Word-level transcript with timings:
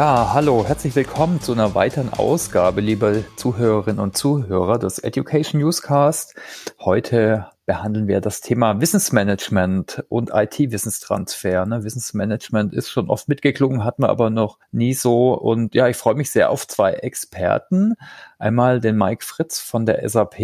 Ja, 0.00 0.32
hallo, 0.32 0.64
herzlich 0.66 0.96
willkommen 0.96 1.42
zu 1.42 1.52
einer 1.52 1.74
weiteren 1.74 2.08
Ausgabe, 2.08 2.80
liebe 2.80 3.22
Zuhörerinnen 3.36 4.00
und 4.00 4.16
Zuhörer 4.16 4.78
des 4.78 4.98
Education 4.98 5.60
Newscast. 5.60 6.34
Heute 6.78 7.48
behandeln 7.66 8.08
wir 8.08 8.22
das 8.22 8.40
Thema 8.40 8.80
Wissensmanagement 8.80 10.02
und 10.08 10.30
IT-Wissenstransfer. 10.32 11.66
Ne? 11.66 11.84
Wissensmanagement 11.84 12.72
ist 12.72 12.88
schon 12.88 13.10
oft 13.10 13.28
mitgeklungen, 13.28 13.84
hat 13.84 13.98
man 13.98 14.08
aber 14.08 14.30
noch 14.30 14.58
nie 14.72 14.94
so. 14.94 15.34
Und 15.34 15.74
ja, 15.74 15.86
ich 15.86 15.98
freue 15.98 16.14
mich 16.14 16.30
sehr 16.30 16.48
auf 16.48 16.66
zwei 16.66 16.94
Experten. 16.94 17.92
Einmal 18.38 18.80
den 18.80 18.96
Mike 18.96 19.22
Fritz 19.22 19.58
von 19.58 19.84
der 19.84 20.08
SAP 20.08 20.38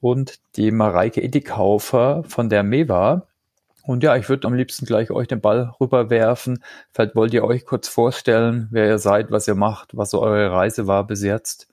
und 0.00 0.40
die 0.56 0.72
Mareike 0.72 1.22
Iddikaufer 1.22 2.22
von 2.28 2.50
der 2.50 2.64
MEWA. 2.64 3.29
Und 3.82 4.02
ja, 4.02 4.16
ich 4.16 4.28
würde 4.28 4.46
am 4.46 4.54
liebsten 4.54 4.86
gleich 4.86 5.10
euch 5.10 5.28
den 5.28 5.40
Ball 5.40 5.72
rüberwerfen. 5.80 6.62
Vielleicht 6.92 7.14
wollt 7.14 7.32
ihr 7.32 7.44
euch 7.44 7.64
kurz 7.64 7.88
vorstellen, 7.88 8.68
wer 8.70 8.86
ihr 8.86 8.98
seid, 8.98 9.30
was 9.30 9.48
ihr 9.48 9.54
macht, 9.54 9.96
was 9.96 10.10
so 10.10 10.20
eure 10.20 10.52
Reise 10.52 10.86
war 10.86 11.06
bis 11.06 11.22
jetzt. 11.22 11.68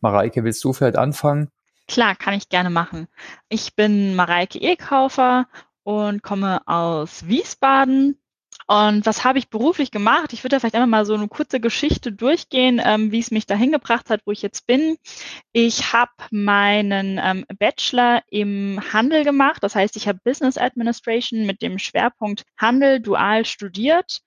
Mareike, 0.00 0.44
willst 0.44 0.62
du 0.64 0.72
vielleicht 0.72 0.96
anfangen? 0.96 1.50
Klar, 1.88 2.16
kann 2.16 2.34
ich 2.34 2.48
gerne 2.48 2.70
machen. 2.70 3.08
Ich 3.48 3.74
bin 3.74 4.14
Mareike 4.14 4.58
Ehkaufer 4.58 5.46
und 5.82 6.22
komme 6.22 6.60
aus 6.66 7.26
Wiesbaden, 7.26 8.18
und 8.66 9.06
was 9.06 9.24
habe 9.24 9.38
ich 9.38 9.50
beruflich 9.50 9.90
gemacht? 9.90 10.32
Ich 10.32 10.44
würde 10.44 10.56
da 10.56 10.60
vielleicht 10.60 10.74
einmal 10.74 10.88
mal 10.88 11.06
so 11.06 11.14
eine 11.14 11.28
kurze 11.28 11.60
Geschichte 11.60 12.12
durchgehen, 12.12 12.80
ähm, 12.84 13.12
wie 13.12 13.18
es 13.18 13.30
mich 13.30 13.46
dahin 13.46 13.72
gebracht 13.72 14.10
hat, 14.10 14.20
wo 14.24 14.32
ich 14.32 14.42
jetzt 14.42 14.66
bin. 14.66 14.96
Ich 15.52 15.92
habe 15.92 16.12
meinen 16.30 17.20
ähm, 17.22 17.44
Bachelor 17.58 18.22
im 18.28 18.80
Handel 18.92 19.24
gemacht. 19.24 19.62
Das 19.62 19.74
heißt, 19.74 19.96
ich 19.96 20.08
habe 20.08 20.20
Business 20.24 20.58
Administration 20.58 21.46
mit 21.46 21.62
dem 21.62 21.78
Schwerpunkt 21.78 22.44
Handel 22.56 23.00
dual 23.00 23.44
studiert. 23.44 24.20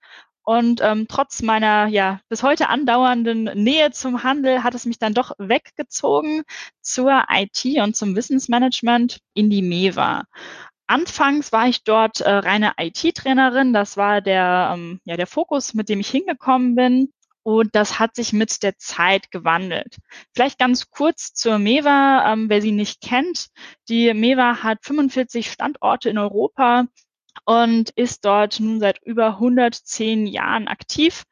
Und 0.48 0.80
ähm, 0.80 1.06
trotz 1.08 1.42
meiner 1.42 1.88
ja 1.88 2.20
bis 2.28 2.44
heute 2.44 2.68
andauernden 2.68 3.44
Nähe 3.54 3.90
zum 3.90 4.22
Handel 4.22 4.62
hat 4.62 4.76
es 4.76 4.86
mich 4.86 5.00
dann 5.00 5.12
doch 5.12 5.32
weggezogen 5.38 6.44
zur 6.80 7.24
IT 7.30 7.64
und 7.82 7.96
zum 7.96 8.14
Wissensmanagement 8.14 9.18
in 9.34 9.50
die 9.50 9.62
MEWA. 9.62 10.22
Anfangs 10.88 11.50
war 11.50 11.68
ich 11.68 11.82
dort 11.82 12.20
äh, 12.20 12.30
reine 12.30 12.72
IT-Trainerin. 12.78 13.72
Das 13.72 13.96
war 13.96 14.20
der, 14.20 14.72
ähm, 14.74 15.00
ja, 15.04 15.16
der 15.16 15.26
Fokus, 15.26 15.74
mit 15.74 15.88
dem 15.88 16.00
ich 16.00 16.08
hingekommen 16.08 16.76
bin. 16.76 17.12
Und 17.42 17.74
das 17.74 17.98
hat 17.98 18.16
sich 18.16 18.32
mit 18.32 18.62
der 18.62 18.76
Zeit 18.76 19.30
gewandelt. 19.30 19.98
Vielleicht 20.34 20.58
ganz 20.58 20.90
kurz 20.90 21.32
zur 21.32 21.58
MEWA, 21.58 22.32
ähm, 22.32 22.48
wer 22.48 22.60
sie 22.60 22.72
nicht 22.72 23.00
kennt. 23.00 23.48
Die 23.88 24.12
MEWA 24.12 24.62
hat 24.62 24.78
45 24.82 25.50
Standorte 25.50 26.10
in 26.10 26.18
Europa 26.18 26.86
und 27.44 27.90
ist 27.90 28.24
dort 28.24 28.58
nun 28.60 28.80
seit 28.80 29.00
über 29.02 29.34
110 29.34 30.26
Jahren 30.26 30.68
aktiv. 30.68 31.24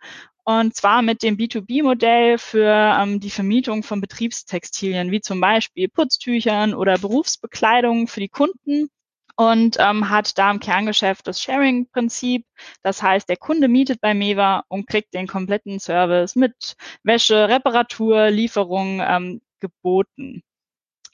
Und 0.45 0.77
zwar 0.77 1.03
mit 1.03 1.23
dem 1.23 1.37
B2B-Modell 1.37 2.39
für 2.39 2.97
ähm, 3.01 3.19
die 3.19 3.31
Vermietung 3.31 3.83
von 3.83 4.01
Betriebstextilien, 4.01 5.11
wie 5.11 5.21
zum 5.21 5.41
Beispiel 5.41 5.89
Putztüchern 5.89 6.75
oder 6.75 6.99
Berufsbekleidung 6.99 8.09
für 8.09 8.21
die 8.21 8.29
Kunden 8.29 8.91
und 9.37 9.77
ähm, 9.81 10.11
hat 10.11 10.39
da 10.39 10.51
im 10.51 10.61
Kerngeschäft 10.61 11.27
das 11.27 11.41
Sharing-Prinzip. 11.43 12.47
Das 12.83 13.03
heißt, 13.03 13.29
der 13.29 13.37
Kunde 13.37 13.69
mietet 13.69 14.01
bei 14.01 14.15
Meva 14.15 14.65
und 14.69 14.87
kriegt 14.87 15.15
den 15.15 15.27
kompletten 15.27 15.81
Service 15.81 16.37
mit 16.37 16.77
Wäsche, 17.03 17.49
Reparatur, 17.49 18.31
Lieferung 18.31 19.01
ähm, 19.01 19.41
geboten. 19.61 20.43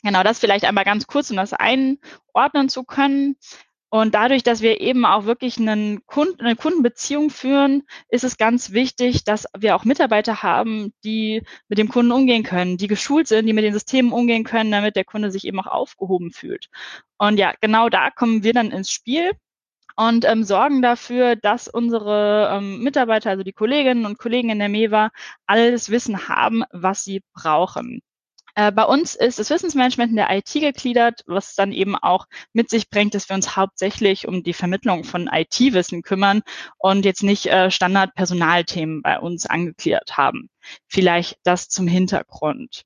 Genau, 0.02 0.22
das 0.22 0.38
vielleicht 0.38 0.64
einmal 0.64 0.84
ganz 0.84 1.06
kurz, 1.06 1.30
um 1.30 1.36
das 1.36 1.52
einordnen 1.52 2.68
zu 2.68 2.84
können. 2.84 3.36
Und 3.90 4.14
dadurch, 4.14 4.44
dass 4.44 4.62
wir 4.62 4.80
eben 4.80 5.04
auch 5.04 5.24
wirklich 5.24 5.58
einen 5.58 6.06
Kunden, 6.06 6.40
eine 6.42 6.54
Kundenbeziehung 6.54 7.28
führen, 7.28 7.82
ist 8.08 8.22
es 8.22 8.36
ganz 8.38 8.70
wichtig, 8.70 9.24
dass 9.24 9.46
wir 9.58 9.74
auch 9.74 9.84
Mitarbeiter 9.84 10.44
haben, 10.44 10.92
die 11.04 11.42
mit 11.68 11.78
dem 11.78 11.88
Kunden 11.88 12.12
umgehen 12.12 12.44
können, 12.44 12.76
die 12.76 12.86
geschult 12.86 13.26
sind, 13.26 13.46
die 13.46 13.52
mit 13.52 13.64
den 13.64 13.72
Systemen 13.72 14.12
umgehen 14.12 14.44
können, 14.44 14.70
damit 14.70 14.94
der 14.94 15.04
Kunde 15.04 15.32
sich 15.32 15.44
eben 15.44 15.58
auch 15.58 15.66
aufgehoben 15.66 16.30
fühlt. 16.30 16.68
Und 17.18 17.38
ja, 17.38 17.52
genau 17.60 17.88
da 17.88 18.10
kommen 18.10 18.44
wir 18.44 18.52
dann 18.52 18.70
ins 18.70 18.90
Spiel 18.90 19.32
und 19.96 20.24
ähm, 20.24 20.44
sorgen 20.44 20.82
dafür, 20.82 21.34
dass 21.34 21.66
unsere 21.68 22.48
ähm, 22.52 22.82
Mitarbeiter, 22.82 23.30
also 23.30 23.42
die 23.42 23.52
Kolleginnen 23.52 24.06
und 24.06 24.18
Kollegen 24.18 24.50
in 24.50 24.60
der 24.60 24.68
MEWA, 24.68 25.10
alles 25.46 25.90
Wissen 25.90 26.28
haben, 26.28 26.62
was 26.70 27.04
sie 27.04 27.22
brauchen. 27.34 28.02
Äh, 28.54 28.72
bei 28.72 28.84
uns 28.84 29.14
ist 29.14 29.38
das 29.38 29.50
Wissensmanagement 29.50 30.10
in 30.10 30.16
der 30.16 30.30
IT 30.30 30.52
gegliedert, 30.52 31.22
was 31.26 31.54
dann 31.54 31.72
eben 31.72 31.96
auch 31.96 32.26
mit 32.52 32.70
sich 32.70 32.90
bringt, 32.90 33.14
dass 33.14 33.28
wir 33.28 33.36
uns 33.36 33.56
hauptsächlich 33.56 34.28
um 34.28 34.42
die 34.42 34.52
Vermittlung 34.52 35.04
von 35.04 35.28
IT-Wissen 35.32 36.02
kümmern 36.02 36.42
und 36.78 37.04
jetzt 37.04 37.22
nicht 37.22 37.46
äh, 37.46 37.70
Standard-Personalthemen 37.70 39.02
bei 39.02 39.18
uns 39.18 39.46
angegliedert 39.46 40.16
haben. 40.16 40.48
Vielleicht 40.86 41.38
das 41.42 41.68
zum 41.68 41.86
Hintergrund. 41.86 42.82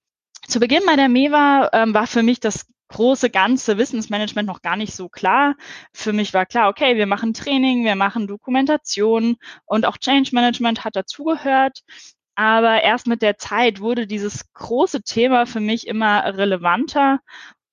Zu 0.47 0.60
Beginn 0.60 0.84
meiner 0.84 1.08
MEWA 1.08 1.70
ähm, 1.72 1.94
war 1.94 2.06
für 2.06 2.22
mich 2.22 2.41
das 2.41 2.66
große 2.88 3.31
ganze 3.31 3.78
Wissensmanagement 3.78 4.46
noch 4.46 4.62
gar 4.62 4.76
nicht 4.76 4.94
so 4.94 5.08
klar. 5.08 5.56
Für 5.92 6.12
mich 6.12 6.34
war 6.34 6.46
klar, 6.46 6.69
okay, 6.69 6.96
wir 6.96 7.06
machen 7.06 7.34
Training, 7.34 7.84
wir 7.84 7.96
machen 7.96 8.26
Dokumentation 8.26 9.36
und 9.64 9.86
auch 9.86 9.98
Change 9.98 10.31
Management 10.32 10.84
hat 10.84 10.96
dazugehört. 10.96 11.81
Aber 12.37 12.83
erst 12.83 13.06
mit 13.06 13.22
der 13.22 13.39
Zeit 13.39 13.81
wurde 13.81 14.06
dieses 14.06 14.53
große 14.55 15.03
Thema 15.03 15.47
für 15.47 15.61
mich 15.61 15.87
immer 15.87 16.25
relevanter 16.37 17.21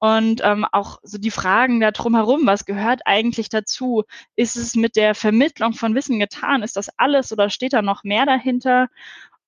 und 0.03 0.41
ähm, 0.43 0.65
auch 0.71 0.99
so 1.03 1.19
die 1.19 1.29
Fragen 1.29 1.79
da 1.79 1.91
drumherum, 1.91 2.47
was 2.47 2.65
gehört 2.65 3.01
eigentlich 3.05 3.49
dazu? 3.49 4.03
Ist 4.35 4.55
es 4.55 4.75
mit 4.75 4.95
der 4.95 5.13
Vermittlung 5.13 5.73
von 5.73 5.93
Wissen 5.93 6.19
getan? 6.19 6.63
Ist 6.63 6.75
das 6.75 6.89
alles 6.97 7.31
oder 7.31 7.51
steht 7.51 7.73
da 7.73 7.83
noch 7.83 8.03
mehr 8.03 8.25
dahinter? 8.25 8.87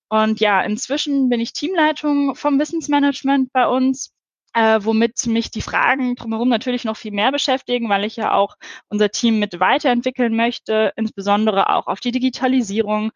Und 0.08 0.38
ja, 0.38 0.62
inzwischen 0.62 1.28
bin 1.28 1.40
ich 1.40 1.54
Teamleitung 1.54 2.36
vom 2.36 2.60
Wissensmanagement 2.60 3.52
bei 3.52 3.66
uns, 3.66 4.12
äh, 4.52 4.78
womit 4.82 5.26
mich 5.26 5.50
die 5.50 5.60
Fragen 5.60 6.14
drumherum 6.14 6.48
natürlich 6.48 6.84
noch 6.84 6.96
viel 6.96 7.10
mehr 7.10 7.32
beschäftigen, 7.32 7.88
weil 7.88 8.04
ich 8.04 8.14
ja 8.14 8.32
auch 8.32 8.54
unser 8.88 9.10
Team 9.10 9.40
mit 9.40 9.58
weiterentwickeln 9.58 10.36
möchte, 10.36 10.92
insbesondere 10.94 11.70
auch 11.70 11.88
auf 11.88 11.98
die 11.98 12.12
Digitalisierung, 12.12 13.10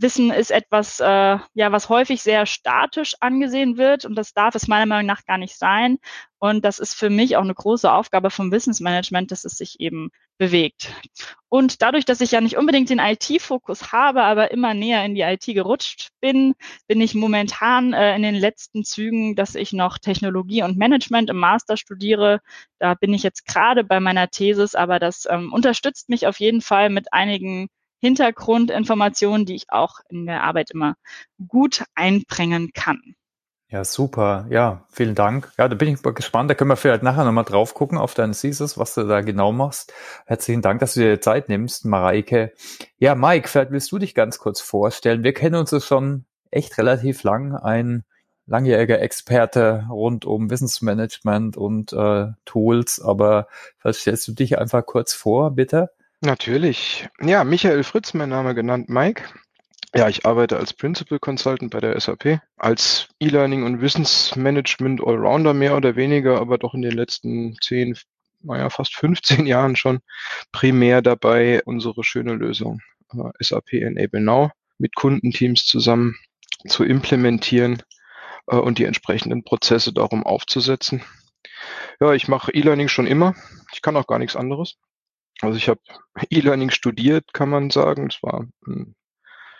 Wissen 0.00 0.30
ist 0.30 0.50
etwas, 0.50 1.00
äh, 1.00 1.04
ja, 1.54 1.72
was 1.72 1.88
häufig 1.88 2.22
sehr 2.22 2.46
statisch 2.46 3.14
angesehen 3.20 3.76
wird 3.76 4.04
und 4.04 4.14
das 4.14 4.32
darf 4.32 4.54
es 4.54 4.68
meiner 4.68 4.86
Meinung 4.86 5.06
nach 5.06 5.24
gar 5.24 5.38
nicht 5.38 5.56
sein. 5.56 5.98
Und 6.38 6.64
das 6.64 6.78
ist 6.78 6.94
für 6.94 7.10
mich 7.10 7.36
auch 7.36 7.42
eine 7.42 7.54
große 7.54 7.92
Aufgabe 7.92 8.30
vom 8.30 8.50
Wissensmanagement, 8.50 9.30
dass 9.30 9.44
es 9.44 9.58
sich 9.58 9.78
eben 9.78 10.10
bewegt. 10.38 10.90
Und 11.50 11.82
dadurch, 11.82 12.06
dass 12.06 12.22
ich 12.22 12.30
ja 12.30 12.40
nicht 12.40 12.56
unbedingt 12.56 12.88
den 12.88 12.98
IT-Fokus 12.98 13.92
habe, 13.92 14.22
aber 14.22 14.50
immer 14.50 14.72
näher 14.72 15.04
in 15.04 15.14
die 15.14 15.20
IT 15.20 15.44
gerutscht 15.44 16.08
bin, 16.20 16.54
bin 16.88 17.00
ich 17.02 17.14
momentan 17.14 17.92
äh, 17.92 18.16
in 18.16 18.22
den 18.22 18.36
letzten 18.36 18.84
Zügen, 18.84 19.36
dass 19.36 19.54
ich 19.54 19.74
noch 19.74 19.98
Technologie 19.98 20.62
und 20.62 20.78
Management 20.78 21.28
im 21.28 21.36
Master 21.36 21.76
studiere. 21.76 22.40
Da 22.78 22.94
bin 22.94 23.12
ich 23.12 23.22
jetzt 23.22 23.46
gerade 23.46 23.84
bei 23.84 24.00
meiner 24.00 24.30
Thesis, 24.30 24.74
aber 24.74 24.98
das 24.98 25.26
ähm, 25.28 25.52
unterstützt 25.52 26.08
mich 26.08 26.26
auf 26.26 26.40
jeden 26.40 26.62
Fall 26.62 26.88
mit 26.88 27.12
einigen 27.12 27.68
Hintergrundinformationen, 28.00 29.46
die 29.46 29.54
ich 29.54 29.70
auch 29.70 30.00
in 30.08 30.26
der 30.26 30.42
Arbeit 30.42 30.70
immer 30.72 30.94
gut 31.48 31.84
einbringen 31.94 32.70
kann. 32.72 33.14
Ja, 33.72 33.84
super. 33.84 34.46
Ja, 34.50 34.84
vielen 34.90 35.14
Dank. 35.14 35.52
Ja, 35.56 35.68
da 35.68 35.76
bin 35.76 35.88
ich 35.88 36.02
gespannt. 36.02 36.50
Da 36.50 36.54
können 36.54 36.70
wir 36.70 36.76
vielleicht 36.76 37.04
nachher 37.04 37.24
nochmal 37.24 37.44
drauf 37.44 37.72
gucken 37.72 37.98
auf 37.98 38.14
deinen 38.14 38.32
Thesis, 38.32 38.76
was 38.76 38.94
du 38.94 39.04
da 39.04 39.20
genau 39.20 39.52
machst. 39.52 39.92
Herzlichen 40.26 40.60
Dank, 40.60 40.80
dass 40.80 40.94
du 40.94 41.00
dir 41.00 41.20
Zeit 41.20 41.48
nimmst, 41.48 41.84
Mareike. 41.84 42.52
Ja, 42.98 43.14
Mike, 43.14 43.46
vielleicht 43.46 43.70
willst 43.70 43.92
du 43.92 43.98
dich 43.98 44.16
ganz 44.16 44.40
kurz 44.40 44.60
vorstellen. 44.60 45.22
Wir 45.22 45.34
kennen 45.34 45.54
uns 45.54 45.86
schon 45.86 46.24
echt 46.50 46.78
relativ 46.78 47.22
lang. 47.22 47.54
Ein 47.54 48.02
langjähriger 48.46 49.00
Experte 49.00 49.86
rund 49.88 50.24
um 50.24 50.50
Wissensmanagement 50.50 51.56
und 51.56 51.92
äh, 51.92 52.26
Tools. 52.44 53.00
Aber 53.00 53.46
vielleicht 53.78 54.00
stellst 54.00 54.26
du 54.26 54.32
dich 54.32 54.58
einfach 54.58 54.84
kurz 54.84 55.14
vor, 55.14 55.52
bitte. 55.52 55.90
Natürlich. 56.22 57.08
Ja, 57.20 57.44
Michael 57.44 57.82
Fritz, 57.82 58.12
mein 58.12 58.28
Name 58.28 58.54
genannt 58.54 58.90
Mike. 58.90 59.24
Ja, 59.94 60.08
ich 60.08 60.26
arbeite 60.26 60.58
als 60.58 60.74
Principal 60.74 61.18
Consultant 61.18 61.70
bei 61.72 61.80
der 61.80 61.98
SAP, 61.98 62.40
als 62.56 63.08
E-Learning 63.18 63.64
und 63.64 63.80
Wissensmanagement 63.80 65.00
Allrounder 65.04 65.54
mehr 65.54 65.76
oder 65.76 65.96
weniger, 65.96 66.38
aber 66.38 66.58
doch 66.58 66.74
in 66.74 66.82
den 66.82 66.92
letzten 66.92 67.56
zehn, 67.60 67.96
naja, 68.42 68.68
fast 68.70 68.94
15 68.96 69.46
Jahren 69.46 69.76
schon 69.76 70.00
primär 70.52 71.00
dabei, 71.00 71.62
unsere 71.64 72.04
schöne 72.04 72.34
Lösung 72.34 72.82
äh, 73.12 73.30
SAP 73.42 73.72
Enable 73.72 74.20
Now 74.20 74.50
mit 74.78 74.94
Kundenteams 74.94 75.64
zusammen 75.64 76.16
zu 76.68 76.84
implementieren 76.84 77.82
äh, 78.46 78.56
und 78.56 78.78
die 78.78 78.84
entsprechenden 78.84 79.42
Prozesse 79.42 79.92
darum 79.94 80.24
aufzusetzen. 80.24 81.02
Ja, 81.98 82.12
ich 82.12 82.28
mache 82.28 82.52
E-Learning 82.52 82.88
schon 82.88 83.06
immer. 83.06 83.34
Ich 83.72 83.82
kann 83.82 83.96
auch 83.96 84.06
gar 84.06 84.18
nichts 84.18 84.36
anderes. 84.36 84.76
Also 85.42 85.56
ich 85.56 85.68
habe 85.68 85.80
E-Learning 86.30 86.70
studiert, 86.70 87.32
kann 87.32 87.48
man 87.48 87.70
sagen. 87.70 88.08
Es 88.10 88.22
war 88.22 88.46
ein 88.66 88.94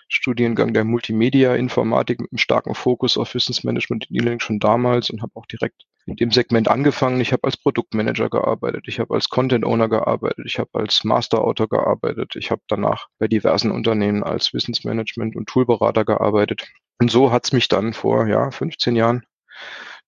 Studiengang 0.08 0.74
der 0.74 0.84
Multimedia-Informatik 0.84 2.20
mit 2.20 2.32
einem 2.32 2.38
starken 2.38 2.74
Fokus 2.74 3.16
auf 3.16 3.34
Wissensmanagement 3.34 4.10
und 4.10 4.16
E-Learning 4.16 4.40
schon 4.40 4.58
damals 4.58 5.10
und 5.10 5.22
habe 5.22 5.32
auch 5.34 5.46
direkt 5.46 5.84
in 6.06 6.16
dem 6.16 6.32
Segment 6.32 6.68
angefangen. 6.68 7.20
Ich 7.20 7.32
habe 7.32 7.44
als 7.44 7.56
Produktmanager 7.56 8.28
gearbeitet, 8.28 8.88
ich 8.88 8.98
habe 8.98 9.14
als 9.14 9.28
Content 9.28 9.64
Owner 9.64 9.88
gearbeitet, 9.88 10.44
ich 10.46 10.58
habe 10.58 10.70
als 10.74 11.04
Master 11.04 11.42
Autor 11.42 11.68
gearbeitet, 11.68 12.34
ich 12.36 12.50
habe 12.50 12.62
danach 12.68 13.06
bei 13.18 13.28
diversen 13.28 13.70
Unternehmen 13.70 14.24
als 14.24 14.52
Wissensmanagement 14.52 15.36
und 15.36 15.48
Toolberater 15.48 16.04
gearbeitet. 16.04 16.66
Und 16.98 17.10
so 17.10 17.30
hat's 17.30 17.52
mich 17.52 17.68
dann 17.68 17.92
vor 17.92 18.26
ja 18.26 18.50
15 18.50 18.96
Jahren 18.96 19.24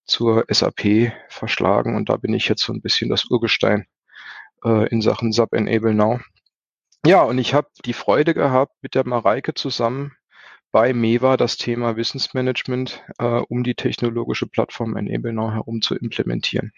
zur 0.04 0.44
SAP 0.48 1.12
verschlagen 1.28 1.94
und 1.94 2.08
da 2.08 2.16
bin 2.16 2.34
ich 2.34 2.48
jetzt 2.48 2.62
so 2.62 2.72
ein 2.72 2.82
bisschen 2.82 3.08
das 3.08 3.30
Urgestein 3.30 3.86
äh, 4.64 4.88
in 4.88 5.02
Sachen 5.02 5.32
SAP 5.32 5.52
Enable 5.52 5.94
Now. 5.94 6.20
Ja, 7.04 7.22
und 7.22 7.38
ich 7.38 7.54
habe 7.54 7.68
die 7.84 7.94
Freude 7.94 8.34
gehabt, 8.34 8.74
mit 8.82 8.94
der 8.94 9.06
Mareike 9.06 9.54
zusammen 9.54 10.12
bei 10.70 10.92
MEWA 10.94 11.36
das 11.36 11.56
Thema 11.56 11.96
Wissensmanagement 11.96 13.02
äh, 13.18 13.24
um 13.24 13.62
die 13.62 13.74
technologische 13.74 14.46
Plattform 14.46 14.96
Enable 14.96 15.32
Now 15.32 15.52
herum 15.52 15.82
zu 15.82 15.94
implementieren. 15.94 16.72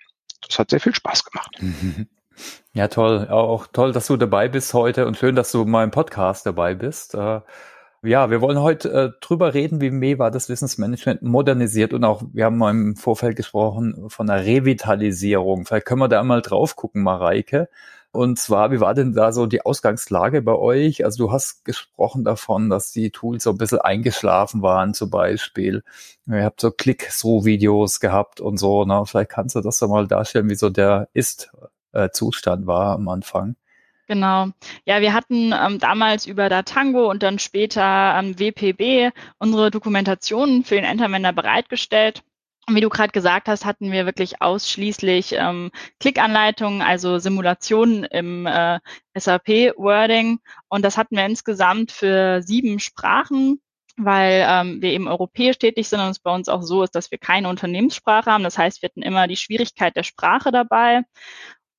Das 0.47 0.59
hat 0.59 0.71
sehr 0.71 0.81
viel 0.81 0.95
Spaß 0.95 1.25
gemacht. 1.25 1.61
Ja, 2.73 2.89
toll. 2.89 3.29
Auch 3.29 3.69
toll, 3.69 3.93
dass 3.93 4.09
du 4.09 4.17
dabei 4.17 4.49
bist 4.49 4.75
heute 4.75 5.07
und 5.07 5.17
schön, 5.17 5.37
dass 5.37 5.53
du 5.53 5.65
mal 5.65 5.85
im 5.85 5.93
Podcast 5.93 6.45
dabei 6.47 6.75
bist. 6.75 7.15
Äh, 7.15 7.41
ja, 8.05 8.31
wir 8.31 8.41
wollen 8.41 8.61
heute 8.61 8.93
äh, 8.93 9.11
drüber 9.21 9.55
reden, 9.55 9.81
wie 9.81 9.91
MEWA 9.91 10.31
das 10.31 10.49
Wissensmanagement 10.49 11.23
modernisiert 11.23 11.93
und 11.93 12.05
auch, 12.05 12.23
wir 12.33 12.45
haben 12.45 12.59
mal 12.59 12.71
im 12.71 12.97
Vorfeld 12.97 13.37
gesprochen 13.37 14.09
von 14.09 14.29
einer 14.29 14.45
Revitalisierung. 14.45 15.67
Vielleicht 15.67 15.87
können 15.87 16.01
wir 16.01 16.09
da 16.09 16.23
mal 16.23 16.43
drauf 16.43 16.77
gucken, 16.77 17.03
Mareike. 17.03 17.69
Und 18.13 18.39
zwar, 18.39 18.71
wie 18.71 18.81
war 18.81 18.95
denn 18.95 19.13
da 19.13 19.33
so 19.33 19.47
die 19.47 19.67
Ausgangslage 19.67 20.41
bei 20.41 20.55
euch? 20.55 21.05
Also 21.05 21.27
du 21.27 21.33
hast 21.33 21.65
gesprochen 21.65 22.23
davon, 22.23 22.71
dass 22.71 22.93
die 22.93 23.11
Tools 23.11 23.43
so 23.43 23.51
ein 23.51 23.59
bisschen 23.59 23.81
eingeschlafen 23.81 24.63
waren 24.63 24.95
zum 24.95 25.11
Beispiel. 25.11 25.83
Ihr 26.27 26.45
habt 26.45 26.61
so 26.61 26.71
Click-Through-Videos 26.71 27.99
gehabt 27.99 28.41
und 28.41 28.57
so. 28.59 28.85
Ne? 28.85 29.03
Vielleicht 29.07 29.31
kannst 29.31 29.57
du 29.57 29.61
das 29.63 29.81
doch 29.81 29.89
mal 29.89 30.07
darstellen, 30.07 30.49
wie 30.49 30.55
so 30.55 30.71
der 30.71 31.09
Ist-Zustand 31.13 32.69
war 32.69 32.95
am 32.95 33.09
Anfang. 33.09 33.57
Genau. 34.07 34.49
Ja, 34.85 35.01
wir 35.01 35.15
hatten 35.15 35.53
ähm, 35.53 35.79
damals 35.79 36.27
über 36.27 36.49
Datango 36.49 37.11
und 37.11 37.23
dann 37.23 37.39
später 37.39 38.15
ähm, 38.19 38.39
WPB 38.39 39.13
unsere 39.39 39.71
Dokumentationen 39.71 40.65
für 40.65 40.75
den 40.75 40.85
Enterwender 40.85 41.33
bereitgestellt. 41.33 42.23
Und 42.67 42.77
wie 42.77 42.81
du 42.81 42.89
gerade 42.89 43.13
gesagt 43.13 43.49
hast, 43.49 43.65
hatten 43.65 43.93
wir 43.93 44.07
wirklich 44.07 44.41
ausschließlich 44.41 45.33
ähm, 45.33 45.71
Klickanleitungen, 46.01 46.83
also 46.83 47.19
Simulationen 47.19 48.05
im 48.05 48.47
äh, 48.47 48.79
SAP-Wording. 49.15 50.39
Und 50.69 50.83
das 50.85 50.97
hatten 50.97 51.17
wir 51.17 51.27
insgesamt 51.27 51.93
für 51.93 52.43
sieben 52.43 52.81
Sprachen, 52.81 53.61
weil 53.97 54.47
ähm, 54.49 54.83
wir 54.83 54.91
eben 54.93 55.09
europäisch 55.09 55.59
tätig 55.59 55.89
sind 55.89 56.01
und 56.01 56.11
es 56.11 56.19
bei 56.19 56.35
uns 56.35 56.49
auch 56.49 56.63
so 56.63 56.83
ist, 56.83 56.95
dass 56.95 57.11
wir 57.11 57.19
keine 57.19 57.49
Unternehmenssprache 57.49 58.31
haben. 58.31 58.45
Das 58.45 58.59
heißt, 58.59 58.83
wir 58.83 58.89
hatten 58.89 59.03
immer 59.03 59.29
die 59.29 59.37
Schwierigkeit 59.37 59.95
der 59.97 60.03
Sprache 60.03 60.51
dabei. 60.51 61.03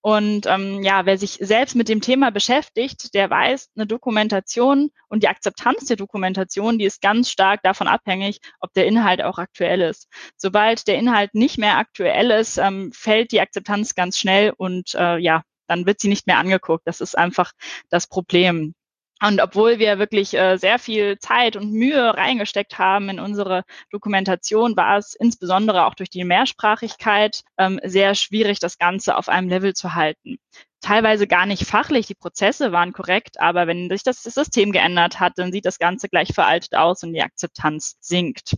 Und 0.05 0.45
ähm, 0.45 0.83
ja, 0.83 1.07
wer 1.07 1.17
sich 1.17 1.39
selbst 1.41 1.75
mit 1.75 1.89
dem 1.89 1.99
Thema 1.99 2.29
beschäftigt, 2.29 3.15
der 3.15 3.27
weiß, 3.27 3.71
eine 3.75 3.87
Dokumentation 3.87 4.91
und 5.07 5.23
die 5.23 5.27
Akzeptanz 5.27 5.85
der 5.85 5.97
Dokumentation, 5.97 6.77
die 6.77 6.85
ist 6.85 7.01
ganz 7.01 7.31
stark 7.31 7.63
davon 7.63 7.87
abhängig, 7.87 8.39
ob 8.59 8.71
der 8.73 8.85
Inhalt 8.85 9.23
auch 9.23 9.39
aktuell 9.39 9.81
ist. 9.81 10.07
Sobald 10.37 10.87
der 10.87 10.99
Inhalt 10.99 11.33
nicht 11.33 11.57
mehr 11.57 11.79
aktuell 11.79 12.29
ist, 12.29 12.59
ähm, 12.59 12.91
fällt 12.93 13.31
die 13.31 13.41
Akzeptanz 13.41 13.95
ganz 13.95 14.19
schnell 14.19 14.53
und 14.55 14.93
äh, 14.93 15.17
ja, 15.17 15.41
dann 15.65 15.87
wird 15.87 15.99
sie 15.99 16.09
nicht 16.09 16.27
mehr 16.27 16.37
angeguckt. 16.37 16.85
Das 16.85 17.01
ist 17.01 17.17
einfach 17.17 17.53
das 17.89 18.05
Problem. 18.05 18.75
Und 19.21 19.41
obwohl 19.41 19.79
wir 19.79 19.97
wirklich 19.97 20.33
äh, 20.33 20.57
sehr 20.57 20.77
viel 20.77 21.17
Zeit 21.19 21.55
und 21.55 21.71
Mühe 21.71 22.15
reingesteckt 22.15 22.77
haben 22.77 23.09
in 23.09 23.19
unsere 23.19 23.63
Dokumentation, 23.89 24.75
war 24.75 24.97
es 24.97 25.15
insbesondere 25.15 25.85
auch 25.85 25.95
durch 25.95 26.09
die 26.09 26.25
Mehrsprachigkeit 26.25 27.43
ähm, 27.57 27.79
sehr 27.83 28.13
schwierig, 28.15 28.59
das 28.59 28.77
Ganze 28.77 29.17
auf 29.17 29.29
einem 29.29 29.47
Level 29.47 29.73
zu 29.73 29.95
halten. 29.95 30.37
Teilweise 30.81 31.27
gar 31.27 31.45
nicht 31.45 31.65
fachlich, 31.65 32.07
die 32.07 32.13
Prozesse 32.13 32.71
waren 32.71 32.93
korrekt, 32.93 33.39
aber 33.39 33.67
wenn 33.67 33.89
sich 33.89 34.03
das 34.03 34.21
System 34.21 34.71
geändert 34.71 35.19
hat, 35.19 35.33
dann 35.37 35.51
sieht 35.51 35.65
das 35.65 35.79
Ganze 35.79 36.09
gleich 36.09 36.33
veraltet 36.33 36.75
aus 36.75 37.01
und 37.01 37.13
die 37.13 37.23
Akzeptanz 37.23 37.97
sinkt. 38.01 38.55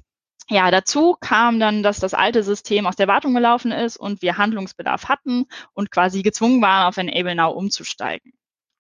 Ja, 0.50 0.72
dazu 0.72 1.16
kam 1.20 1.60
dann, 1.60 1.84
dass 1.84 2.00
das 2.00 2.14
alte 2.14 2.42
System 2.42 2.88
aus 2.88 2.96
der 2.96 3.08
Wartung 3.08 3.34
gelaufen 3.34 3.72
ist 3.72 3.98
und 3.98 4.22
wir 4.22 4.38
Handlungsbedarf 4.38 5.08
hatten 5.08 5.46
und 5.74 5.92
quasi 5.92 6.22
gezwungen 6.24 6.62
waren, 6.62 6.88
auf 6.88 6.98
Enable 6.98 7.36
Now 7.36 7.52
umzusteigen. 7.52 8.34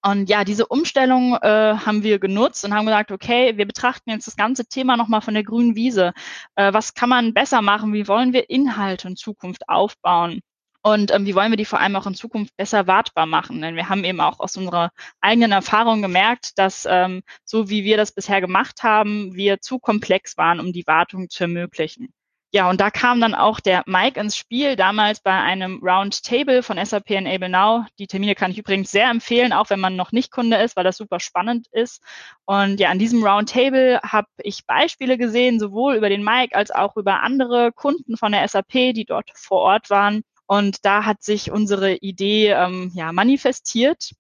Und 0.07 0.29
ja, 0.29 0.45
diese 0.45 0.65
Umstellung 0.65 1.35
äh, 1.41 1.75
haben 1.85 2.01
wir 2.01 2.17
genutzt 2.17 2.63
und 2.63 2.73
haben 2.73 2.85
gesagt, 2.85 3.11
okay, 3.11 3.57
wir 3.57 3.65
betrachten 3.67 4.09
jetzt 4.09 4.25
das 4.25 4.37
ganze 4.37 4.65
Thema 4.65 4.95
nochmal 4.95 5.19
von 5.19 5.33
der 5.33 5.43
grünen 5.43 5.75
Wiese. 5.75 6.13
Äh, 6.55 6.71
was 6.71 6.93
kann 6.93 7.09
man 7.09 7.33
besser 7.33 7.61
machen? 7.61 7.91
Wie 7.91 8.07
wollen 8.07 8.31
wir 8.31 8.49
Inhalte 8.49 9.09
in 9.09 9.17
Zukunft 9.17 9.67
aufbauen? 9.67 10.39
Und 10.81 11.13
ähm, 11.13 11.25
wie 11.25 11.35
wollen 11.35 11.51
wir 11.51 11.57
die 11.57 11.65
vor 11.65 11.81
allem 11.81 11.97
auch 11.97 12.07
in 12.07 12.15
Zukunft 12.15 12.55
besser 12.55 12.87
wartbar 12.87 13.25
machen? 13.25 13.61
Denn 13.61 13.75
wir 13.75 13.89
haben 13.89 14.05
eben 14.05 14.21
auch 14.21 14.39
aus 14.39 14.55
unserer 14.55 14.91
eigenen 15.19 15.51
Erfahrung 15.51 16.01
gemerkt, 16.01 16.57
dass 16.57 16.87
ähm, 16.89 17.21
so 17.43 17.69
wie 17.69 17.83
wir 17.83 17.97
das 17.97 18.13
bisher 18.13 18.39
gemacht 18.39 18.83
haben, 18.83 19.35
wir 19.35 19.59
zu 19.59 19.77
komplex 19.77 20.37
waren, 20.37 20.61
um 20.61 20.71
die 20.71 20.87
Wartung 20.87 21.29
zu 21.29 21.43
ermöglichen. 21.43 22.13
Ja, 22.57 22.71
und 22.71 22.81
da 22.81 22.89
kam 22.89 23.21
dann 23.21 23.35
auch 23.35 23.59
der 23.59 23.83
Mike 23.85 24.19
ins 24.19 24.35
Spiel, 24.35 24.75
damals 24.75 25.19
bei 25.19 25.31
einem 25.31 25.79
Roundtable 25.83 26.63
von 26.63 26.83
SAP 26.83 27.11
Enable 27.11 27.49
Now. 27.49 27.85
Die 27.99 28.07
Termine 28.07 28.33
kann 28.33 28.49
ich 28.49 28.57
übrigens 28.57 28.89
sehr 28.89 29.11
empfehlen, 29.11 29.53
auch 29.53 29.69
wenn 29.69 29.79
man 29.79 29.95
noch 29.95 30.11
nicht 30.11 30.31
Kunde 30.31 30.57
ist, 30.57 30.75
weil 30.75 30.83
das 30.83 30.97
super 30.97 31.19
spannend 31.19 31.67
ist. 31.71 32.01
Und 32.45 32.79
ja, 32.79 32.89
an 32.89 32.97
diesem 32.97 33.23
Roundtable 33.23 33.99
habe 34.01 34.27
ich 34.39 34.65
Beispiele 34.65 35.19
gesehen, 35.19 35.59
sowohl 35.59 35.97
über 35.97 36.09
den 36.09 36.23
Mike 36.23 36.55
als 36.55 36.71
auch 36.71 36.97
über 36.97 37.21
andere 37.21 37.71
Kunden 37.71 38.17
von 38.17 38.31
der 38.31 38.47
SAP, 38.47 38.71
die 38.71 39.05
dort 39.05 39.29
vor 39.35 39.61
Ort 39.61 39.91
waren. 39.91 40.23
Und 40.47 40.83
da 40.83 41.05
hat 41.05 41.21
sich 41.21 41.51
unsere 41.51 41.93
Idee 41.97 42.53
ähm, 42.53 42.91
ja 42.95 43.11
manifestiert. 43.11 44.13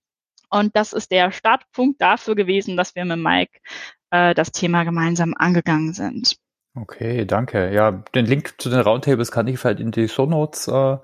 Und 0.51 0.75
das 0.75 0.93
ist 0.93 1.09
der 1.09 1.31
Startpunkt 1.31 1.99
dafür 1.99 2.35
gewesen, 2.35 2.77
dass 2.77 2.93
wir 2.93 3.03
mit 3.03 3.17
Mike 3.17 3.57
äh, 4.11 4.35
das 4.35 4.51
Thema 4.51 4.83
gemeinsam 4.83 5.33
angegangen 5.35 5.93
sind. 5.93 6.37
Okay, 6.81 7.25
danke. 7.25 7.73
Ja, 7.73 7.91
den 8.13 8.25
Link 8.25 8.55
zu 8.59 8.69
den 8.69 8.79
Roundtables 8.81 9.31
kann 9.31 9.47
ich 9.47 9.57
vielleicht 9.59 9.79
in 9.79 9.91
die 9.91 10.07
Show 10.07 10.27
Notes 10.27 10.67
äh, 10.67 10.97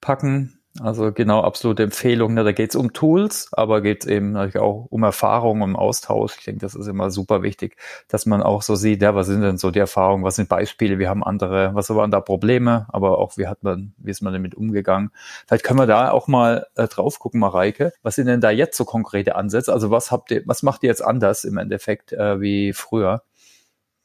packen. 0.00 0.56
Also 0.80 1.12
genau, 1.12 1.42
absolute 1.42 1.82
Empfehlung. 1.84 2.34
Ne? 2.34 2.44
Da 2.44 2.52
geht 2.52 2.70
es 2.70 2.76
um 2.76 2.92
Tools, 2.92 3.48
aber 3.52 3.80
geht 3.80 4.04
es 4.04 4.10
eben 4.10 4.32
natürlich 4.32 4.58
auch 4.58 4.86
um 4.90 5.02
Erfahrung, 5.02 5.62
um 5.62 5.76
Austausch. 5.76 6.36
Ich 6.38 6.44
denke, 6.44 6.60
das 6.60 6.74
ist 6.74 6.86
immer 6.86 7.10
super 7.10 7.42
wichtig, 7.42 7.76
dass 8.08 8.24
man 8.26 8.42
auch 8.42 8.62
so 8.62 8.76
sieht, 8.76 9.02
ja, 9.02 9.14
was 9.14 9.26
sind 9.26 9.42
denn 9.42 9.58
so 9.58 9.70
die 9.70 9.80
Erfahrungen, 9.80 10.24
was 10.24 10.36
sind 10.36 10.48
Beispiele, 10.48 10.98
wir 10.98 11.08
haben 11.08 11.24
andere, 11.24 11.74
was 11.74 11.90
waren 11.90 12.10
da 12.10 12.20
Probleme, 12.20 12.86
aber 12.88 13.18
auch 13.18 13.36
wie 13.36 13.48
hat 13.48 13.62
man, 13.62 13.94
wie 13.98 14.10
ist 14.10 14.22
man 14.22 14.32
damit 14.32 14.54
umgegangen. 14.54 15.10
Vielleicht 15.46 15.64
können 15.64 15.78
wir 15.80 15.86
da 15.86 16.10
auch 16.12 16.28
mal 16.28 16.66
äh, 16.76 16.86
drauf 16.86 17.18
gucken, 17.18 17.40
Mareike. 17.40 17.92
Was 18.02 18.14
sind 18.14 18.26
denn 18.26 18.40
da 18.40 18.50
jetzt 18.50 18.76
so 18.76 18.84
konkrete 18.84 19.34
Ansätze? 19.36 19.72
Also 19.72 19.90
was 19.90 20.10
habt 20.10 20.30
ihr, 20.30 20.42
was 20.46 20.62
macht 20.62 20.82
ihr 20.84 20.88
jetzt 20.88 21.04
anders 21.04 21.44
im 21.44 21.58
Endeffekt 21.58 22.12
äh, 22.12 22.40
wie 22.40 22.72
früher? 22.72 23.22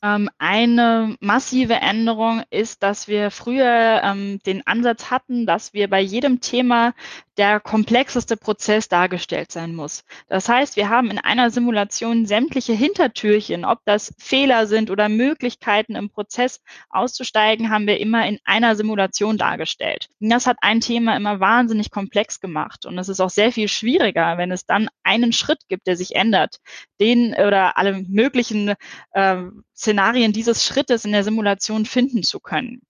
Ähm, 0.06 0.30
eine 0.38 1.16
massive 1.20 1.76
Änderung 1.76 2.44
ist, 2.52 2.84
dass 2.84 3.08
wir 3.08 3.32
früher 3.32 4.02
ähm, 4.04 4.40
den 4.46 4.66
Ansatz 4.68 5.10
hatten, 5.10 5.48
dass 5.48 5.74
wir 5.74 5.90
bei 5.90 6.00
jedem 6.00 6.42
Thema 6.42 6.94
der 7.38 7.60
komplexeste 7.60 8.38
Prozess 8.38 8.88
dargestellt 8.88 9.52
sein 9.52 9.76
muss. 9.76 10.04
Das 10.28 10.48
heißt, 10.48 10.78
wir 10.78 10.90
haben 10.90 11.10
in 11.10 11.18
einer 11.18 11.50
Simulation 11.50 12.26
sämtliche 12.26 12.74
Hintertürchen, 12.74 13.66
ob 13.66 13.80
das 13.86 14.14
Fehler 14.20 14.68
sind 14.68 14.92
oder 14.92 15.10
Möglichkeiten 15.10 15.96
im 15.96 16.10
Prozess 16.10 16.62
auszusteigen, 16.90 17.72
haben 17.72 17.88
wir 17.88 18.00
immer 18.00 18.28
in 18.28 18.40
einer 18.46 18.76
Simulation 18.76 19.38
dargestellt. 19.38 20.08
Das 20.20 20.46
hat 20.46 20.58
ein 20.62 20.82
Thema 20.82 21.18
immer 21.18 21.40
wahnsinnig 21.40 21.90
komplex 21.92 22.40
gemacht. 22.40 22.86
Und 22.86 22.98
es 23.00 23.10
ist 23.10 23.20
auch 23.20 23.30
sehr 23.30 23.52
viel 23.52 23.68
schwieriger, 23.68 24.38
wenn 24.38 24.52
es 24.52 24.66
dann 24.66 24.88
einen 25.04 25.34
Schritt 25.34 25.68
gibt, 25.68 25.88
der 25.88 25.98
sich 25.98 26.16
ändert, 26.16 26.60
den 27.00 27.34
oder 27.34 27.78
alle 27.78 28.04
möglichen 28.08 28.76
äh, 29.12 29.38
Szenarien 29.76 30.32
dieses 30.32 30.66
Schrittes 30.66 31.06
in 31.06 31.12
der 31.12 31.24
Simulation 31.24 31.86
finden 31.86 32.24
zu 32.24 32.40
können. 32.40 32.82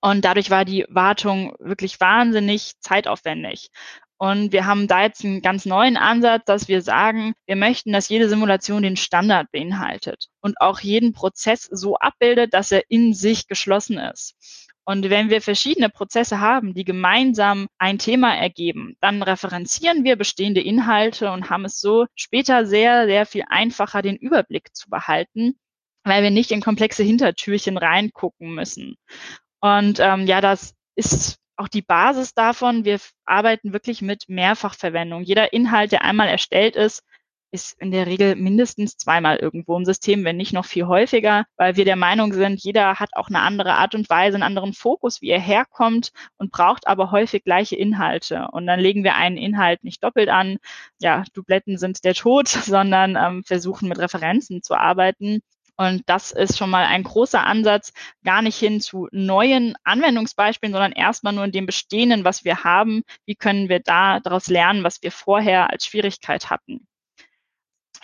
Und 0.00 0.24
dadurch 0.24 0.50
war 0.50 0.64
die 0.64 0.86
Wartung 0.88 1.54
wirklich 1.58 2.00
wahnsinnig 2.00 2.72
zeitaufwendig. 2.80 3.70
Und 4.16 4.52
wir 4.52 4.66
haben 4.66 4.86
da 4.86 5.02
jetzt 5.02 5.24
einen 5.24 5.40
ganz 5.40 5.64
neuen 5.64 5.96
Ansatz, 5.96 6.44
dass 6.44 6.68
wir 6.68 6.82
sagen, 6.82 7.32
wir 7.46 7.56
möchten, 7.56 7.92
dass 7.92 8.10
jede 8.10 8.28
Simulation 8.28 8.82
den 8.82 8.96
Standard 8.96 9.50
beinhaltet 9.50 10.26
und 10.42 10.60
auch 10.60 10.80
jeden 10.80 11.14
Prozess 11.14 11.68
so 11.70 11.96
abbildet, 11.96 12.52
dass 12.52 12.70
er 12.70 12.82
in 12.88 13.14
sich 13.14 13.48
geschlossen 13.48 13.98
ist. 13.98 14.34
Und 14.84 15.08
wenn 15.08 15.30
wir 15.30 15.40
verschiedene 15.40 15.88
Prozesse 15.88 16.40
haben, 16.40 16.74
die 16.74 16.84
gemeinsam 16.84 17.68
ein 17.78 17.98
Thema 17.98 18.34
ergeben, 18.34 18.94
dann 19.00 19.22
referenzieren 19.22 20.04
wir 20.04 20.16
bestehende 20.16 20.60
Inhalte 20.60 21.30
und 21.30 21.48
haben 21.48 21.64
es 21.64 21.80
so 21.80 22.06
später 22.14 22.66
sehr, 22.66 23.06
sehr 23.06 23.24
viel 23.24 23.44
einfacher, 23.48 24.02
den 24.02 24.16
Überblick 24.16 24.74
zu 24.74 24.90
behalten, 24.90 25.58
weil 26.04 26.22
wir 26.22 26.30
nicht 26.30 26.50
in 26.50 26.60
komplexe 26.60 27.02
Hintertürchen 27.02 27.76
reingucken 27.76 28.54
müssen. 28.54 28.96
Und 29.60 30.00
ähm, 30.00 30.26
ja, 30.26 30.40
das 30.40 30.74
ist 30.94 31.38
auch 31.56 31.68
die 31.68 31.82
Basis 31.82 32.34
davon. 32.34 32.84
Wir 32.84 32.98
arbeiten 33.26 33.72
wirklich 33.72 34.00
mit 34.02 34.28
Mehrfachverwendung. 34.28 35.22
Jeder 35.22 35.52
Inhalt, 35.52 35.92
der 35.92 36.02
einmal 36.02 36.28
erstellt 36.28 36.74
ist, 36.74 37.02
ist 37.52 37.80
in 37.80 37.90
der 37.90 38.06
Regel 38.06 38.36
mindestens 38.36 38.96
zweimal 38.96 39.36
irgendwo 39.36 39.76
im 39.76 39.84
System, 39.84 40.24
wenn 40.24 40.36
nicht 40.36 40.52
noch 40.52 40.64
viel 40.64 40.86
häufiger, 40.86 41.44
weil 41.56 41.76
wir 41.76 41.84
der 41.84 41.96
Meinung 41.96 42.32
sind, 42.32 42.62
jeder 42.62 43.00
hat 43.00 43.10
auch 43.14 43.28
eine 43.28 43.40
andere 43.40 43.74
Art 43.74 43.94
und 43.94 44.08
Weise, 44.08 44.36
einen 44.36 44.44
anderen 44.44 44.72
Fokus, 44.72 45.20
wie 45.20 45.30
er 45.30 45.40
herkommt 45.40 46.12
und 46.38 46.52
braucht 46.52 46.86
aber 46.86 47.10
häufig 47.10 47.42
gleiche 47.44 47.76
Inhalte. 47.76 48.48
Und 48.52 48.66
dann 48.66 48.78
legen 48.78 49.04
wir 49.04 49.16
einen 49.16 49.36
Inhalt 49.36 49.82
nicht 49.82 50.02
doppelt 50.04 50.28
an, 50.28 50.58
ja, 51.00 51.24
Dubletten 51.34 51.76
sind 51.76 52.04
der 52.04 52.14
Tod, 52.14 52.48
sondern 52.48 53.16
ähm, 53.16 53.44
versuchen 53.44 53.88
mit 53.88 53.98
Referenzen 53.98 54.62
zu 54.62 54.74
arbeiten 54.74 55.40
und 55.80 56.02
das 56.04 56.30
ist 56.30 56.58
schon 56.58 56.68
mal 56.68 56.84
ein 56.84 57.04
großer 57.04 57.42
Ansatz, 57.42 57.94
gar 58.22 58.42
nicht 58.42 58.58
hin 58.58 58.82
zu 58.82 59.08
neuen 59.12 59.76
Anwendungsbeispielen, 59.82 60.74
sondern 60.74 60.92
erstmal 60.92 61.32
nur 61.32 61.46
in 61.46 61.52
dem 61.52 61.64
Bestehenden, 61.64 62.22
was 62.22 62.44
wir 62.44 62.64
haben. 62.64 63.02
Wie 63.24 63.34
können 63.34 63.70
wir 63.70 63.80
da 63.80 64.20
daraus 64.20 64.48
lernen, 64.48 64.84
was 64.84 65.02
wir 65.02 65.10
vorher 65.10 65.70
als 65.70 65.86
Schwierigkeit 65.86 66.50
hatten? 66.50 66.86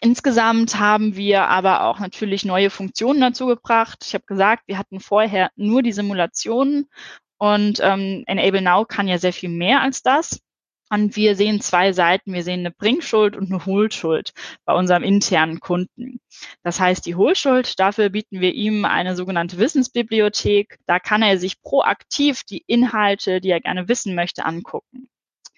Insgesamt 0.00 0.78
haben 0.78 1.16
wir 1.16 1.48
aber 1.48 1.82
auch 1.84 1.98
natürlich 1.98 2.46
neue 2.46 2.70
Funktionen 2.70 3.20
dazu 3.20 3.44
gebracht. 3.44 3.98
Ich 4.06 4.14
habe 4.14 4.24
gesagt, 4.24 4.62
wir 4.68 4.78
hatten 4.78 4.98
vorher 4.98 5.50
nur 5.54 5.82
die 5.82 5.92
Simulationen 5.92 6.88
und 7.36 7.80
ähm, 7.82 8.24
Enable 8.26 8.62
Now 8.62 8.86
kann 8.86 9.06
ja 9.06 9.18
sehr 9.18 9.34
viel 9.34 9.50
mehr 9.50 9.82
als 9.82 10.02
das. 10.02 10.40
Und 10.88 11.16
wir 11.16 11.34
sehen 11.34 11.60
zwei 11.60 11.92
Seiten. 11.92 12.32
Wir 12.32 12.44
sehen 12.44 12.60
eine 12.60 12.70
Bringschuld 12.70 13.36
und 13.36 13.50
eine 13.50 13.66
Hohlschuld 13.66 14.32
bei 14.64 14.72
unserem 14.72 15.02
internen 15.02 15.60
Kunden. 15.60 16.20
Das 16.62 16.78
heißt, 16.78 17.04
die 17.06 17.16
Hohlschuld, 17.16 17.80
dafür 17.80 18.10
bieten 18.10 18.40
wir 18.40 18.52
ihm 18.54 18.84
eine 18.84 19.16
sogenannte 19.16 19.58
Wissensbibliothek. 19.58 20.78
Da 20.86 21.00
kann 21.00 21.22
er 21.22 21.38
sich 21.38 21.60
proaktiv 21.60 22.44
die 22.44 22.62
Inhalte, 22.66 23.40
die 23.40 23.50
er 23.50 23.60
gerne 23.60 23.88
wissen 23.88 24.14
möchte, 24.14 24.44
angucken. 24.44 25.08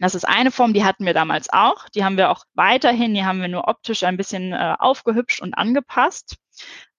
Das 0.00 0.14
ist 0.14 0.24
eine 0.24 0.52
Form, 0.52 0.74
die 0.74 0.84
hatten 0.84 1.04
wir 1.04 1.14
damals 1.14 1.52
auch. 1.52 1.88
Die 1.90 2.04
haben 2.04 2.16
wir 2.16 2.30
auch 2.30 2.44
weiterhin, 2.54 3.14
die 3.14 3.24
haben 3.24 3.40
wir 3.40 3.48
nur 3.48 3.66
optisch 3.66 4.04
ein 4.04 4.16
bisschen 4.16 4.52
äh, 4.52 4.76
aufgehübscht 4.78 5.42
und 5.42 5.54
angepasst. 5.54 6.36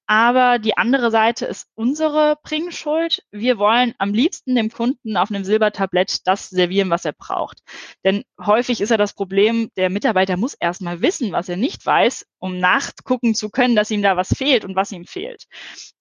Aber 0.10 0.58
die 0.58 0.76
andere 0.76 1.12
Seite 1.12 1.46
ist 1.46 1.68
unsere 1.76 2.36
Bringschuld. 2.42 3.22
Wir 3.30 3.60
wollen 3.60 3.94
am 4.00 4.12
liebsten 4.12 4.56
dem 4.56 4.72
Kunden 4.72 5.16
auf 5.18 5.30
einem 5.30 5.44
Silbertablett 5.44 6.26
das 6.26 6.50
servieren, 6.50 6.90
was 6.90 7.06
er 7.06 7.14
braucht. 7.14 7.60
Denn 8.04 8.24
häufig 8.44 8.82
ist 8.82 8.90
ja 8.90 8.98
das 8.98 9.14
Problem, 9.14 9.70
der 9.78 9.92
Mitarbeiter 9.92 10.36
muss 10.36 10.56
erstmal 10.56 11.04
wissen, 11.04 11.32
was 11.32 11.48
er 11.48 11.58
nicht 11.58 11.86
weiß, 11.86 12.26
um 12.40 12.58
nachgucken 12.58 13.36
zu 13.36 13.52
können, 13.52 13.76
dass 13.76 13.92
ihm 13.92 14.02
da 14.02 14.18
was 14.18 14.30
fehlt 14.30 14.66
und 14.66 14.76
was 14.76 14.92
ihm 14.92 15.06
fehlt. 15.06 15.46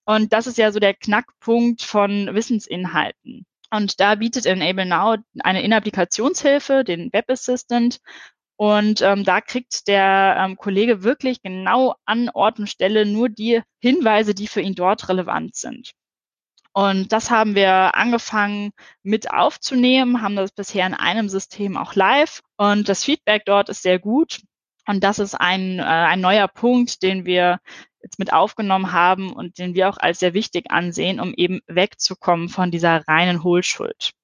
Und 0.07 0.33
das 0.33 0.47
ist 0.47 0.57
ja 0.57 0.73
so 0.73 0.81
der 0.81 0.95
Knackpunkt 0.95 1.83
von 1.83 2.35
Wissensinhalten. 2.35 3.45
Und 3.71 4.01
da 4.01 4.15
bietet 4.15 4.47
Enable 4.47 4.87
Now 4.87 5.17
eine 5.41 5.63
In-Applikationshilfe, 5.63 6.83
den 6.83 7.13
Web 7.13 7.27
Assistant, 7.29 7.99
und 8.59 9.03
ähm, 9.03 9.23
da 9.23 9.41
kriegt 9.41 9.87
der 9.87 10.37
ähm, 10.37 10.57
Kollege 10.57 11.05
wirklich 11.05 11.43
genau 11.43 11.95
an 12.05 12.29
Ort 12.29 12.59
und 12.59 12.69
Stelle 12.69 13.07
nur 13.07 13.29
die 13.29 13.63
Hinweise, 13.79 14.35
die 14.35 14.49
für 14.49 14.61
ihn 14.61 14.75
dort 14.75 15.09
relevant 15.09 15.55
sind. 15.55 15.93
Und 16.73 17.13
das 17.13 17.31
haben 17.31 17.55
wir 17.55 17.95
angefangen 17.95 18.73
mit 19.05 19.31
aufzunehmen, 19.31 20.23
haben 20.23 20.35
das 20.35 20.51
bisher 20.51 20.89
in 20.89 20.95
einem 20.95 21.29
System 21.29 21.77
auch 21.77 21.95
live. 21.95 22.41
Und 22.57 22.89
das 22.89 23.05
Feedback 23.05 23.45
dort 23.45 23.69
ist 23.69 23.83
sehr 23.83 24.01
gut. 24.01 24.41
Und 24.89 25.05
das 25.05 25.21
ist 25.21 25.37
ein, 25.37 25.79
äh, 25.79 25.83
ein 25.83 26.21
neuer 26.21 26.49
Punkt, 26.49 27.05
den 27.05 27.27
wir 27.27 27.61
jetzt 28.03 28.19
mit 28.19 28.33
aufgenommen 28.33 28.91
haben 28.93 29.33
und 29.33 29.59
den 29.59 29.75
wir 29.75 29.89
auch 29.89 29.99
als 29.99 30.19
sehr 30.19 30.35
wichtig 30.35 30.73
ansehen, 30.73 31.21
um 31.21 31.33
eben 31.33 31.61
wegzukommen 31.69 32.49
von 32.49 32.73
dieser 32.73 33.07
reinen 33.07 33.45
Hohlschuld. 33.45 34.15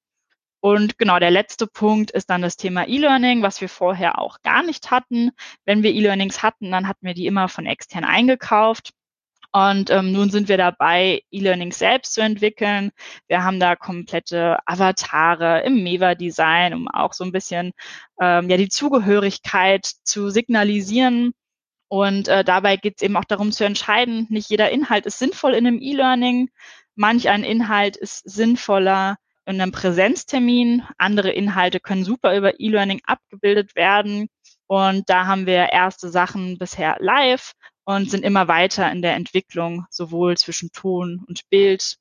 Und 0.65 0.97
genau, 0.97 1.19
der 1.19 1.31
letzte 1.31 1.67
Punkt 1.67 2.11
ist 2.11 2.31
dann 2.31 2.41
das 2.41 2.57
Thema 2.57 2.89
E-Learning, 2.89 3.43
was 3.43 3.61
wir 3.61 3.69
vorher 3.69 4.19
auch 4.19 4.41
gar 4.41 4.63
nicht 4.63 4.91
hatten. 4.91 5.33
Wenn 5.67 5.83
wir 5.83 5.93
E-Learnings 5.93 6.43
hatten, 6.43 6.71
dann 6.71 6.89
hatten 6.89 7.07
wir 7.07 7.13
die 7.13 7.27
immer 7.27 7.51
von 7.51 7.67
extern 7.67 8.03
eingekauft. 8.03 8.93
Und 9.53 9.91
ähm, 9.91 10.13
nun 10.13 10.31
sind 10.31 10.49
wir 10.49 10.57
dabei, 10.57 11.21
E-Learning 11.31 11.71
selbst 11.71 12.15
zu 12.15 12.23
entwickeln. 12.23 12.93
Wir 13.29 13.45
haben 13.45 13.61
da 13.61 13.77
komplette 13.77 14.57
Avatare 14.65 15.61
im 15.65 15.83
Meva-Design, 15.83 16.73
um 16.73 16.89
auch 16.89 17.13
so 17.13 17.25
ein 17.25 17.33
bisschen 17.33 17.73
ähm, 18.19 18.49
ja 18.49 18.57
die 18.57 18.71
Zugehörigkeit 18.71 19.85
zu 19.85 20.31
signalisieren. 20.31 21.35
Und 21.89 22.29
äh, 22.29 22.43
dabei 22.43 22.79
geht 22.79 22.95
es 22.97 23.03
eben 23.03 23.19
auch 23.19 23.27
darum 23.27 23.53
zu 23.53 23.67
entscheiden, 23.67 24.29
nicht 24.31 24.49
jeder 24.49 24.71
Inhalt 24.71 25.05
ist 25.05 25.19
sinnvoll 25.19 25.53
in 25.53 25.67
einem 25.67 25.83
E-Learning. 25.83 26.49
Manch 26.95 27.29
ein 27.29 27.45
Inhalt 27.45 27.99
ist 27.99 28.27
sinnvoller 28.27 29.19
in 29.47 29.61
einem 29.61 29.73
Präsenztermin. 29.73 30.83
Andere 30.99 31.31
Inhalte 31.31 31.81
können 31.81 32.05
super 32.05 32.37
über 32.37 32.61
E-Learning 32.61 33.01
abgebildet 33.05 33.75
werden. 33.75 34.29
Und 34.67 35.09
da 35.11 35.27
haben 35.27 35.47
wir 35.47 35.73
erste 35.73 36.09
Sachen 36.09 36.59
bisher 36.59 36.97
live 37.01 37.53
und 37.85 38.11
sind 38.11 38.25
immer 38.25 38.49
weiter 38.49 38.91
in 38.91 39.03
der 39.03 39.15
Entwicklung, 39.15 39.87
sowohl 39.91 40.37
zwischen 40.37 40.73
Ton 40.73 41.25
und 41.29 41.49
Bild. 41.51 41.97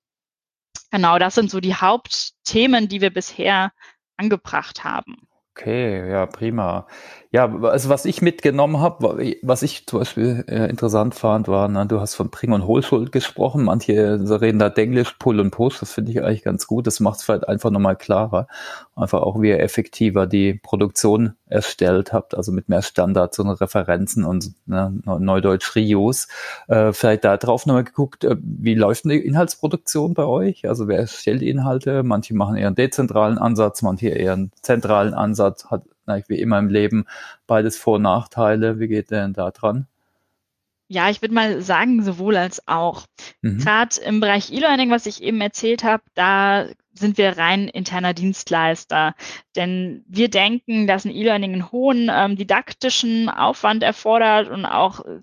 Genau, 0.92 1.20
das 1.20 1.36
sind 1.36 1.52
so 1.52 1.60
die 1.60 1.76
Hauptthemen, 1.76 2.88
die 2.88 3.02
wir 3.02 3.12
bisher 3.12 3.72
angebracht 4.18 4.84
haben. 4.84 5.28
Okay, 5.56 6.10
ja, 6.10 6.26
prima. 6.26 6.88
Ja, 7.32 7.52
also 7.64 7.90
was 7.90 8.06
ich 8.06 8.22
mitgenommen 8.22 8.80
habe, 8.80 9.36
was 9.44 9.64
ich 9.64 9.86
zum 9.88 10.00
Beispiel 10.00 10.44
äh, 10.48 10.68
interessant 10.70 11.16
fand, 11.16 11.48
war, 11.48 11.68
na, 11.68 11.86
du 11.86 12.00
hast 12.00 12.16
von 12.16 12.30
Bring- 12.30 12.52
und 12.52 12.66
Hohlschuld 12.66 13.12
gesprochen. 13.12 13.64
Manche 13.64 14.20
reden 14.42 14.60
da 14.60 14.68
Englisch, 14.70 15.14
Pull 15.20 15.40
und 15.40 15.52
Push. 15.52 15.80
Das 15.80 15.94
finde 15.94 16.12
ich 16.12 16.22
eigentlich 16.24 16.44
ganz 16.44 16.68
gut. 16.68 16.86
Das 16.88 17.00
macht 17.00 17.18
es 17.18 17.24
vielleicht 17.24 17.48
einfach 17.48 17.70
nochmal 17.72 17.96
klarer. 17.96 18.48
Einfach 18.96 19.22
auch, 19.22 19.42
wie 19.42 19.50
ihr 19.50 19.60
effektiver 19.60 20.28
die 20.28 20.56
Produktion 20.56 21.34
erstellt 21.48 22.14
habt, 22.14 22.36
also 22.36 22.52
mit 22.52 22.68
mehr 22.70 22.82
Standards 22.82 23.38
und 23.40 23.50
Referenzen 23.50 24.26
und 24.26 24.54
ne, 24.66 24.92
Neudeutsch 25.06 25.76
Rios. 25.76 26.28
Äh, 26.68 26.94
vielleicht 26.94 27.24
da 27.26 27.38
drauf 27.38 27.66
nochmal 27.66 27.84
geguckt, 27.84 28.24
äh, 28.24 28.36
wie 28.42 28.74
läuft 28.76 29.06
die 29.06 29.18
Inhaltsproduktion 29.18 30.14
bei 30.14 30.26
euch? 30.26 30.68
Also 30.68 30.88
wer 30.88 31.00
erstellt 31.00 31.42
Inhalte? 31.42 32.04
Manche 32.04 32.36
machen 32.36 32.58
eher 32.58 32.68
einen 32.68 32.76
dezentralen 32.76 33.38
Ansatz, 33.38 33.82
manche 33.82 34.10
eher 34.10 34.34
einen 34.34 34.52
zentralen 34.62 35.14
Ansatz. 35.14 35.43
Hat 35.44 35.84
wie 36.28 36.40
immer 36.40 36.60
im 36.60 36.70
Leben 36.70 37.06
beides 37.48 37.78
Vor- 37.78 37.96
und 37.96 38.04
Nachteile. 38.04 38.80
Wie 38.80 38.88
geht 38.88 39.12
denn 39.12 39.34
da 39.34 39.52
dran? 39.52 39.88
Ja, 40.90 41.10
ich 41.10 41.22
würde 41.22 41.34
mal 41.34 41.62
sagen, 41.62 42.04
sowohl 42.04 42.38
als 42.38 42.68
auch. 42.68 43.08
Mhm. 43.42 43.58
Gerade 43.60 44.00
im 44.02 44.20
Bereich 44.20 44.52
E-Learning, 44.52 44.92
was 44.92 45.06
ich 45.06 45.24
eben 45.24 45.42
erzählt 45.42 45.84
habe, 45.84 46.04
da 46.14 46.68
sind 46.94 47.18
wir 47.18 47.38
rein 47.38 47.68
interner 47.68 48.14
Dienstleister. 48.14 49.16
Denn 49.56 50.04
wir 50.08 50.30
denken, 50.30 50.86
dass 50.86 51.06
ein 51.06 51.16
E-Learning 51.16 51.54
einen 51.54 51.72
hohen 51.72 52.12
ähm, 52.14 52.36
didaktischen 52.36 53.30
Aufwand 53.30 53.82
erfordert 53.82 54.50
und 54.50 54.66
auch 54.66 55.04
äh, 55.06 55.22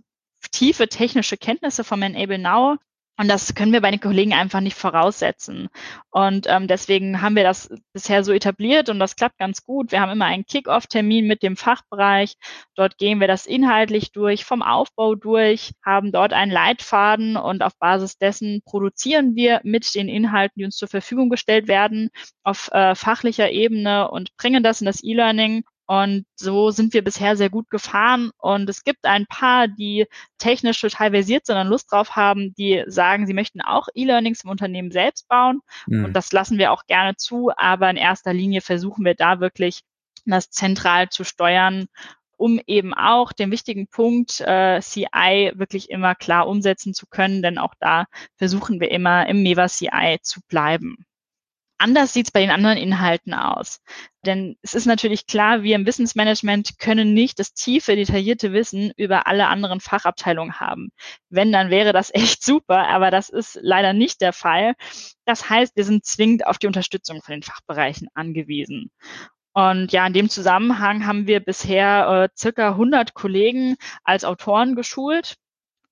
tiefe 0.51 0.89
technische 0.89 1.37
Kenntnisse 1.37 1.85
vom 1.85 2.03
Enable 2.03 2.39
Now. 2.39 2.77
Und 3.21 3.29
das 3.29 3.55
können 3.55 3.75
wir 3.75 3.83
bei 3.83 3.91
den 3.91 4.01
Kollegen 4.01 4.33
einfach 4.33 4.61
nicht 4.61 4.79
voraussetzen. 4.79 5.69
Und 6.09 6.47
ähm, 6.49 6.69
deswegen 6.69 7.21
haben 7.21 7.37
wir 7.37 7.43
das 7.43 7.69
bisher 7.93 8.25
so 8.25 8.33
etabliert 8.33 8.89
und 8.89 8.99
das 8.99 9.15
klappt 9.15 9.37
ganz 9.37 9.63
gut. 9.63 9.93
Wir 9.93 10.01
haben 10.01 10.11
immer 10.11 10.25
einen 10.25 10.47
Kick-off-Termin 10.47 11.27
mit 11.27 11.43
dem 11.43 11.59
Fachbereich. 11.59 12.37
Dort 12.77 12.97
gehen 12.97 13.21
wir 13.21 13.29
das 13.29 13.45
inhaltlich 13.45 14.13
durch, 14.13 14.47
vom 14.47 14.63
Aufbau 14.63 15.17
durch, 15.17 15.73
haben 15.85 16.13
dort 16.13 16.33
einen 16.33 16.51
Leitfaden 16.51 17.37
und 17.37 17.63
auf 17.63 17.77
Basis 17.79 18.17
dessen 18.17 18.63
produzieren 18.65 19.37
wir 19.37 19.61
mit 19.65 19.95
den 19.95 20.09
Inhalten, 20.09 20.55
die 20.57 20.65
uns 20.65 20.77
zur 20.77 20.89
Verfügung 20.89 21.29
gestellt 21.29 21.69
werden, 21.69 22.09
auf 22.43 22.71
äh, 22.73 22.95
fachlicher 22.95 23.51
Ebene 23.51 24.11
und 24.11 24.35
bringen 24.39 24.63
das 24.63 24.81
in 24.81 24.87
das 24.87 25.05
E-Learning 25.05 25.65
und 25.91 26.25
so 26.37 26.71
sind 26.71 26.95
wir 26.95 27.03
bisher 27.03 27.37
sehr 27.37 27.51
gut 27.51 27.69
gefahren. 27.69 28.31
Und 28.39 28.71
es 28.71 28.85
gibt 28.85 29.07
ein 29.07 29.27
paar, 29.27 29.67
die 29.67 30.07
technisch 30.39 30.81
total 30.81 31.11
versiert 31.11 31.47
sind 31.47 31.57
und 31.57 31.67
Lust 31.67 31.91
drauf 31.91 32.15
haben, 32.15 32.55
die 32.55 32.85
sagen, 32.87 33.27
sie 33.27 33.35
möchten 33.35 33.61
auch 33.61 33.89
E-Learnings 33.93 34.45
im 34.45 34.51
Unternehmen 34.51 34.93
selbst 34.93 35.27
bauen. 35.27 35.63
Mhm. 35.89 36.05
Und 36.05 36.13
das 36.13 36.31
lassen 36.31 36.59
wir 36.59 36.71
auch 36.71 36.87
gerne 36.87 37.17
zu. 37.17 37.51
Aber 37.57 37.91
in 37.91 37.97
erster 37.97 38.33
Linie 38.33 38.61
versuchen 38.61 39.05
wir 39.05 39.17
da 39.17 39.41
wirklich, 39.41 39.81
das 40.27 40.51
zentral 40.51 41.09
zu 41.09 41.25
steuern 41.25 41.87
um 42.37 42.59
eben 42.67 42.95
auch 42.95 43.33
den 43.33 43.51
wichtigen 43.51 43.87
Punkt 43.87 44.41
äh, 44.41 44.81
CI 44.81 45.53
wirklich 45.57 45.91
immer 45.91 46.15
klar 46.15 46.49
umsetzen 46.49 46.95
zu 46.95 47.07
können, 47.07 47.43
denn 47.43 47.59
auch 47.59 47.75
da 47.81 48.07
versuchen 48.37 48.81
wir 48.81 48.91
immer 48.91 49.27
im 49.27 49.43
Meva 49.43 49.69
CI 49.69 50.21
zu 50.23 50.41
bleiben. 50.49 51.05
Anders 51.81 52.13
sieht 52.13 52.27
es 52.27 52.31
bei 52.31 52.41
den 52.41 52.51
anderen 52.51 52.77
Inhalten 52.77 53.33
aus. 53.33 53.81
Denn 54.27 54.59
es 54.61 54.75
ist 54.75 54.85
natürlich 54.85 55.27
klar, 55.27 55.63
wir 55.63 55.77
im 55.77 55.87
Wissensmanagement 55.87 56.79
können 56.79 57.15
nicht 57.15 57.39
das 57.39 57.55
tiefe, 57.55 57.97
detaillierte 57.97 58.53
Wissen 58.53 58.93
über 58.99 59.27
alle 59.27 59.47
anderen 59.49 59.81
Fachabteilungen 59.81 60.61
haben. 60.61 60.91
Wenn, 61.31 61.53
dann 61.53 61.71
wäre 61.71 61.95
das 61.95 62.11
echt 62.15 62.45
super, 62.45 62.87
aber 62.89 63.11
das 63.11 63.31
ist 63.31 63.59
leider 63.63 63.95
nicht 63.95 64.21
der 64.21 64.35
Fall. 64.35 64.75
Das 65.25 65.49
heißt, 65.49 65.75
wir 65.75 65.85
sind 65.85 66.05
zwingend 66.05 66.47
auf 66.47 66.59
die 66.59 66.67
Unterstützung 66.67 67.23
von 67.23 67.33
den 67.33 67.43
Fachbereichen 67.43 68.09
angewiesen. 68.13 68.91
Und 69.55 69.91
ja, 69.91 70.07
in 70.07 70.13
dem 70.13 70.29
Zusammenhang 70.29 71.07
haben 71.07 71.27
wir 71.27 71.41
bisher 71.41 72.29
äh, 72.31 72.37
circa 72.39 72.73
100 72.73 73.15
Kollegen 73.15 73.77
als 74.05 74.27
Autoren 74.27 74.75
geschult. 74.77 75.37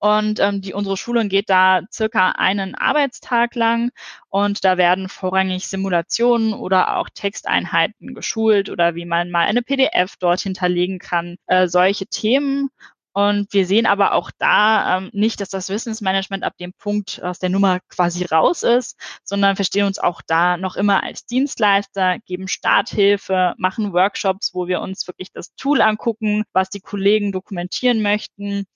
Und 0.00 0.38
ähm, 0.38 0.60
die, 0.60 0.74
unsere 0.74 0.96
Schulung 0.96 1.28
geht 1.28 1.50
da 1.50 1.80
circa 1.92 2.30
einen 2.32 2.74
Arbeitstag 2.76 3.54
lang 3.56 3.90
und 4.28 4.64
da 4.64 4.76
werden 4.76 5.08
vorrangig 5.08 5.66
Simulationen 5.68 6.52
oder 6.52 6.96
auch 6.96 7.08
Texteinheiten 7.12 8.14
geschult 8.14 8.70
oder 8.70 8.94
wie 8.94 9.06
man 9.06 9.30
mal 9.30 9.46
eine 9.46 9.62
PDF 9.62 10.14
dort 10.18 10.40
hinterlegen 10.40 10.98
kann, 11.00 11.36
äh, 11.46 11.66
solche 11.66 12.06
Themen. 12.06 12.68
Und 13.12 13.52
wir 13.52 13.66
sehen 13.66 13.86
aber 13.86 14.12
auch 14.12 14.30
da 14.38 14.98
ähm, 14.98 15.10
nicht, 15.12 15.40
dass 15.40 15.48
das 15.48 15.70
Wissensmanagement 15.70 16.44
ab 16.44 16.52
dem 16.60 16.72
Punkt 16.72 17.20
aus 17.20 17.40
der 17.40 17.48
Nummer 17.48 17.80
quasi 17.88 18.24
raus 18.24 18.62
ist, 18.62 18.96
sondern 19.24 19.56
verstehen 19.56 19.86
uns 19.86 19.98
auch 19.98 20.22
da 20.24 20.56
noch 20.56 20.76
immer 20.76 21.02
als 21.02 21.26
Dienstleister, 21.26 22.18
geben 22.26 22.46
Starthilfe, 22.46 23.54
machen 23.58 23.92
Workshops, 23.92 24.54
wo 24.54 24.68
wir 24.68 24.80
uns 24.80 25.04
wirklich 25.08 25.32
das 25.32 25.52
Tool 25.56 25.80
angucken, 25.80 26.44
was 26.52 26.70
die 26.70 26.80
Kollegen 26.80 27.32
dokumentieren 27.32 28.02
möchten 28.02 28.66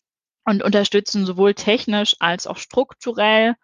und 0.45 0.63
unterstützen 0.63 1.27
sowohl 1.27 1.55
technisch 1.55 2.17
als 2.21 2.47
auch 2.47 2.57
strukturell. 2.57 3.55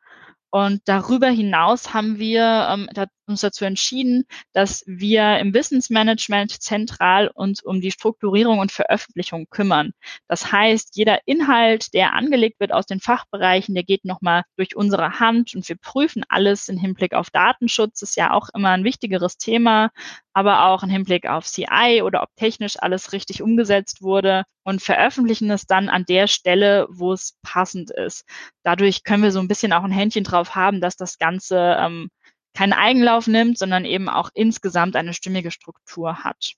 Und 0.51 0.81
darüber 0.87 1.29
hinaus 1.29 1.93
haben 1.93 2.19
wir 2.19 2.69
ähm, 2.71 2.89
uns 3.29 3.41
dazu 3.41 3.65
entschieden, 3.65 4.25
dass 4.53 4.85
wir 4.87 5.39
im 5.39 5.55
Wissensmanagement 5.55 6.63
zentral 6.63 7.29
uns 7.29 7.63
um 7.63 7.81
die 7.81 7.91
Strukturierung 7.91 8.59
und 8.59 8.73
Veröffentlichung 8.73 9.47
kümmern. 9.51 9.93
Das 10.27 10.53
heißt, 10.53 10.97
jeder 10.97 11.21
Inhalt, 11.27 11.95
der 11.95 12.15
angelegt 12.15 12.61
wird 12.61 12.73
aus 12.73 12.87
den 12.87 13.01
Fachbereichen, 13.01 13.75
der 13.75 13.85
geht 13.85 14.05
nochmal 14.05 14.43
durch 14.57 14.77
unsere 14.77 15.21
Hand 15.21 15.55
und 15.55 15.69
wir 15.69 15.77
prüfen 15.77 16.25
alles 16.29 16.69
im 16.69 16.79
Hinblick 16.79 17.15
auf 17.15 17.31
Datenschutz. 17.31 18.03
Ist 18.03 18.17
ja 18.17 18.33
auch 18.33 18.49
immer 18.55 18.71
ein 18.71 18.85
wichtigeres 18.85 19.39
Thema, 19.39 19.91
aber 20.33 20.67
auch 20.67 20.83
im 20.83 20.91
Hinblick 20.91 21.27
auf 21.27 21.47
CI 21.47 22.03
oder 22.03 22.23
ob 22.23 22.29
technisch 22.37 22.77
alles 22.79 23.13
richtig 23.13 23.43
umgesetzt 23.43 24.03
wurde 24.03 24.45
und 24.69 24.83
veröffentlichen 24.83 25.51
es 25.51 25.67
dann 25.67 25.89
an 25.89 26.05
der 26.05 26.27
Stelle, 26.27 26.87
wo 26.91 27.13
es 27.13 27.39
passend 27.43 27.91
ist. 27.91 28.25
Dadurch 28.63 29.03
können 29.03 29.23
wir 29.23 29.33
so 29.33 29.41
ein 29.41 29.49
bisschen 29.49 29.73
auch 29.73 29.83
ein 29.83 29.91
Händchen 29.91 30.25
drauf 30.25 30.55
haben, 30.55 30.81
dass 30.81 30.97
das 30.97 31.19
Ganze 31.19 31.77
ähm, 31.81 32.11
keinen 32.55 32.73
Eigenlauf 32.73 33.27
nimmt, 33.27 33.59
sondern 33.59 33.85
eben 33.85 34.09
auch 34.09 34.31
insgesamt 34.35 34.97
eine 34.97 35.15
stimmige 35.15 35.51
Struktur 35.51 36.25
hat. 36.25 36.55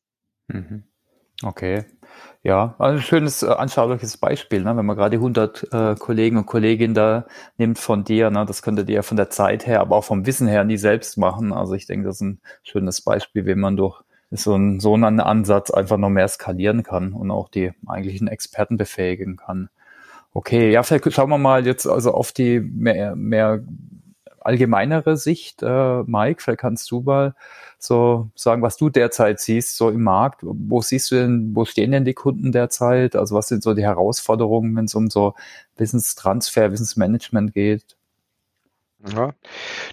Mhm. 0.49 0.85
Okay. 1.43 1.85
Ja, 2.43 2.75
also 2.79 2.99
ein 2.99 3.03
schönes, 3.03 3.43
äh, 3.43 3.49
anschauliches 3.49 4.17
Beispiel, 4.19 4.63
ne? 4.63 4.77
wenn 4.77 4.85
man 4.85 4.97
gerade 4.97 5.17
100 5.17 5.69
äh, 5.73 5.95
Kollegen 5.95 6.37
und 6.37 6.47
Kolleginnen 6.47 6.95
da 6.95 7.27
nimmt 7.57 7.79
von 7.79 8.05
dir, 8.05 8.31
ne? 8.31 8.45
das 8.47 8.63
könntet 8.63 8.91
ihr 8.91 9.03
von 9.03 9.17
der 9.17 9.31
Zeit 9.31 9.67
her, 9.67 9.81
aber 9.81 9.97
auch 9.97 10.05
vom 10.05 10.27
Wissen 10.27 10.49
her 10.49 10.65
nie 10.65 10.77
selbst 10.77 11.17
machen. 11.17 11.53
Also 11.53 11.75
ich 11.75 11.87
denke, 11.87 12.07
das 12.07 12.17
ist 12.17 12.23
ein 12.23 12.41
schönes 12.63 13.03
Beispiel, 13.03 13.47
wie 13.47 13.55
man 13.55 13.77
durch 13.77 14.03
so 14.31 14.55
einen, 14.55 14.81
so 14.81 14.95
einen 14.95 15.21
Ansatz 15.21 15.71
einfach 15.71 15.97
noch 15.97 16.11
mehr 16.11 16.29
skalieren 16.29 16.83
kann 16.83 17.13
und 17.13 17.31
auch 17.31 17.49
die 17.49 17.73
eigentlichen 17.87 18.29
Experten 18.29 18.77
befähigen 18.77 19.37
kann. 19.37 19.71
Okay, 20.33 20.71
ja, 20.71 20.83
vielleicht 20.83 21.13
schauen 21.13 21.31
wir 21.31 21.39
mal 21.39 21.67
jetzt 21.67 21.87
also 21.87 22.13
auf 22.13 22.33
die 22.33 22.61
mehr, 22.61 23.17
mehr 23.17 23.65
allgemeinere 24.51 25.17
Sicht, 25.17 25.63
äh, 25.63 26.03
Mike, 26.03 26.43
vielleicht 26.43 26.61
kannst 26.61 26.91
du 26.91 27.03
mal 27.03 27.35
so 27.79 28.31
sagen, 28.35 28.63
was 28.63 28.77
du 28.77 28.91
derzeit 28.91 29.39
siehst, 29.41 29.77
so 29.77 29.91
im 29.91 30.03
Markt. 30.03 30.41
Wo 30.43 30.83
siehst 30.83 31.11
du 31.11 31.15
denn, 31.15 31.55
wo 31.55 31.65
stehen 31.65 31.93
denn 31.93 32.05
die 32.05 32.15
Kunden 32.15 32.51
derzeit? 32.51 33.15
Also 33.15 33.37
was 33.37 33.47
sind 33.47 33.63
so 33.63 33.75
die 33.75 33.85
Herausforderungen, 33.85 34.75
wenn 34.77 34.87
es 34.87 34.95
um 34.95 35.09
so 35.09 35.35
Wissenstransfer, 35.77 36.73
Wissensmanagement 36.73 37.55
geht? 37.55 37.97
Ja, 39.15 39.35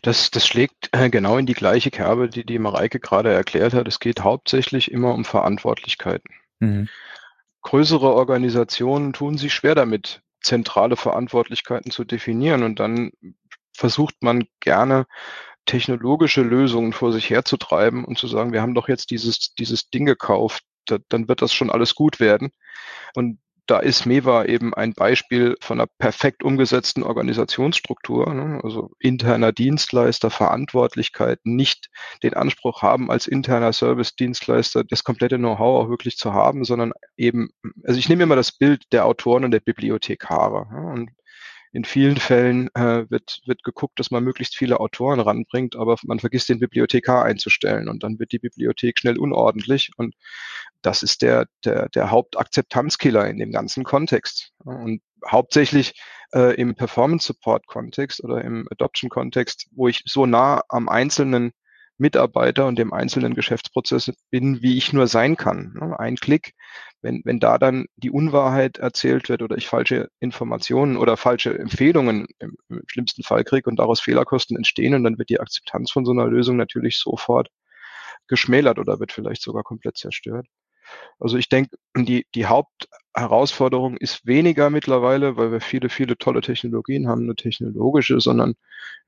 das, 0.01 0.31
das 0.31 0.45
schlägt 0.45 0.89
äh, 0.91 1.09
genau 1.09 1.37
in 1.37 1.45
die 1.45 1.53
gleiche 1.53 1.91
Kerbe, 1.91 2.27
die 2.27 2.45
die 2.45 2.59
Mareike 2.59 2.99
gerade 2.99 3.31
erklärt 3.31 3.73
hat. 3.73 3.87
Es 3.87 3.99
geht 3.99 4.21
hauptsächlich 4.21 4.91
immer 4.91 5.13
um 5.13 5.23
Verantwortlichkeiten. 5.23 6.33
Mhm. 6.59 6.89
Größere 7.61 8.11
Organisationen 8.13 9.13
tun 9.13 9.37
sich 9.37 9.53
schwer 9.53 9.75
damit, 9.75 10.21
zentrale 10.41 10.97
Verantwortlichkeiten 10.97 11.91
zu 11.91 12.03
definieren 12.03 12.63
und 12.63 12.79
dann 12.79 13.11
versucht 13.77 14.15
man 14.21 14.45
gerne 14.59 15.05
technologische 15.65 16.41
Lösungen 16.41 16.93
vor 16.93 17.11
sich 17.11 17.29
herzutreiben 17.29 18.05
und 18.05 18.17
zu 18.17 18.27
sagen, 18.27 18.53
wir 18.53 18.61
haben 18.61 18.73
doch 18.73 18.87
jetzt 18.87 19.11
dieses, 19.11 19.53
dieses 19.53 19.89
Ding 19.89 20.05
gekauft, 20.05 20.63
da, 20.85 20.97
dann 21.09 21.27
wird 21.27 21.41
das 21.41 21.53
schon 21.53 21.69
alles 21.69 21.93
gut 21.93 22.19
werden. 22.19 22.49
Und 23.15 23.39
da 23.67 23.79
ist 23.79 24.05
Meva 24.05 24.45
eben 24.45 24.73
ein 24.73 24.93
Beispiel 24.93 25.57
von 25.59 25.79
einer 25.79 25.89
perfekt 25.99 26.41
umgesetzten 26.41 27.03
Organisationsstruktur, 27.03 28.33
ne? 28.33 28.61
also 28.63 28.91
interner 28.97 29.51
Dienstleister, 29.51 30.29
Verantwortlichkeit, 30.29 31.39
nicht 31.43 31.89
den 32.23 32.33
Anspruch 32.33 32.81
haben, 32.81 33.11
als 33.11 33.27
interner 33.27 33.73
Service-Dienstleister 33.73 34.85
das 34.85 35.03
komplette 35.03 35.37
Know-how 35.37 35.83
auch 35.83 35.89
wirklich 35.89 36.15
zu 36.15 36.33
haben, 36.33 36.63
sondern 36.63 36.93
eben, 37.17 37.49
also 37.83 37.99
ich 37.99 38.07
nehme 38.07 38.23
immer 38.23 38.37
das 38.37 38.53
Bild 38.53 38.85
der 38.93 39.05
Autoren 39.05 39.43
und 39.43 39.51
der 39.51 39.59
Bibliothekare. 39.59 40.67
Ne? 40.71 40.89
Und 40.89 41.09
in 41.71 41.85
vielen 41.85 42.17
Fällen 42.17 42.69
äh, 42.75 43.09
wird, 43.09 43.41
wird 43.45 43.63
geguckt, 43.63 43.99
dass 43.99 44.11
man 44.11 44.23
möglichst 44.23 44.55
viele 44.55 44.79
Autoren 44.79 45.19
ranbringt, 45.19 45.75
aber 45.75 45.97
man 46.03 46.19
vergisst 46.19 46.49
den 46.49 46.59
Bibliothekar 46.59 47.25
einzustellen 47.25 47.89
und 47.89 48.03
dann 48.03 48.19
wird 48.19 48.31
die 48.31 48.39
Bibliothek 48.39 48.99
schnell 48.99 49.17
unordentlich 49.17 49.91
und 49.97 50.15
das 50.81 51.03
ist 51.03 51.21
der, 51.21 51.47
der, 51.65 51.89
der 51.89 52.11
Hauptakzeptanzkiller 52.11 53.27
in 53.27 53.37
dem 53.37 53.51
ganzen 53.51 53.83
Kontext. 53.83 54.53
Und 54.63 55.01
hauptsächlich 55.25 55.93
äh, 56.33 56.55
im 56.55 56.75
Performance-Support-Kontext 56.75 58.23
oder 58.23 58.43
im 58.43 58.67
Adoption-Kontext, 58.71 59.67
wo 59.75 59.87
ich 59.87 60.03
so 60.05 60.25
nah 60.25 60.61
am 60.69 60.89
einzelnen 60.89 61.51
Mitarbeiter 61.97 62.67
und 62.67 62.77
dem 62.77 62.93
einzelnen 62.93 63.33
Geschäftsprozess 63.33 64.11
bin, 64.29 64.61
wie 64.61 64.77
ich 64.77 64.93
nur 64.93 65.07
sein 65.07 65.35
kann. 65.35 65.73
Ne? 65.79 65.99
Ein 65.99 66.15
Klick, 66.15 66.53
wenn, 67.07 67.21
wenn 67.23 67.39
da 67.39 67.57
dann 67.57 67.85
die 67.95 68.11
Unwahrheit 68.11 68.79
erzählt 68.79 69.29
wird 69.29 69.41
oder 69.41 69.55
ich 69.57 69.67
falsche 69.67 70.09
Informationen 70.19 70.97
oder 70.97 71.15
falsche 71.15 71.57
Empfehlungen 71.57 72.27
im, 72.39 72.57
im 72.67 72.81
schlimmsten 72.87 73.23
Fall 73.23 73.45
kriege 73.45 73.69
und 73.69 73.79
daraus 73.79 74.01
Fehlerkosten 74.01 74.57
entstehen 74.57 74.93
und 74.93 75.05
dann 75.05 75.17
wird 75.17 75.29
die 75.29 75.39
Akzeptanz 75.39 75.89
von 75.89 76.05
so 76.05 76.11
einer 76.11 76.27
Lösung 76.27 76.57
natürlich 76.57 76.97
sofort 76.97 77.49
geschmälert 78.27 78.77
oder 78.77 78.99
wird 78.99 79.13
vielleicht 79.13 79.41
sogar 79.41 79.63
komplett 79.63 79.95
zerstört. 79.95 80.47
Also 81.17 81.37
ich 81.37 81.47
denke, 81.47 81.77
die, 81.97 82.25
die 82.35 82.45
Hauptherausforderung 82.45 83.95
ist 83.95 84.25
weniger 84.25 84.69
mittlerweile, 84.69 85.37
weil 85.37 85.53
wir 85.53 85.61
viele, 85.61 85.87
viele 85.87 86.17
tolle 86.17 86.41
Technologien 86.41 87.07
haben, 87.07 87.23
eine 87.23 87.35
technologische, 87.35 88.19
sondern 88.19 88.55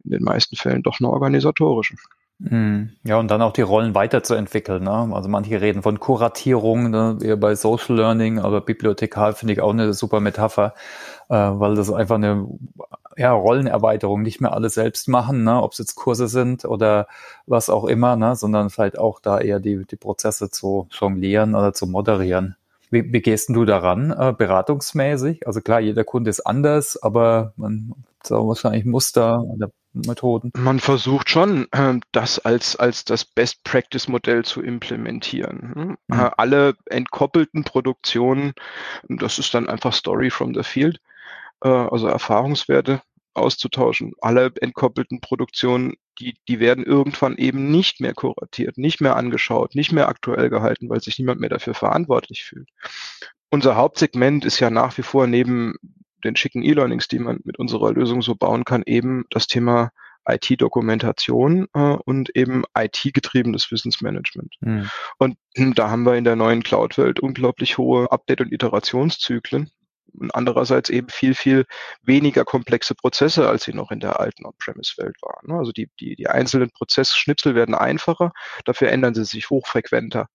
in 0.05 0.11
den 0.11 0.23
meisten 0.23 0.55
Fällen 0.55 0.83
doch 0.83 1.01
eine 1.01 1.09
organisatorische. 1.09 1.95
Mhm. 2.39 2.91
Ja, 3.03 3.17
und 3.17 3.29
dann 3.29 3.41
auch 3.41 3.51
die 3.51 3.61
Rollen 3.61 3.95
weiterzuentwickeln. 3.95 4.83
Ne? 4.83 5.09
Also 5.13 5.27
manche 5.27 5.59
reden 5.59 5.81
von 5.81 5.99
Kuratierung, 5.99 6.89
ne? 6.89 7.17
eher 7.21 7.35
bei 7.35 7.53
Social 7.55 7.97
Learning, 7.97 8.39
aber 8.39 8.61
Bibliothekar 8.61 9.33
finde 9.33 9.53
ich 9.53 9.61
auch 9.61 9.71
eine 9.71 9.93
super 9.93 10.21
Metapher, 10.21 10.73
äh, 11.27 11.35
weil 11.35 11.75
das 11.75 11.91
einfach 11.91 12.15
eine 12.15 12.47
ja, 13.17 13.33
Rollenerweiterung, 13.33 14.21
nicht 14.21 14.39
mehr 14.39 14.53
alle 14.53 14.69
selbst 14.69 15.09
machen, 15.09 15.43
ne? 15.43 15.61
ob 15.61 15.73
es 15.73 15.79
jetzt 15.79 15.95
Kurse 15.95 16.29
sind 16.29 16.63
oder 16.63 17.07
was 17.45 17.69
auch 17.69 17.83
immer, 17.83 18.15
ne? 18.15 18.37
sondern 18.37 18.69
vielleicht 18.69 18.97
auch 18.97 19.19
da 19.19 19.39
eher 19.39 19.59
die, 19.59 19.85
die 19.85 19.97
Prozesse 19.97 20.49
zu 20.49 20.87
jonglieren 20.91 21.55
oder 21.55 21.73
zu 21.73 21.87
moderieren. 21.87 22.55
Wie, 22.89 23.11
wie 23.11 23.21
gehst 23.21 23.49
du 23.49 23.65
daran, 23.65 24.11
äh, 24.11 24.33
beratungsmäßig? 24.35 25.45
Also 25.45 25.59
klar, 25.59 25.81
jeder 25.81 26.05
Kunde 26.05 26.29
ist 26.29 26.39
anders, 26.41 26.95
aber 27.03 27.51
man 27.57 27.93
hat 28.23 28.31
wahrscheinlich 28.31 28.85
Muster 28.85 29.41
oder 29.43 29.69
Methoden. 30.01 30.51
Man 30.57 30.79
versucht 30.79 31.29
schon, 31.29 31.67
äh, 31.71 31.99
das 32.11 32.39
als, 32.39 32.75
als 32.75 33.05
das 33.05 33.25
Best-Practice-Modell 33.25 34.43
zu 34.43 34.61
implementieren. 34.61 35.71
Hm? 35.75 35.97
Mhm. 36.07 36.19
Äh, 36.19 36.29
alle 36.37 36.75
entkoppelten 36.85 37.63
Produktionen, 37.63 38.53
das 39.07 39.39
ist 39.39 39.53
dann 39.53 39.69
einfach 39.69 39.93
Story 39.93 40.29
from 40.29 40.53
the 40.53 40.63
Field, 40.63 40.99
äh, 41.61 41.69
also 41.69 42.07
Erfahrungswerte 42.07 43.01
auszutauschen. 43.33 44.13
Alle 44.21 44.51
entkoppelten 44.61 45.21
Produktionen, 45.21 45.93
die, 46.19 46.35
die 46.47 46.59
werden 46.59 46.83
irgendwann 46.83 47.37
eben 47.37 47.71
nicht 47.71 48.01
mehr 48.01 48.13
kuratiert, 48.13 48.77
nicht 48.77 49.01
mehr 49.01 49.15
angeschaut, 49.15 49.75
nicht 49.75 49.91
mehr 49.91 50.09
aktuell 50.09 50.49
gehalten, 50.49 50.89
weil 50.89 51.01
sich 51.01 51.17
niemand 51.17 51.39
mehr 51.39 51.49
dafür 51.49 51.73
verantwortlich 51.73 52.43
fühlt. 52.43 52.69
Unser 53.49 53.75
Hauptsegment 53.75 54.45
ist 54.45 54.59
ja 54.59 54.69
nach 54.69 54.97
wie 54.97 55.01
vor 55.03 55.25
neben 55.25 55.75
den 56.23 56.35
schicken 56.35 56.63
E-Learnings, 56.63 57.07
die 57.07 57.19
man 57.19 57.39
mit 57.43 57.59
unserer 57.59 57.91
Lösung 57.93 58.21
so 58.21 58.35
bauen 58.35 58.65
kann, 58.65 58.83
eben 58.85 59.25
das 59.29 59.47
Thema 59.47 59.91
IT-Dokumentation 60.27 61.67
äh, 61.73 61.79
und 61.79 62.35
eben 62.35 62.63
IT-getriebenes 62.77 63.71
Wissensmanagement. 63.71 64.55
Mhm. 64.61 64.89
Und 65.17 65.37
hm, 65.55 65.73
da 65.73 65.89
haben 65.89 66.05
wir 66.05 66.15
in 66.15 66.23
der 66.23 66.35
neuen 66.35 66.63
Cloud-Welt 66.63 67.19
unglaublich 67.19 67.77
hohe 67.77 68.11
Update- 68.11 68.41
und 68.41 68.51
Iterationszyklen 68.51 69.71
und 70.13 70.33
andererseits 70.35 70.89
eben 70.89 71.09
viel, 71.09 71.33
viel 71.35 71.65
weniger 72.01 72.45
komplexe 72.45 72.95
Prozesse, 72.95 73.47
als 73.47 73.63
sie 73.63 73.73
noch 73.73 73.91
in 73.91 73.99
der 73.99 74.19
alten 74.19 74.45
On-Premise-Welt 74.45 75.17
waren. 75.21 75.57
Also 75.57 75.71
die, 75.71 75.89
die, 75.99 76.15
die 76.15 76.27
einzelnen 76.27 76.71
Prozessschnipsel 76.71 77.55
werden 77.55 77.75
einfacher, 77.75 78.31
dafür 78.65 78.89
ändern 78.89 79.13
sie 79.13 79.25
sich 79.25 79.49
hochfrequenter. 79.49 80.27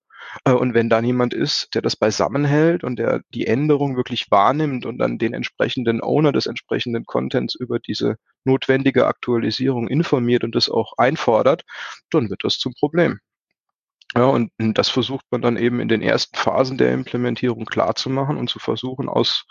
Äh, 0.44 0.52
und 0.52 0.74
wenn 0.74 0.88
da 0.88 1.00
niemand 1.02 1.34
ist, 1.34 1.74
der 1.74 1.82
das 1.82 1.96
beisammenhält 1.96 2.84
und 2.84 2.98
der 2.98 3.22
die 3.34 3.46
Änderung 3.46 3.96
wirklich 3.96 4.30
wahrnimmt 4.30 4.87
und 4.87 4.98
dann 4.98 5.18
den 5.18 5.34
entsprechenden 5.34 6.02
Owner 6.02 6.32
des 6.32 6.46
entsprechenden 6.46 7.04
Contents 7.06 7.54
über 7.54 7.78
diese 7.78 8.16
notwendige 8.44 9.06
Aktualisierung 9.06 9.88
informiert 9.88 10.44
und 10.44 10.54
das 10.54 10.68
auch 10.68 10.94
einfordert, 10.98 11.62
dann 12.10 12.30
wird 12.30 12.44
das 12.44 12.58
zum 12.58 12.74
Problem. 12.74 13.20
Ja, 14.16 14.26
und 14.26 14.52
das 14.58 14.90
versucht 14.90 15.24
man 15.30 15.42
dann 15.42 15.56
eben 15.56 15.80
in 15.80 15.88
den 15.88 16.00
ersten 16.00 16.37
Phasen 16.37 16.78
der 16.78 16.92
Implementierung 16.92 17.64
klarzumachen 17.64 18.37
und 18.37 18.48
zu 18.48 18.60
versuchen, 18.60 19.08
aus 19.08 19.44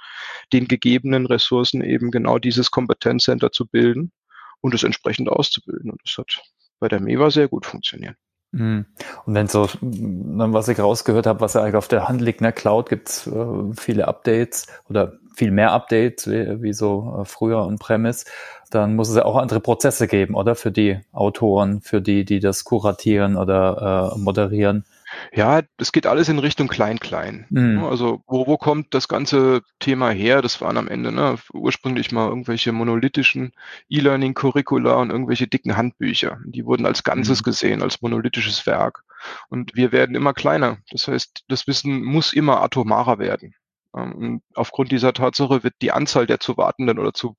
den 0.54 0.70
gegebenen 0.70 1.26
Ressourcen 1.26 1.84
eben 1.84 2.12
genau 2.12 2.40
dieses 2.40 2.72
Kompetenzcenter 2.72 3.52
zu 3.52 3.68
bilden 3.68 4.14
und 4.62 4.74
es 4.74 4.84
entsprechend 4.84 5.28
auszubilden. 5.28 5.92
Und 5.92 6.02
das 6.06 6.18
hat 6.18 6.42
bei 6.80 6.88
der 6.88 7.02
MEWA 7.02 7.30
sehr 7.30 7.50
gut 7.50 7.66
funktioniert. 7.66 8.16
Mhm. 8.54 8.86
Und 9.26 9.34
wenn 9.34 9.48
so, 9.48 9.68
was 9.82 10.68
ich 10.68 10.80
rausgehört 10.80 11.26
habe, 11.26 11.42
was 11.42 11.56
ja 11.56 11.62
eigentlich 11.62 11.76
auf 11.76 11.88
der 11.88 12.08
Hand 12.08 12.22
liegt, 12.22 12.42
der 12.42 12.52
Cloud 12.52 12.88
gibt 12.88 13.10
es 13.10 13.28
äh, 13.28 13.46
viele 13.76 14.08
Updates 14.08 14.68
oder 14.90 15.14
viel 15.36 15.50
mehr 15.50 15.72
Updates 15.72 16.30
wie, 16.30 16.62
wie 16.62 16.74
so 16.74 17.22
äh, 17.22 17.26
früher 17.26 17.66
und 17.66 17.80
Premise, 17.80 18.26
dann 18.70 18.96
muss 18.96 19.10
es 19.10 19.16
ja 19.16 19.26
auch 19.26 19.38
andere 19.38 19.60
Prozesse 19.60 20.08
geben, 20.08 20.36
oder? 20.36 20.56
Für 20.56 20.72
die 20.72 21.00
Autoren, 21.12 21.82
für 21.82 22.02
die, 22.02 22.26
die 22.26 22.40
das 22.40 22.64
kuratieren 22.64 23.38
oder 23.38 24.14
äh, 24.14 24.20
moderieren. 24.20 24.86
Ja, 25.32 25.62
es 25.78 25.92
geht 25.92 26.06
alles 26.06 26.30
in 26.30 26.40
Richtung 26.40 26.68
Klein-Klein. 26.68 27.46
Mhm. 27.50 27.84
Also 27.84 28.22
wo, 28.28 28.48
wo 28.48 28.58
kommt 28.58 28.94
das 28.94 29.08
ganze 29.08 29.62
Thema 29.80 30.10
her? 30.10 30.42
Das 30.42 30.62
waren 30.62 30.78
am 30.78 30.88
Ende 30.88 31.12
ne, 31.12 31.38
ursprünglich 31.54 32.12
mal 32.12 32.28
irgendwelche 32.28 32.72
monolithischen 32.72 33.54
E-Learning-Curricula 33.90 34.96
und 34.96 35.12
irgendwelche 35.12 35.48
dicken 35.48 35.78
Handbücher. 35.78 36.40
Die 36.46 36.66
wurden 36.66 36.86
als 36.86 37.04
Ganzes 37.04 37.42
mhm. 37.42 37.44
gesehen, 37.44 37.82
als 37.82 38.02
monolithisches 38.02 38.66
Werk. 38.66 39.04
Und 39.50 39.76
wir 39.76 39.92
werden 39.92 40.16
immer 40.16 40.34
kleiner. 40.34 40.78
Das 40.92 41.08
heißt, 41.08 41.46
das 41.48 41.68
Wissen 41.68 42.04
muss 42.04 42.34
immer 42.34 42.62
atomarer 42.62 43.20
werden. 43.20 43.56
Ähm, 43.96 44.14
und 44.14 44.44
aufgrund 44.56 44.92
dieser 44.92 45.14
Tatsache 45.14 45.64
wird 45.64 45.76
die 45.82 45.92
Anzahl 45.92 46.28
der 46.28 46.40
zu 46.40 46.58
wartenden 46.58 47.00
oder 47.00 47.14
zu, 47.14 47.36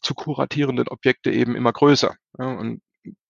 zu 0.00 0.14
kuratierenden 0.14 0.88
Objekte 0.88 1.30
eben 1.30 1.56
immer 1.56 1.72
größer. 1.72 2.14
Und 2.32 2.80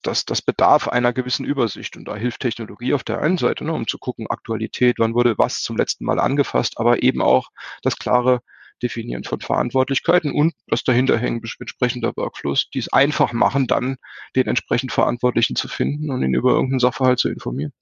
das, 0.03 0.25
das 0.25 0.43
bedarf 0.43 0.89
einer 0.89 1.13
gewissen 1.13 1.45
Übersicht. 1.45 1.97
Und 1.97 2.07
da 2.07 2.17
hilft 2.17 2.41
Technologie 2.41 2.95
auf 2.95 3.05
der 3.05 3.21
einen 3.21 3.39
Seite, 3.39 3.65
ne, 3.65 3.73
um 3.73 3.87
zu 3.87 3.99
gucken, 3.99 4.27
Aktualität, 4.29 4.99
wann 4.99 5.15
wurde 5.15 5.37
was 5.39 5.63
zum 5.63 5.77
letzten 5.77 6.05
Mal 6.05 6.19
angefasst, 6.19 6.79
aber 6.79 7.03
eben 7.03 7.23
auch 7.23 7.49
das 7.83 7.97
klare 7.97 8.41
Definieren 8.83 9.23
von 9.23 9.41
Verantwortlichkeiten 9.41 10.33
und 10.33 10.55
das 10.67 10.83
dahinter 10.83 11.17
hängen 11.17 11.41
entsprechender 11.61 12.13
Workflows, 12.17 12.69
die 12.71 12.81
es 12.81 12.93
einfach 12.93 13.33
machen, 13.33 13.69
dann 13.69 13.97
den 14.35 14.49
entsprechend 14.49 14.91
Verantwortlichen 14.91 15.55
zu 15.55 15.69
finden 15.69 16.11
und 16.11 16.23
ihn 16.23 16.35
über 16.35 16.51
irgendeinen 16.51 16.81
Sachverhalt 16.81 17.21
zu 17.21 17.29
informieren. 17.29 17.73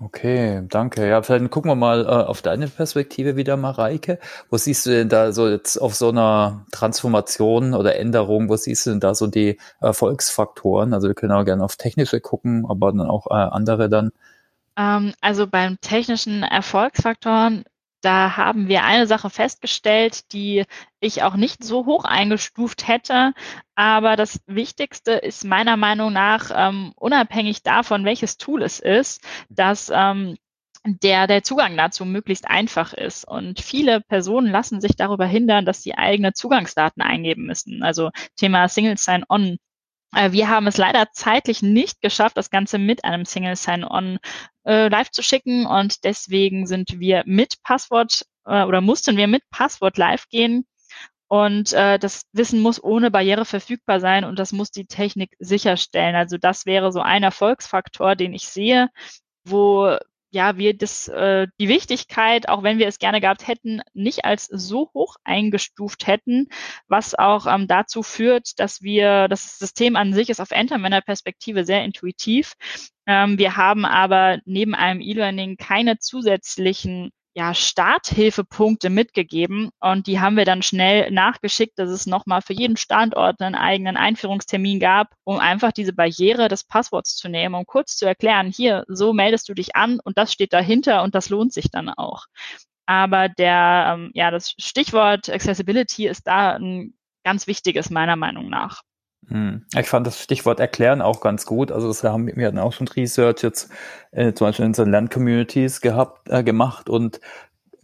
Okay, 0.00 0.62
danke. 0.68 1.06
Ja, 1.06 1.22
vielleicht 1.22 1.50
gucken 1.50 1.70
wir 1.70 1.74
mal 1.74 2.04
äh, 2.04 2.08
auf 2.08 2.40
deine 2.40 2.66
Perspektive 2.68 3.36
wieder, 3.36 3.56
Mareike. 3.56 4.18
Wo 4.48 4.56
siehst 4.56 4.86
du 4.86 4.90
denn 4.90 5.08
da 5.08 5.32
so 5.32 5.48
jetzt 5.48 5.76
auf 5.76 5.94
so 5.94 6.08
einer 6.08 6.64
Transformation 6.72 7.74
oder 7.74 7.96
Änderung, 7.96 8.48
wo 8.48 8.56
siehst 8.56 8.86
du 8.86 8.90
denn 8.90 9.00
da 9.00 9.14
so 9.14 9.26
die 9.26 9.58
Erfolgsfaktoren? 9.80 10.94
Also 10.94 11.08
wir 11.08 11.14
können 11.14 11.32
auch 11.32 11.44
gerne 11.44 11.62
auf 11.62 11.76
technische 11.76 12.20
gucken, 12.20 12.64
aber 12.66 12.92
dann 12.92 13.10
auch 13.10 13.26
äh, 13.26 13.34
andere 13.34 13.90
dann. 13.90 14.12
Ähm, 14.78 15.12
also 15.20 15.46
beim 15.46 15.78
technischen 15.80 16.42
Erfolgsfaktoren 16.42 17.64
da 18.02 18.36
haben 18.36 18.68
wir 18.68 18.84
eine 18.84 19.06
Sache 19.06 19.30
festgestellt, 19.30 20.32
die 20.32 20.64
ich 21.00 21.22
auch 21.22 21.36
nicht 21.36 21.64
so 21.64 21.86
hoch 21.86 22.04
eingestuft 22.04 22.86
hätte. 22.88 23.32
Aber 23.74 24.16
das 24.16 24.40
Wichtigste 24.46 25.12
ist 25.12 25.44
meiner 25.44 25.76
Meinung 25.76 26.12
nach, 26.12 26.50
ähm, 26.54 26.92
unabhängig 26.96 27.62
davon, 27.62 28.04
welches 28.04 28.36
Tool 28.36 28.62
es 28.62 28.80
ist, 28.80 29.22
dass 29.48 29.90
ähm, 29.94 30.36
der, 30.84 31.26
der 31.28 31.42
Zugang 31.44 31.76
dazu 31.76 32.04
möglichst 32.04 32.48
einfach 32.48 32.92
ist. 32.92 33.26
Und 33.26 33.60
viele 33.60 34.00
Personen 34.00 34.50
lassen 34.50 34.80
sich 34.80 34.96
darüber 34.96 35.26
hindern, 35.26 35.64
dass 35.64 35.82
sie 35.82 35.94
eigene 35.94 36.32
Zugangsdaten 36.32 37.02
eingeben 37.02 37.46
müssen. 37.46 37.82
Also 37.82 38.10
Thema 38.36 38.68
Single 38.68 38.98
Sign-On 38.98 39.58
wir 40.12 40.48
haben 40.48 40.66
es 40.66 40.76
leider 40.76 41.10
zeitlich 41.12 41.62
nicht 41.62 42.02
geschafft, 42.02 42.36
das 42.36 42.50
Ganze 42.50 42.78
mit 42.78 43.04
einem 43.04 43.24
Single 43.24 43.56
Sign-On 43.56 44.18
äh, 44.64 44.88
live 44.88 45.10
zu 45.10 45.22
schicken 45.22 45.66
und 45.66 46.04
deswegen 46.04 46.66
sind 46.66 47.00
wir 47.00 47.22
mit 47.26 47.62
Passwort 47.62 48.24
äh, 48.44 48.64
oder 48.64 48.80
mussten 48.80 49.16
wir 49.16 49.26
mit 49.26 49.42
Passwort 49.50 49.96
live 49.98 50.28
gehen. 50.28 50.66
Und 51.28 51.72
äh, 51.72 51.98
das 51.98 52.26
Wissen 52.32 52.60
muss 52.60 52.82
ohne 52.82 53.10
Barriere 53.10 53.46
verfügbar 53.46 54.00
sein 54.00 54.24
und 54.24 54.38
das 54.38 54.52
muss 54.52 54.70
die 54.70 54.84
Technik 54.84 55.34
sicherstellen. 55.38 56.14
Also 56.14 56.36
das 56.36 56.66
wäre 56.66 56.92
so 56.92 57.00
ein 57.00 57.22
Erfolgsfaktor, 57.22 58.16
den 58.16 58.34
ich 58.34 58.46
sehe, 58.48 58.90
wo 59.44 59.96
ja, 60.32 60.56
wir 60.56 60.74
das, 60.76 61.08
äh, 61.08 61.46
die 61.60 61.68
Wichtigkeit, 61.68 62.48
auch 62.48 62.62
wenn 62.62 62.78
wir 62.78 62.88
es 62.88 62.98
gerne 62.98 63.20
gehabt 63.20 63.46
hätten, 63.46 63.82
nicht 63.92 64.24
als 64.24 64.46
so 64.46 64.90
hoch 64.94 65.16
eingestuft 65.24 66.06
hätten, 66.06 66.48
was 66.88 67.14
auch 67.14 67.46
ähm, 67.46 67.68
dazu 67.68 68.02
führt, 68.02 68.58
dass 68.58 68.80
wir, 68.80 69.28
das 69.28 69.58
System 69.58 69.94
an 69.94 70.14
sich 70.14 70.30
ist 70.30 70.40
auf 70.40 70.50
Enterminer-Perspektive 70.50 71.64
sehr 71.66 71.84
intuitiv. 71.84 72.54
Ähm, 73.06 73.38
wir 73.38 73.56
haben 73.56 73.84
aber 73.84 74.40
neben 74.46 74.74
einem 74.74 75.02
E-Learning 75.02 75.58
keine 75.58 75.98
zusätzlichen 75.98 77.10
ja, 77.34 77.54
Starthilfepunkte 77.54 78.90
mitgegeben 78.90 79.70
und 79.80 80.06
die 80.06 80.20
haben 80.20 80.36
wir 80.36 80.44
dann 80.44 80.62
schnell 80.62 81.10
nachgeschickt, 81.10 81.78
dass 81.78 81.88
es 81.88 82.06
nochmal 82.06 82.42
für 82.42 82.52
jeden 82.52 82.76
Standort 82.76 83.40
einen 83.40 83.54
eigenen 83.54 83.96
Einführungstermin 83.96 84.80
gab, 84.80 85.14
um 85.24 85.38
einfach 85.38 85.72
diese 85.72 85.94
Barriere 85.94 86.48
des 86.48 86.64
Passworts 86.64 87.16
zu 87.16 87.28
nehmen, 87.28 87.54
um 87.54 87.64
kurz 87.64 87.96
zu 87.96 88.04
erklären, 88.04 88.52
hier, 88.54 88.84
so 88.86 89.14
meldest 89.14 89.48
du 89.48 89.54
dich 89.54 89.74
an 89.76 89.98
und 90.04 90.18
das 90.18 90.32
steht 90.32 90.52
dahinter 90.52 91.02
und 91.02 91.14
das 91.14 91.30
lohnt 91.30 91.52
sich 91.54 91.70
dann 91.70 91.88
auch. 91.88 92.26
Aber 92.86 93.28
der, 93.28 93.94
ähm, 93.94 94.10
ja, 94.14 94.30
das 94.30 94.54
Stichwort 94.58 95.30
Accessibility 95.30 96.06
ist 96.08 96.26
da 96.26 96.56
ein 96.56 96.94
ganz 97.24 97.46
wichtiges 97.46 97.90
meiner 97.90 98.16
Meinung 98.16 98.50
nach. 98.50 98.82
Hm. 99.28 99.64
Ich 99.78 99.88
fand 99.88 100.06
das 100.06 100.20
Stichwort 100.20 100.60
erklären 100.60 101.00
auch 101.00 101.20
ganz 101.20 101.46
gut. 101.46 101.70
Also 101.70 101.88
das 101.88 102.02
haben 102.04 102.26
wir 102.26 102.46
hatten 102.46 102.58
auch 102.58 102.72
schon 102.72 102.88
Research 102.88 103.42
jetzt 103.42 103.70
äh, 104.10 104.32
zum 104.32 104.48
Beispiel 104.48 104.64
in 104.64 104.70
unseren 104.70 104.90
Lerncommunities 104.90 105.80
gehabt, 105.80 106.28
äh, 106.28 106.42
gemacht 106.42 106.88
und 106.88 107.20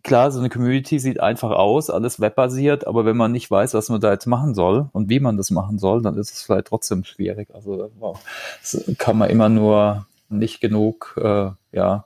klar, 0.03 0.31
so 0.31 0.39
eine 0.39 0.49
Community 0.49 0.99
sieht 0.99 1.21
einfach 1.21 1.51
aus, 1.51 1.91
alles 1.91 2.21
webbasiert, 2.21 2.87
aber 2.87 3.05
wenn 3.05 3.17
man 3.17 3.33
nicht 3.33 3.51
weiß, 3.51 3.75
was 3.75 3.89
man 3.89 4.01
da 4.01 4.13
jetzt 4.13 4.27
machen 4.27 4.55
soll 4.55 4.89
und 4.93 5.09
wie 5.11 5.21
man 5.21 5.37
das 5.37 5.51
machen 5.51 5.79
soll, 5.79 6.03
dann 6.03 6.17
ist 6.17 6.33
es 6.33 6.43
vielleicht 6.43 6.69
trotzdem 6.69 7.05
schwierig. 7.05 7.49
Also 7.55 7.91
wow, 7.99 8.19
das 8.61 8.85
kann 8.99 9.19
man 9.19 9.31
immer 9.31 9.49
nur 9.49 10.07
nicht 10.29 10.61
genug 10.61 11.19
äh, 11.23 11.51
ja, 11.73 12.05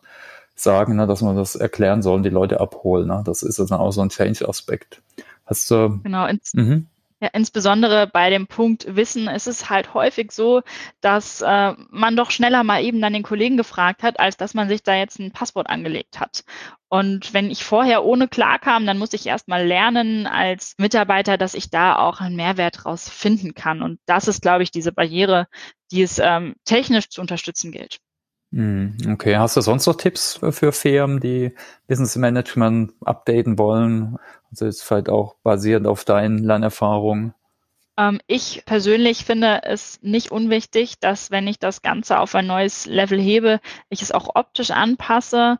sagen, 0.55 0.97
ne, 0.97 1.07
dass 1.07 1.23
man 1.23 1.37
das 1.37 1.55
erklären 1.55 2.03
soll 2.03 2.17
und 2.17 2.23
die 2.23 2.31
Leute 2.31 2.61
abholen. 2.61 3.09
Ne? 3.09 3.23
Das 3.25 3.43
ist 3.43 3.59
dann 3.59 3.73
auch 3.73 3.93
so 3.93 4.01
ein 4.01 4.09
Change-Aspekt. 4.09 5.03
Hast 5.47 5.71
du. 5.71 6.01
Genau, 6.03 6.29
mhm. 6.55 6.87
Ja, 7.23 7.29
insbesondere 7.35 8.09
bei 8.09 8.31
dem 8.31 8.49
Punkt 8.49 8.97
Wissen 8.97 9.29
ist 9.29 9.47
es 9.47 9.71
halt 9.71 9.95
häufig 9.95 10.33
so, 10.33 10.63
dass 11.01 11.41
äh, 11.41 11.73
man 11.89 12.17
doch 12.17 12.33
schneller 12.33 12.65
mal 12.65 12.83
eben 12.83 13.01
dann 13.01 13.13
den 13.13 13.23
Kollegen 13.23 13.57
gefragt 13.57 14.03
hat, 14.03 14.19
als 14.19 14.37
dass 14.37 14.55
man 14.55 14.69
sich 14.69 14.83
da 14.83 14.97
jetzt 14.97 15.21
ein 15.21 15.31
Passwort 15.31 15.71
angelegt 15.71 16.19
hat. 16.19 16.43
Und 16.89 17.33
wenn 17.33 17.49
ich 17.49 17.63
vorher 17.63 18.05
ohne 18.05 18.27
klar 18.27 18.59
kam, 18.59 18.87
dann 18.87 18.99
muss 18.99 19.13
ich 19.13 19.25
erst 19.25 19.47
mal 19.47 19.65
lernen 19.65 20.27
als 20.27 20.75
Mitarbeiter, 20.79 21.39
dass 21.39 21.55
ich 21.55 21.71
da 21.71 21.97
auch 21.97 22.21
einen 22.21 22.35
Mehrwert 22.35 22.87
raus 22.87 23.09
finden 23.09 23.55
kann. 23.55 23.83
Und 23.83 24.01
das 24.07 24.27
ist, 24.27 24.43
glaube 24.43 24.65
ich, 24.65 24.73
diese 24.73 24.91
Barriere, 24.91 25.47
die 25.93 26.03
es 26.03 26.19
ähm, 26.19 26.57
technisch 26.65 27.09
zu 27.09 27.21
unterstützen 27.21 27.71
gilt. 27.71 28.01
Hm, 28.53 28.97
okay, 29.11 29.37
hast 29.37 29.57
du 29.57 29.63
sonst 29.63 29.87
noch 29.87 29.97
Tipps 29.97 30.39
für 30.51 30.73
Firmen, 30.73 31.21
die 31.21 31.55
Business 31.89 32.17
Management 32.17 32.93
updaten 33.01 33.59
wollen? 33.59 34.19
Also 34.51 34.67
jetzt 34.67 34.83
vielleicht 34.83 35.09
auch 35.09 35.37
basierend 35.43 35.87
auf 35.87 36.05
deinen 36.05 36.39
Lernerfahrungen. 36.39 37.35
Ähm, 37.97 38.21
ich 38.27 38.65
persönlich 38.67 39.25
finde 39.25 39.63
es 39.65 40.01
nicht 40.03 40.31
unwichtig, 40.31 40.99
dass 41.01 41.31
wenn 41.31 41.47
ich 41.47 41.59
das 41.59 41.81
Ganze 41.81 42.19
auf 42.19 42.35
ein 42.35 42.47
neues 42.47 42.85
Level 42.85 43.19
hebe, 43.19 43.61
ich 43.89 44.03
es 44.03 44.13
auch 44.13 44.35
optisch 44.35 44.71
anpasse. 44.71 45.59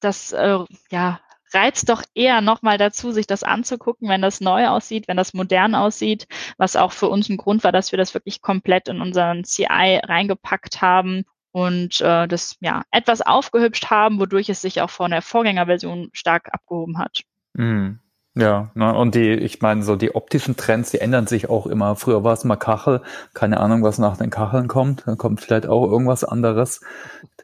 Das 0.00 0.32
äh, 0.32 0.58
ja, 0.90 1.20
reizt 1.54 1.90
doch 1.90 2.02
eher 2.12 2.40
nochmal 2.40 2.76
dazu, 2.76 3.12
sich 3.12 3.28
das 3.28 3.44
anzugucken, 3.44 4.08
wenn 4.08 4.22
das 4.22 4.40
neu 4.40 4.66
aussieht, 4.66 5.06
wenn 5.06 5.16
das 5.16 5.32
modern 5.32 5.76
aussieht, 5.76 6.26
was 6.56 6.74
auch 6.74 6.90
für 6.90 7.08
uns 7.08 7.28
ein 7.28 7.36
Grund 7.36 7.62
war, 7.62 7.70
dass 7.70 7.92
wir 7.92 7.98
das 7.98 8.14
wirklich 8.14 8.42
komplett 8.42 8.88
in 8.88 9.00
unseren 9.00 9.44
CI 9.44 10.00
reingepackt 10.02 10.82
haben 10.82 11.24
und 11.52 12.00
äh, 12.00 12.26
das 12.26 12.56
ja 12.60 12.82
etwas 12.90 13.20
aufgehübscht 13.20 13.90
haben, 13.90 14.18
wodurch 14.18 14.48
es 14.48 14.62
sich 14.62 14.80
auch 14.80 14.90
von 14.90 15.10
der 15.10 15.22
Vorgängerversion 15.22 16.10
stark 16.12 16.48
abgehoben 16.52 16.98
hat. 16.98 17.22
Mhm. 17.54 17.98
Ja, 18.34 18.70
ne, 18.74 18.94
und 18.94 19.14
die, 19.14 19.32
ich 19.32 19.60
meine, 19.60 19.82
so 19.82 19.94
die 19.94 20.14
optischen 20.14 20.56
Trends, 20.56 20.90
die 20.90 21.00
ändern 21.02 21.26
sich 21.26 21.50
auch 21.50 21.66
immer. 21.66 21.96
Früher 21.96 22.24
war 22.24 22.32
es 22.32 22.44
mal 22.44 22.56
Kachel, 22.56 23.02
keine 23.34 23.60
Ahnung, 23.60 23.82
was 23.82 23.98
nach 23.98 24.16
den 24.16 24.30
Kacheln 24.30 24.68
kommt. 24.68 25.06
Dann 25.06 25.18
kommt 25.18 25.42
vielleicht 25.42 25.66
auch 25.66 25.84
irgendwas 25.84 26.24
anderes. 26.24 26.80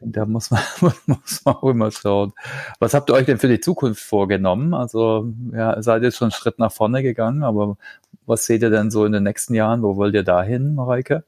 Da 0.01 0.25
muss 0.25 0.49
man, 0.49 0.61
muss 1.05 1.45
man 1.45 1.55
auch 1.55 1.69
immer 1.69 1.91
schauen. 1.91 2.33
Was 2.79 2.95
habt 2.95 3.11
ihr 3.11 3.13
euch 3.13 3.27
denn 3.27 3.37
für 3.37 3.47
die 3.47 3.59
Zukunft 3.59 4.01
vorgenommen? 4.01 4.73
Also, 4.73 5.31
ja, 5.53 5.79
seid 5.79 6.01
ihr 6.01 6.11
schon 6.11 6.27
einen 6.27 6.31
Schritt 6.31 6.57
nach 6.57 6.71
vorne 6.71 7.03
gegangen, 7.03 7.43
aber 7.43 7.77
was 8.25 8.45
seht 8.47 8.63
ihr 8.63 8.71
denn 8.71 8.89
so 8.89 9.05
in 9.05 9.11
den 9.11 9.23
nächsten 9.23 9.53
Jahren? 9.53 9.83
Wo 9.83 9.95
wollt 9.95 10.15
ihr 10.15 10.23
dahin, 10.23 10.73
Mareike? 10.73 11.23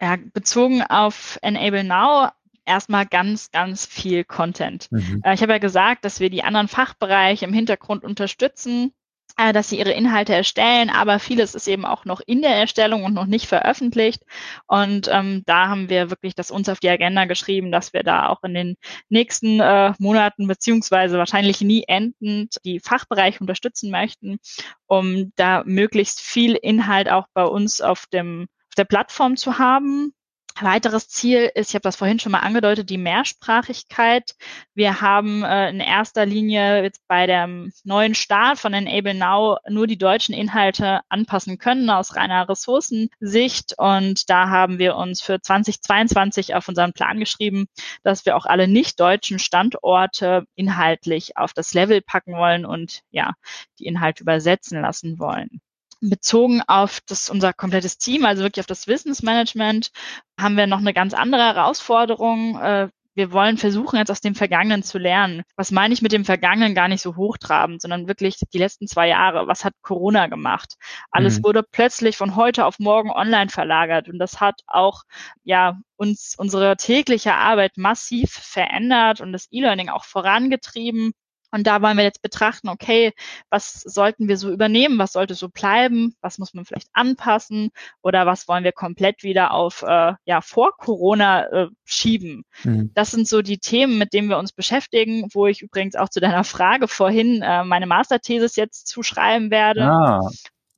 Ja, 0.00 0.16
bezogen 0.32 0.82
auf 0.82 1.38
Enable 1.42 1.84
Now 1.84 2.28
erstmal 2.68 3.06
ganz, 3.06 3.50
ganz 3.50 3.86
viel 3.86 4.24
Content. 4.24 4.88
Mhm. 4.92 5.22
Äh, 5.24 5.34
ich 5.34 5.42
habe 5.42 5.52
ja 5.52 5.58
gesagt, 5.58 6.04
dass 6.04 6.20
wir 6.20 6.30
die 6.30 6.44
anderen 6.44 6.68
Fachbereiche 6.68 7.46
im 7.46 7.52
Hintergrund 7.52 8.04
unterstützen, 8.04 8.92
äh, 9.36 9.52
dass 9.52 9.70
sie 9.70 9.78
ihre 9.78 9.92
Inhalte 9.92 10.34
erstellen, 10.34 10.90
aber 10.90 11.18
vieles 11.18 11.54
ist 11.54 11.66
eben 11.66 11.84
auch 11.84 12.04
noch 12.04 12.20
in 12.26 12.42
der 12.42 12.54
Erstellung 12.56 13.04
und 13.04 13.14
noch 13.14 13.26
nicht 13.26 13.46
veröffentlicht. 13.46 14.22
Und 14.66 15.08
ähm, 15.10 15.42
da 15.46 15.68
haben 15.68 15.88
wir 15.88 16.10
wirklich 16.10 16.34
das 16.34 16.50
uns 16.50 16.68
auf 16.68 16.80
die 16.80 16.90
Agenda 16.90 17.24
geschrieben, 17.24 17.72
dass 17.72 17.92
wir 17.92 18.02
da 18.02 18.28
auch 18.28 18.42
in 18.42 18.54
den 18.54 18.76
nächsten 19.08 19.60
äh, 19.60 19.94
Monaten 19.98 20.46
beziehungsweise 20.46 21.18
wahrscheinlich 21.18 21.60
nie 21.60 21.84
endend 21.88 22.56
die 22.64 22.80
Fachbereiche 22.80 23.40
unterstützen 23.40 23.90
möchten, 23.90 24.38
um 24.86 25.32
da 25.36 25.62
möglichst 25.64 26.20
viel 26.20 26.54
Inhalt 26.54 27.08
auch 27.10 27.26
bei 27.32 27.44
uns 27.44 27.80
auf 27.80 28.06
dem 28.12 28.46
der 28.78 28.84
Plattform 28.84 29.36
zu 29.36 29.58
haben. 29.58 30.12
Weiteres 30.60 31.08
Ziel 31.08 31.50
ist, 31.54 31.68
ich 31.68 31.74
habe 31.74 31.82
das 31.82 31.94
vorhin 31.94 32.18
schon 32.18 32.32
mal 32.32 32.40
angedeutet, 32.40 32.90
die 32.90 32.98
Mehrsprachigkeit. 32.98 34.34
Wir 34.74 35.00
haben 35.00 35.44
äh, 35.44 35.70
in 35.70 35.78
erster 35.78 36.26
Linie 36.26 36.82
jetzt 36.82 37.06
bei 37.06 37.26
dem 37.26 37.72
neuen 37.84 38.16
Start 38.16 38.58
von 38.58 38.74
Enable 38.74 39.14
Now 39.14 39.58
nur 39.68 39.86
die 39.86 39.98
deutschen 39.98 40.34
Inhalte 40.34 41.00
anpassen 41.08 41.58
können 41.58 41.90
aus 41.90 42.16
reiner 42.16 42.48
Ressourcensicht. 42.48 43.74
Und 43.78 44.28
da 44.30 44.48
haben 44.48 44.80
wir 44.80 44.96
uns 44.96 45.20
für 45.20 45.40
2022 45.40 46.54
auf 46.56 46.66
unseren 46.68 46.92
Plan 46.92 47.20
geschrieben, 47.20 47.66
dass 48.02 48.26
wir 48.26 48.36
auch 48.36 48.46
alle 48.46 48.66
nicht 48.66 48.98
deutschen 48.98 49.38
Standorte 49.38 50.44
inhaltlich 50.56 51.36
auf 51.36 51.52
das 51.52 51.72
Level 51.72 52.00
packen 52.02 52.34
wollen 52.34 52.66
und 52.66 53.02
ja, 53.10 53.34
die 53.78 53.86
Inhalte 53.86 54.22
übersetzen 54.22 54.80
lassen 54.80 55.20
wollen 55.20 55.60
bezogen 56.00 56.62
auf 56.66 57.00
das, 57.06 57.28
unser 57.30 57.52
komplettes 57.52 57.98
Team, 57.98 58.24
also 58.24 58.42
wirklich 58.42 58.62
auf 58.62 58.66
das 58.66 58.86
Wissensmanagement, 58.86 59.90
haben 60.38 60.56
wir 60.56 60.66
noch 60.66 60.78
eine 60.78 60.94
ganz 60.94 61.14
andere 61.14 61.42
Herausforderung. 61.42 62.58
Äh, 62.60 62.88
wir 63.18 63.32
wollen 63.32 63.58
versuchen, 63.58 63.98
jetzt 63.98 64.12
aus 64.12 64.20
dem 64.20 64.36
Vergangenen 64.36 64.84
zu 64.84 64.96
lernen. 64.96 65.42
Was 65.56 65.72
meine 65.72 65.92
ich 65.92 66.02
mit 66.02 66.12
dem 66.12 66.24
Vergangenen 66.24 66.76
gar 66.76 66.86
nicht 66.86 67.02
so 67.02 67.16
hochtrabend, 67.16 67.82
sondern 67.82 68.06
wirklich 68.06 68.36
die 68.52 68.58
letzten 68.58 68.86
zwei 68.86 69.08
Jahre. 69.08 69.48
Was 69.48 69.64
hat 69.64 69.74
Corona 69.82 70.28
gemacht? 70.28 70.74
Alles 71.10 71.38
mhm. 71.38 71.44
wurde 71.44 71.64
plötzlich 71.64 72.16
von 72.16 72.36
heute 72.36 72.64
auf 72.64 72.78
morgen 72.78 73.10
online 73.10 73.50
verlagert 73.50 74.08
und 74.08 74.20
das 74.20 74.40
hat 74.40 74.60
auch, 74.68 75.02
ja, 75.42 75.80
uns 75.96 76.36
unsere 76.38 76.76
tägliche 76.76 77.34
Arbeit 77.34 77.76
massiv 77.76 78.30
verändert 78.30 79.20
und 79.20 79.32
das 79.32 79.48
E-Learning 79.50 79.88
auch 79.88 80.04
vorangetrieben. 80.04 81.12
Und 81.50 81.66
da 81.66 81.80
wollen 81.80 81.96
wir 81.96 82.04
jetzt 82.04 82.22
betrachten, 82.22 82.68
okay, 82.68 83.12
was 83.48 83.80
sollten 83.80 84.28
wir 84.28 84.36
so 84.36 84.50
übernehmen, 84.50 84.98
was 84.98 85.12
sollte 85.12 85.34
so 85.34 85.48
bleiben, 85.48 86.14
was 86.20 86.38
muss 86.38 86.52
man 86.52 86.64
vielleicht 86.64 86.88
anpassen 86.92 87.70
oder 88.02 88.26
was 88.26 88.48
wollen 88.48 88.64
wir 88.64 88.72
komplett 88.72 89.22
wieder 89.22 89.52
auf 89.52 89.82
äh, 89.82 90.12
ja 90.24 90.40
vor 90.42 90.76
Corona 90.76 91.46
äh, 91.46 91.68
schieben. 91.84 92.44
Mhm. 92.64 92.90
Das 92.94 93.10
sind 93.10 93.26
so 93.26 93.40
die 93.42 93.58
Themen, 93.58 93.98
mit 93.98 94.12
denen 94.12 94.28
wir 94.28 94.38
uns 94.38 94.52
beschäftigen, 94.52 95.28
wo 95.32 95.46
ich 95.46 95.62
übrigens 95.62 95.96
auch 95.96 96.08
zu 96.08 96.20
deiner 96.20 96.44
Frage 96.44 96.86
vorhin 96.88 97.42
äh, 97.42 97.64
meine 97.64 97.86
Masterthesis 97.86 98.56
jetzt 98.56 98.86
zuschreiben 98.86 99.50
werde. 99.50 99.84
Ah. 99.84 100.20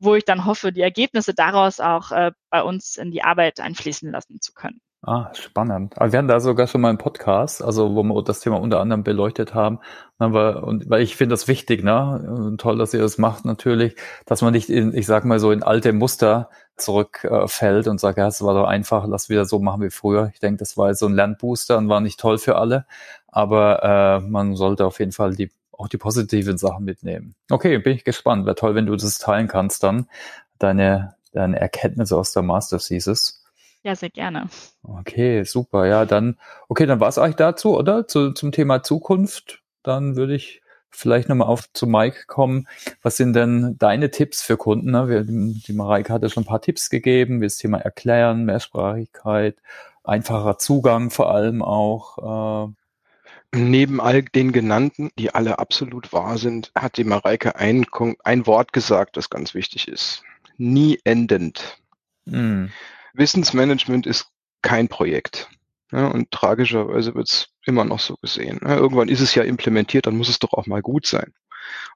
wo 0.02 0.14
ich 0.14 0.24
dann 0.24 0.46
hoffe, 0.46 0.72
die 0.72 0.80
Ergebnisse 0.80 1.34
daraus 1.34 1.78
auch 1.78 2.10
äh, 2.10 2.32
bei 2.48 2.62
uns 2.62 2.96
in 2.96 3.10
die 3.10 3.22
Arbeit 3.22 3.60
einfließen 3.60 4.10
lassen 4.10 4.40
zu 4.40 4.54
können. 4.54 4.80
Ah, 5.02 5.32
spannend. 5.32 5.94
Aber 5.96 6.12
wir 6.12 6.18
hatten 6.18 6.28
da 6.28 6.40
sogar 6.40 6.66
schon 6.66 6.82
mal 6.82 6.90
einen 6.90 6.98
Podcast, 6.98 7.62
also 7.62 7.94
wo 7.94 8.02
wir 8.02 8.22
das 8.22 8.40
Thema 8.40 8.60
unter 8.60 8.80
anderem 8.80 9.02
beleuchtet 9.02 9.54
haben. 9.54 9.78
Aber, 10.18 10.62
und 10.64 10.90
weil 10.90 11.00
ich 11.00 11.16
finde 11.16 11.32
das 11.32 11.48
wichtig, 11.48 11.82
ne? 11.82 12.54
toll, 12.58 12.76
dass 12.76 12.92
ihr 12.92 13.00
das 13.00 13.16
macht 13.16 13.46
natürlich, 13.46 13.96
dass 14.26 14.42
man 14.42 14.52
nicht 14.52 14.68
in, 14.68 14.94
ich 14.94 15.06
sag 15.06 15.24
mal 15.24 15.38
so, 15.38 15.52
in 15.52 15.62
alte 15.62 15.94
Muster 15.94 16.50
zurückfällt 16.76 17.86
äh, 17.86 17.90
und 17.90 17.98
sagt, 17.98 18.18
ja, 18.18 18.26
es 18.26 18.42
war 18.42 18.52
doch 18.52 18.66
einfach, 18.66 19.06
lass 19.06 19.30
wieder 19.30 19.46
so 19.46 19.58
machen 19.58 19.82
wie 19.82 19.90
früher. 19.90 20.30
Ich 20.34 20.40
denke, 20.40 20.58
das 20.58 20.76
war 20.76 20.92
so 20.94 21.06
ein 21.06 21.14
Lernbooster 21.14 21.78
und 21.78 21.88
war 21.88 22.02
nicht 22.02 22.20
toll 22.20 22.36
für 22.36 22.56
alle. 22.56 22.84
Aber 23.26 24.20
äh, 24.22 24.28
man 24.28 24.54
sollte 24.54 24.84
auf 24.84 24.98
jeden 24.98 25.12
Fall 25.12 25.34
die 25.34 25.50
auch 25.72 25.88
die 25.88 25.96
positiven 25.96 26.58
Sachen 26.58 26.84
mitnehmen. 26.84 27.34
Okay, 27.50 27.78
bin 27.78 27.96
ich 27.96 28.04
gespannt. 28.04 28.44
Wäre 28.44 28.54
toll, 28.54 28.74
wenn 28.74 28.84
du 28.84 28.96
das 28.96 29.18
teilen 29.18 29.48
kannst 29.48 29.82
dann, 29.82 30.08
deine, 30.58 31.14
deine 31.32 31.58
Erkenntnisse 31.58 32.18
aus 32.18 32.32
der 32.32 32.42
Master 32.42 32.78
Thesis. 32.78 33.39
Ja, 33.82 33.94
sehr 33.94 34.10
gerne. 34.10 34.48
Okay, 34.82 35.44
super. 35.44 35.86
Ja, 35.86 36.04
dann, 36.04 36.36
okay, 36.68 36.86
dann 36.86 37.00
war 37.00 37.08
es 37.08 37.18
eigentlich 37.18 37.36
dazu, 37.36 37.76
oder? 37.76 38.06
Zu, 38.06 38.32
zum 38.32 38.52
Thema 38.52 38.82
Zukunft. 38.82 39.62
Dann 39.82 40.16
würde 40.16 40.34
ich 40.34 40.60
vielleicht 40.90 41.28
nochmal 41.28 41.48
auf 41.48 41.72
zu 41.72 41.86
Mike 41.86 42.26
kommen. 42.26 42.68
Was 43.02 43.16
sind 43.16 43.32
denn 43.34 43.76
deine 43.78 44.10
Tipps 44.10 44.42
für 44.42 44.56
Kunden? 44.56 44.90
Ne? 44.90 45.08
Wir, 45.08 45.24
die 45.24 45.72
Mareike 45.72 46.12
hatte 46.12 46.28
schon 46.28 46.42
ein 46.42 46.46
paar 46.46 46.60
Tipps 46.60 46.90
gegeben, 46.90 47.40
wie 47.40 47.46
das 47.46 47.56
Thema 47.56 47.78
Erklären, 47.78 48.44
Mehrsprachigkeit, 48.44 49.56
einfacher 50.04 50.58
Zugang 50.58 51.10
vor 51.10 51.32
allem 51.32 51.62
auch. 51.62 52.68
Äh, 52.68 52.72
Neben 53.52 54.00
all 54.00 54.22
den 54.22 54.52
genannten, 54.52 55.10
die 55.18 55.34
alle 55.34 55.58
absolut 55.58 56.12
wahr 56.12 56.38
sind, 56.38 56.70
hat 56.76 56.96
die 56.96 57.04
Mareike 57.04 57.56
ein, 57.56 57.84
ein 58.22 58.46
Wort 58.46 58.72
gesagt, 58.72 59.16
das 59.16 59.28
ganz 59.28 59.54
wichtig 59.54 59.88
ist. 59.88 60.22
Nie 60.56 61.00
endend. 61.02 61.78
Mm. 62.26 62.66
Wissensmanagement 63.14 64.06
ist 64.06 64.26
kein 64.62 64.88
Projekt. 64.88 65.48
Ja, 65.92 66.06
und 66.06 66.30
tragischerweise 66.30 67.14
wird 67.14 67.28
es 67.28 67.48
immer 67.66 67.84
noch 67.84 67.98
so 67.98 68.16
gesehen. 68.22 68.60
Ja, 68.62 68.76
irgendwann 68.76 69.08
ist 69.08 69.20
es 69.20 69.34
ja 69.34 69.42
implementiert, 69.42 70.06
dann 70.06 70.16
muss 70.16 70.28
es 70.28 70.38
doch 70.38 70.52
auch 70.52 70.66
mal 70.66 70.82
gut 70.82 71.06
sein. 71.06 71.32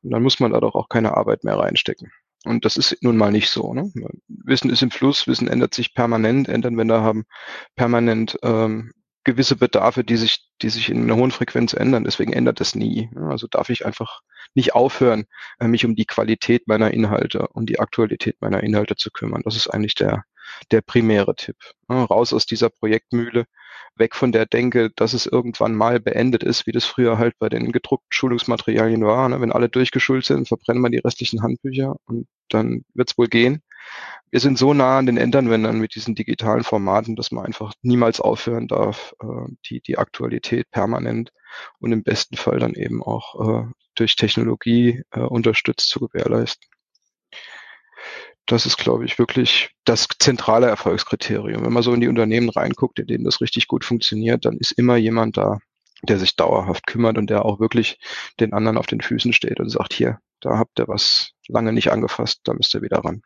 Und 0.02 0.10
dann 0.10 0.22
muss 0.22 0.40
man 0.40 0.52
da 0.52 0.60
doch 0.60 0.74
auch 0.74 0.88
keine 0.88 1.16
Arbeit 1.16 1.44
mehr 1.44 1.56
reinstecken. 1.56 2.10
Und 2.44 2.64
das 2.64 2.76
ist 2.76 3.02
nun 3.02 3.16
mal 3.16 3.30
nicht 3.30 3.48
so. 3.48 3.72
Ne? 3.72 3.90
Wissen 4.28 4.70
ist 4.70 4.82
im 4.82 4.90
Fluss, 4.90 5.26
Wissen 5.26 5.48
ändert 5.48 5.74
sich 5.74 5.94
permanent, 5.94 6.48
Endanwender 6.48 7.02
haben 7.02 7.24
permanent 7.74 8.36
ähm, 8.42 8.92
gewisse 9.24 9.56
Bedarfe, 9.56 10.04
die 10.04 10.16
sich, 10.16 10.50
die 10.60 10.68
sich 10.68 10.90
in 10.90 11.02
einer 11.02 11.16
hohen 11.16 11.30
Frequenz 11.30 11.72
ändern. 11.72 12.04
Deswegen 12.04 12.32
ändert 12.34 12.60
das 12.60 12.74
nie. 12.74 13.10
Also 13.16 13.46
darf 13.46 13.70
ich 13.70 13.86
einfach 13.86 14.20
nicht 14.54 14.74
aufhören, 14.74 15.24
äh, 15.58 15.66
mich 15.66 15.86
um 15.86 15.96
die 15.96 16.04
Qualität 16.04 16.68
meiner 16.68 16.90
Inhalte, 16.92 17.48
um 17.48 17.64
die 17.64 17.80
Aktualität 17.80 18.36
meiner 18.40 18.62
Inhalte 18.62 18.96
zu 18.96 19.10
kümmern. 19.10 19.42
Das 19.44 19.56
ist 19.56 19.68
eigentlich 19.68 19.94
der, 19.94 20.24
der 20.70 20.80
primäre 20.80 21.34
Tipp. 21.34 21.56
Raus 21.88 22.32
aus 22.32 22.46
dieser 22.46 22.70
Projektmühle, 22.70 23.46
weg 23.96 24.14
von 24.14 24.32
der 24.32 24.46
Denke, 24.46 24.90
dass 24.90 25.12
es 25.12 25.26
irgendwann 25.26 25.74
mal 25.74 26.00
beendet 26.00 26.42
ist, 26.42 26.66
wie 26.66 26.72
das 26.72 26.84
früher 26.84 27.18
halt 27.18 27.38
bei 27.38 27.48
den 27.48 27.72
gedruckten 27.72 28.10
Schulungsmaterialien 28.10 29.04
war. 29.04 29.28
Ne? 29.28 29.40
Wenn 29.40 29.52
alle 29.52 29.68
durchgeschult 29.68 30.24
sind, 30.24 30.48
verbrennen 30.48 30.82
wir 30.82 30.90
die 30.90 30.98
restlichen 30.98 31.42
Handbücher 31.42 31.96
und 32.06 32.26
dann 32.48 32.84
wird 32.94 33.10
es 33.10 33.18
wohl 33.18 33.28
gehen. 33.28 33.62
Wir 34.30 34.40
sind 34.40 34.58
so 34.58 34.74
nah 34.74 34.98
an 34.98 35.06
den 35.06 35.16
Endanwendern 35.16 35.78
mit 35.78 35.94
diesen 35.94 36.14
digitalen 36.14 36.64
Formaten, 36.64 37.16
dass 37.16 37.30
man 37.30 37.46
einfach 37.46 37.72
niemals 37.82 38.20
aufhören 38.20 38.66
darf, 38.66 39.14
äh, 39.22 39.52
die, 39.68 39.80
die 39.80 39.98
Aktualität 39.98 40.70
permanent 40.70 41.32
und 41.78 41.92
im 41.92 42.02
besten 42.02 42.36
Fall 42.36 42.58
dann 42.58 42.74
eben 42.74 43.02
auch 43.02 43.64
äh, 43.64 43.72
durch 43.94 44.16
Technologie 44.16 45.02
äh, 45.12 45.20
unterstützt 45.20 45.88
zu 45.88 46.00
gewährleisten. 46.00 46.66
Das 48.46 48.66
ist, 48.66 48.76
glaube 48.76 49.04
ich, 49.04 49.18
wirklich 49.18 49.70
das 49.84 50.06
zentrale 50.18 50.66
Erfolgskriterium. 50.66 51.64
Wenn 51.64 51.72
man 51.72 51.82
so 51.82 51.94
in 51.94 52.00
die 52.00 52.08
Unternehmen 52.08 52.50
reinguckt, 52.50 52.98
in 52.98 53.06
denen 53.06 53.24
das 53.24 53.40
richtig 53.40 53.68
gut 53.68 53.84
funktioniert, 53.84 54.44
dann 54.44 54.58
ist 54.58 54.72
immer 54.72 54.96
jemand 54.96 55.36
da, 55.36 55.58
der 56.02 56.18
sich 56.18 56.36
dauerhaft 56.36 56.86
kümmert 56.86 57.16
und 57.16 57.30
der 57.30 57.44
auch 57.44 57.60
wirklich 57.60 57.98
den 58.40 58.52
anderen 58.52 58.76
auf 58.76 58.86
den 58.86 59.00
Füßen 59.00 59.32
steht 59.32 59.60
und 59.60 59.70
sagt, 59.70 59.94
hier, 59.94 60.18
da 60.40 60.58
habt 60.58 60.78
ihr 60.78 60.88
was 60.88 61.30
lange 61.48 61.72
nicht 61.72 61.90
angefasst, 61.90 62.40
da 62.44 62.52
müsst 62.52 62.74
ihr 62.74 62.82
wieder 62.82 62.98
ran. 62.98 63.22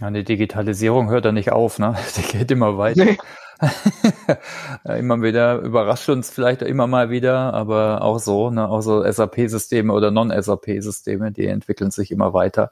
Ja, 0.00 0.10
die 0.10 0.24
Digitalisierung 0.24 1.10
hört 1.10 1.24
ja 1.24 1.32
nicht 1.32 1.50
auf, 1.50 1.78
ne? 1.78 1.96
Die 2.16 2.38
geht 2.38 2.50
immer 2.50 2.78
weiter. 2.78 3.04
Nee. 3.04 3.18
immer 4.98 5.20
wieder 5.22 5.58
überrascht 5.58 6.08
uns 6.08 6.30
vielleicht 6.30 6.62
immer 6.62 6.86
mal 6.86 7.10
wieder, 7.10 7.52
aber 7.52 8.02
auch 8.02 8.20
so, 8.20 8.50
ne? 8.50 8.68
Auch 8.68 8.82
so 8.82 9.02
SAP-Systeme 9.02 9.92
oder 9.92 10.12
Non-SAP-Systeme, 10.12 11.32
die 11.32 11.46
entwickeln 11.46 11.90
sich 11.90 12.12
immer 12.12 12.32
weiter. 12.32 12.70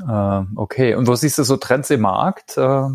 Äh, 0.00 0.42
okay, 0.56 0.94
und 0.94 1.06
wo 1.06 1.14
siehst 1.14 1.38
du 1.38 1.44
so 1.44 1.56
Trends 1.56 1.90
im 1.90 2.02
Markt? 2.02 2.56
Äh, 2.56 2.88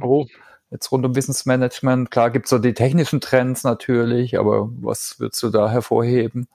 oh. 0.00 0.26
Jetzt 0.70 0.92
rund 0.92 1.04
um 1.04 1.16
Wissensmanagement, 1.16 2.12
klar 2.12 2.30
gibt's 2.30 2.50
so 2.50 2.58
die 2.58 2.74
technischen 2.74 3.20
Trends 3.20 3.64
natürlich, 3.64 4.38
aber 4.38 4.68
was 4.80 5.18
würdest 5.18 5.42
du 5.42 5.50
da 5.50 5.68
hervorheben? 5.68 6.46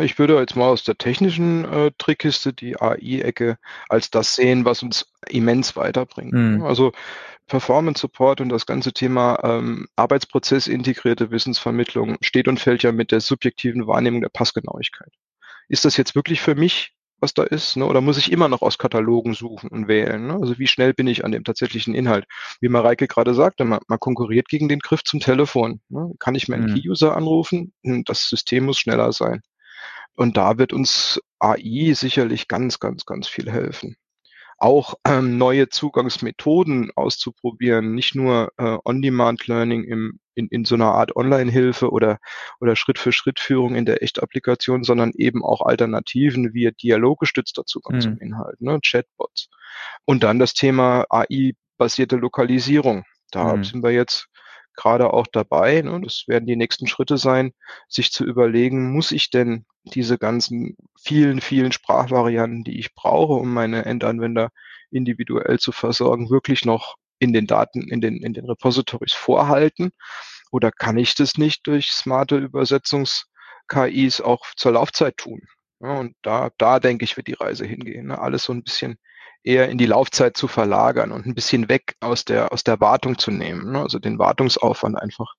Ich 0.00 0.18
würde 0.18 0.38
jetzt 0.38 0.56
mal 0.56 0.68
aus 0.68 0.84
der 0.84 0.96
technischen 0.96 1.64
äh, 1.64 1.90
Trickkiste 1.98 2.52
die 2.52 2.80
AI-Ecke 2.80 3.58
als 3.88 4.10
das 4.10 4.34
sehen, 4.34 4.64
was 4.64 4.82
uns 4.82 5.06
immens 5.28 5.76
weiterbringt. 5.76 6.32
Mhm. 6.32 6.62
Also 6.62 6.92
Performance 7.46 8.00
Support 8.00 8.40
und 8.40 8.48
das 8.48 8.66
ganze 8.66 8.92
Thema 8.92 9.38
ähm, 9.42 9.86
Arbeitsprozess 9.96 10.66
integrierte 10.66 11.30
Wissensvermittlung 11.30 12.16
steht 12.22 12.48
und 12.48 12.60
fällt 12.60 12.82
ja 12.82 12.92
mit 12.92 13.12
der 13.12 13.20
subjektiven 13.20 13.86
Wahrnehmung 13.86 14.22
der 14.22 14.30
Passgenauigkeit. 14.30 15.12
Ist 15.68 15.84
das 15.84 15.96
jetzt 15.96 16.14
wirklich 16.14 16.40
für 16.40 16.54
mich 16.54 16.94
was 17.24 17.32
da 17.32 17.42
ist, 17.42 17.76
ne? 17.76 17.86
oder 17.86 18.02
muss 18.02 18.18
ich 18.18 18.30
immer 18.30 18.48
noch 18.48 18.60
aus 18.60 18.76
Katalogen 18.76 19.32
suchen 19.32 19.70
und 19.70 19.88
wählen? 19.88 20.26
Ne? 20.26 20.34
Also 20.34 20.58
wie 20.58 20.66
schnell 20.66 20.92
bin 20.92 21.06
ich 21.06 21.24
an 21.24 21.32
dem 21.32 21.42
tatsächlichen 21.42 21.94
Inhalt? 21.94 22.26
Wie 22.60 22.68
Mareike 22.68 23.08
gerade 23.08 23.32
sagte, 23.32 23.64
man, 23.64 23.80
man 23.88 23.98
konkurriert 23.98 24.48
gegen 24.48 24.68
den 24.68 24.80
Griff 24.80 25.02
zum 25.02 25.20
Telefon. 25.20 25.80
Ne? 25.88 26.12
Kann 26.18 26.34
ich 26.34 26.48
mir 26.48 26.56
einen 26.56 26.70
mhm. 26.70 26.74
Key-User 26.74 27.16
anrufen? 27.16 27.72
Hm, 27.82 28.04
das 28.04 28.28
System 28.28 28.66
muss 28.66 28.78
schneller 28.78 29.12
sein. 29.12 29.40
Und 30.14 30.36
da 30.36 30.58
wird 30.58 30.74
uns 30.74 31.18
AI 31.38 31.92
sicherlich 31.94 32.46
ganz, 32.46 32.78
ganz, 32.78 33.06
ganz 33.06 33.26
viel 33.26 33.50
helfen 33.50 33.96
auch 34.58 34.94
ähm, 35.06 35.38
neue 35.38 35.68
Zugangsmethoden 35.68 36.90
auszuprobieren, 36.94 37.94
nicht 37.94 38.14
nur 38.14 38.52
äh, 38.56 38.78
On-Demand-Learning 38.84 39.84
im, 39.84 40.20
in, 40.34 40.48
in 40.48 40.64
so 40.64 40.74
einer 40.74 40.92
Art 40.92 41.16
Online-Hilfe 41.16 41.90
oder, 41.90 42.18
oder 42.60 42.76
Schritt-für-Schritt-Führung 42.76 43.74
in 43.74 43.86
der 43.86 44.02
Echt-Applikation, 44.02 44.84
sondern 44.84 45.12
eben 45.14 45.44
auch 45.44 45.62
Alternativen 45.62 46.54
wie 46.54 46.70
dialoggestützter 46.72 47.64
Zugang 47.64 47.96
mhm. 47.96 48.00
zum 48.00 48.18
Inhalt, 48.18 48.60
ne, 48.60 48.78
Chatbots. 48.84 49.48
Und 50.04 50.22
dann 50.22 50.38
das 50.38 50.54
Thema 50.54 51.06
AI-basierte 51.10 52.16
Lokalisierung. 52.16 53.04
Da 53.30 53.56
mhm. 53.56 53.64
sind 53.64 53.82
wir 53.82 53.90
jetzt 53.90 54.28
gerade 54.76 55.12
auch 55.12 55.26
dabei, 55.26 55.82
ne, 55.82 56.00
das 56.02 56.24
werden 56.26 56.46
die 56.46 56.56
nächsten 56.56 56.86
Schritte 56.86 57.18
sein, 57.18 57.52
sich 57.88 58.12
zu 58.12 58.24
überlegen, 58.24 58.92
muss 58.92 59.12
ich 59.12 59.30
denn 59.30 59.66
diese 59.84 60.18
ganzen 60.18 60.76
vielen, 61.00 61.40
vielen 61.40 61.72
Sprachvarianten, 61.72 62.64
die 62.64 62.78
ich 62.78 62.94
brauche, 62.94 63.34
um 63.34 63.52
meine 63.52 63.84
Endanwender 63.84 64.50
individuell 64.90 65.58
zu 65.58 65.72
versorgen, 65.72 66.30
wirklich 66.30 66.64
noch 66.64 66.96
in 67.18 67.32
den 67.32 67.46
Daten, 67.46 67.88
in 67.88 68.00
den, 68.00 68.16
in 68.22 68.32
den 68.32 68.46
Repositories 68.46 69.12
vorhalten? 69.12 69.90
Oder 70.50 70.70
kann 70.70 70.96
ich 70.98 71.14
das 71.14 71.36
nicht 71.36 71.66
durch 71.66 71.90
smarte 71.90 72.36
Übersetzungs-KIs 72.36 74.20
auch 74.20 74.46
zur 74.56 74.72
Laufzeit 74.72 75.16
tun? 75.16 75.42
Ja, 75.84 75.98
und 75.98 76.16
da, 76.22 76.50
da 76.56 76.80
denke 76.80 77.04
ich, 77.04 77.18
wird 77.18 77.26
die 77.26 77.34
Reise 77.34 77.66
hingehen. 77.66 78.06
Ne? 78.06 78.18
Alles 78.18 78.44
so 78.44 78.54
ein 78.54 78.62
bisschen 78.62 78.96
eher 79.42 79.68
in 79.68 79.76
die 79.76 79.84
Laufzeit 79.84 80.34
zu 80.34 80.48
verlagern 80.48 81.12
und 81.12 81.26
ein 81.26 81.34
bisschen 81.34 81.68
weg 81.68 81.94
aus 82.00 82.24
der, 82.24 82.52
aus 82.52 82.64
der 82.64 82.80
Wartung 82.80 83.18
zu 83.18 83.30
nehmen. 83.30 83.72
Ne? 83.72 83.80
Also 83.80 83.98
den 83.98 84.18
Wartungsaufwand 84.18 84.96
einfach 84.96 85.34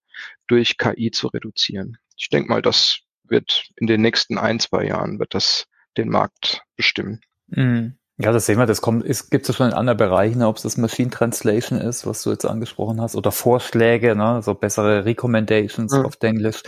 durch 0.45 0.77
KI 0.77 1.09
zu 1.09 1.29
reduzieren. 1.29 1.97
Ich 2.15 2.29
denke 2.29 2.49
mal, 2.49 2.61
das 2.61 2.99
wird 3.23 3.71
in 3.75 3.87
den 3.87 4.01
nächsten 4.01 4.37
ein, 4.37 4.59
zwei 4.59 4.85
Jahren 4.85 5.17
wird 5.17 5.33
das 5.33 5.65
den 5.97 6.09
Markt 6.09 6.61
bestimmen. 6.75 7.21
Mhm. 7.47 7.97
Ja, 8.17 8.31
das 8.31 8.45
sehen 8.45 8.57
wir, 8.57 8.65
das 8.65 8.81
kommt, 8.81 9.05
es 9.05 9.29
gibt 9.29 9.49
es 9.49 9.57
schon 9.57 9.67
in 9.67 9.73
anderen 9.73 9.97
Bereichen, 9.97 10.41
ob 10.41 10.55
es 10.55 10.61
das 10.61 10.77
Machine 10.77 11.09
Translation 11.09 11.79
ist, 11.79 12.07
was 12.07 12.23
du 12.23 12.31
jetzt 12.31 12.45
angesprochen 12.45 13.01
hast, 13.01 13.17
oder 13.17 13.29
Vorschläge, 13.29 14.15
ne, 14.15 14.41
so 14.41 14.53
bessere 14.53 15.03
Recommendations 15.03 15.91
mhm. 15.91 16.05
auf 16.05 16.13
Englisch. 16.21 16.63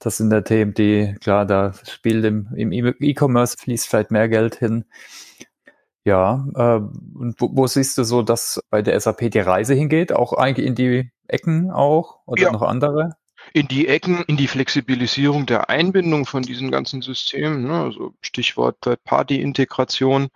Das 0.00 0.18
sind 0.18 0.28
der 0.28 0.44
Themen, 0.44 0.74
die, 0.74 1.14
klar, 1.22 1.46
da 1.46 1.72
spielt 1.88 2.26
im, 2.26 2.48
im 2.54 2.94
E-Commerce 3.00 3.56
fließt 3.58 3.88
vielleicht 3.88 4.10
mehr 4.10 4.28
Geld 4.28 4.56
hin. 4.56 4.84
Ja, 6.04 6.46
äh, 6.54 6.80
und 7.18 7.40
wo, 7.40 7.50
wo 7.56 7.66
siehst 7.66 7.96
du 7.96 8.04
so, 8.04 8.22
dass 8.22 8.60
bei 8.68 8.82
der 8.82 8.98
SAP 9.00 9.30
die 9.30 9.38
Reise 9.38 9.72
hingeht? 9.72 10.12
Auch 10.12 10.34
eigentlich 10.34 10.66
in 10.66 10.74
die 10.74 11.10
Ecken 11.26 11.70
auch 11.70 12.18
oder 12.26 12.42
ja. 12.42 12.52
noch 12.52 12.62
andere? 12.62 13.16
In 13.52 13.68
die 13.68 13.88
Ecken, 13.88 14.22
in 14.26 14.36
die 14.36 14.48
Flexibilisierung 14.48 15.46
der 15.46 15.68
Einbindung 15.68 16.26
von 16.26 16.42
diesen 16.42 16.70
ganzen 16.70 17.02
Systemen, 17.02 17.64
ne, 17.64 17.82
also 17.82 18.14
Stichwort 18.22 18.80
Third-Party-Integration, 18.82 20.28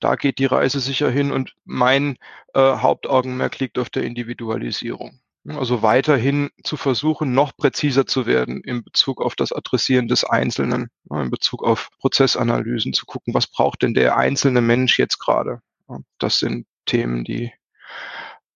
da 0.00 0.16
geht 0.16 0.38
die 0.38 0.46
Reise 0.46 0.80
sicher 0.80 1.10
hin 1.10 1.32
und 1.32 1.54
mein 1.64 2.18
äh, 2.54 2.60
Hauptaugenmerk 2.60 3.58
liegt 3.58 3.78
auf 3.78 3.90
der 3.90 4.04
Individualisierung. 4.04 5.20
Also 5.46 5.82
weiterhin 5.82 6.50
zu 6.62 6.76
versuchen, 6.76 7.32
noch 7.32 7.56
präziser 7.56 8.06
zu 8.06 8.26
werden 8.26 8.62
in 8.62 8.82
Bezug 8.82 9.22
auf 9.22 9.34
das 9.34 9.52
Adressieren 9.52 10.06
des 10.06 10.24
Einzelnen, 10.24 10.90
ne, 11.08 11.22
in 11.22 11.30
Bezug 11.30 11.64
auf 11.64 11.90
Prozessanalysen, 12.00 12.92
zu 12.92 13.06
gucken, 13.06 13.32
was 13.32 13.46
braucht 13.46 13.82
denn 13.82 13.94
der 13.94 14.16
einzelne 14.18 14.60
Mensch 14.60 14.98
jetzt 14.98 15.18
gerade. 15.18 15.62
Das 16.18 16.38
sind 16.38 16.66
Themen, 16.84 17.24
die, 17.24 17.52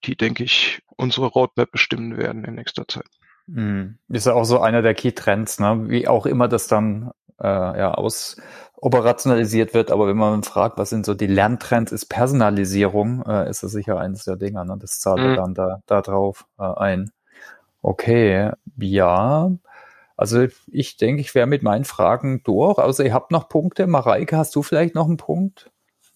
die, 0.05 0.17
denke 0.17 0.45
ich, 0.45 0.83
unsere 0.97 1.27
Roadmap 1.27 1.71
bestimmen 1.71 2.19
werden 2.19 2.45
in 2.45 2.57
nächster 2.57 2.87
Zeit. 2.87 3.07
Mhm. 3.47 3.99
Ist 4.09 4.27
ja 4.27 4.35
auch 4.35 4.45
so 4.45 4.61
einer 4.61 4.83
der 4.83 4.95
Key-Trends, 4.95 5.61
ne? 5.61 5.89
wie 5.89 6.09
auch 6.09 6.27
immer 6.27 6.49
das 6.49 6.67
dann 6.69 7.11
äh, 7.41 7.47
ja, 7.47 7.95
aus 7.95 8.37
operationalisiert 8.77 9.75
wird. 9.75 9.91
Aber 9.91 10.09
wenn 10.09 10.17
man 10.17 10.43
fragt, 10.43 10.79
was 10.79 10.91
sind 10.91 11.07
so 11.07 11.15
die 11.15 11.27
Lerntrends, 11.27 11.93
ist 11.93 12.07
Personalisierung, 12.07 13.25
äh, 13.27 13.49
ist 13.49 13.63
das 13.63 13.73
sicher 13.73 13.99
eines 13.99 14.25
der 14.25 14.37
Dinge. 14.37 14.65
Ne? 14.65 14.77
Das 14.79 15.01
zahlt 15.01 15.21
mhm. 15.21 15.37
dann 15.37 15.55
da, 15.55 15.81
da 15.87 16.03
drauf 16.03 16.47
äh, 16.59 16.65
ein. 16.65 17.11
Okay, 17.83 18.51
ja. 18.79 19.51
Also 20.17 20.47
ich 20.71 20.97
denke, 20.99 21.21
ich 21.21 21.35
wäre 21.35 21.49
mit 21.49 21.65
meinen 21.65 21.85
Fragen 21.85 22.43
durch. 22.45 22.79
Also 22.79 23.03
ihr 23.03 23.13
habt 23.13 23.33
noch 23.33 23.49
Punkte. 23.49 23.89
Mareike, 23.89 24.37
hast 24.37 24.55
du 24.55 24.63
vielleicht 24.63 24.95
noch 24.95 25.07
einen 25.07 25.17
Punkt? 25.17 25.72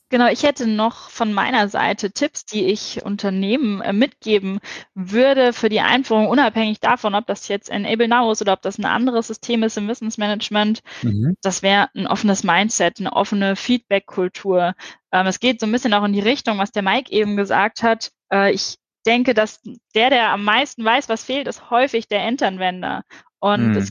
Genau, 0.08 0.28
ich 0.28 0.44
hätte 0.44 0.68
noch 0.68 1.10
von 1.10 1.32
meiner 1.32 1.68
Seite 1.68 2.12
Tipps, 2.12 2.44
die 2.44 2.66
ich 2.66 3.04
Unternehmen 3.04 3.80
äh, 3.80 3.92
mitgeben 3.92 4.60
würde 4.94 5.52
für 5.52 5.68
die 5.68 5.80
Einführung, 5.80 6.28
unabhängig 6.28 6.78
davon, 6.78 7.16
ob 7.16 7.26
das 7.26 7.48
jetzt 7.48 7.68
Enable 7.70 8.06
Now 8.06 8.30
ist 8.30 8.40
oder 8.40 8.52
ob 8.52 8.62
das 8.62 8.78
ein 8.78 8.84
anderes 8.84 9.26
System 9.26 9.64
ist 9.64 9.76
im 9.76 9.88
Wissensmanagement. 9.88 10.82
Mhm. 11.02 11.36
Das 11.42 11.64
wäre 11.64 11.88
ein 11.96 12.06
offenes 12.06 12.44
Mindset, 12.44 13.00
eine 13.00 13.12
offene 13.12 13.56
Feedback-Kultur. 13.56 14.74
Ähm, 15.10 15.26
es 15.26 15.40
geht 15.40 15.58
so 15.58 15.66
ein 15.66 15.72
bisschen 15.72 15.92
auch 15.92 16.04
in 16.04 16.12
die 16.12 16.20
Richtung, 16.20 16.58
was 16.58 16.70
der 16.70 16.82
Mike 16.82 17.10
eben 17.10 17.36
gesagt 17.36 17.82
hat. 17.82 18.12
Äh, 18.32 18.52
ich 18.52 18.76
denke, 19.06 19.34
dass 19.34 19.60
der, 19.96 20.10
der 20.10 20.30
am 20.30 20.44
meisten 20.44 20.84
weiß, 20.84 21.08
was 21.08 21.24
fehlt, 21.24 21.48
ist 21.48 21.70
häufig 21.70 22.06
der 22.06 22.24
Endanwender. 22.24 23.02
Und 23.40 23.70
mhm. 23.70 23.76
es 23.76 23.90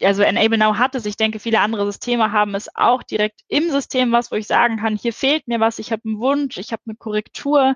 also 0.00 0.22
Enable 0.22 0.58
Now 0.58 0.78
hat 0.78 0.94
es. 0.94 1.04
Ich 1.06 1.16
denke, 1.16 1.38
viele 1.38 1.60
andere 1.60 1.84
Systeme 1.84 2.32
haben 2.32 2.54
es 2.54 2.74
auch 2.74 3.02
direkt 3.02 3.40
im 3.48 3.70
System 3.70 4.12
was, 4.12 4.30
wo 4.30 4.36
ich 4.36 4.46
sagen 4.46 4.78
kann, 4.78 4.96
hier 4.96 5.12
fehlt 5.12 5.46
mir 5.48 5.60
was, 5.60 5.78
ich 5.78 5.92
habe 5.92 6.02
einen 6.06 6.18
Wunsch, 6.18 6.56
ich 6.56 6.72
habe 6.72 6.82
eine 6.86 6.96
Korrektur, 6.96 7.74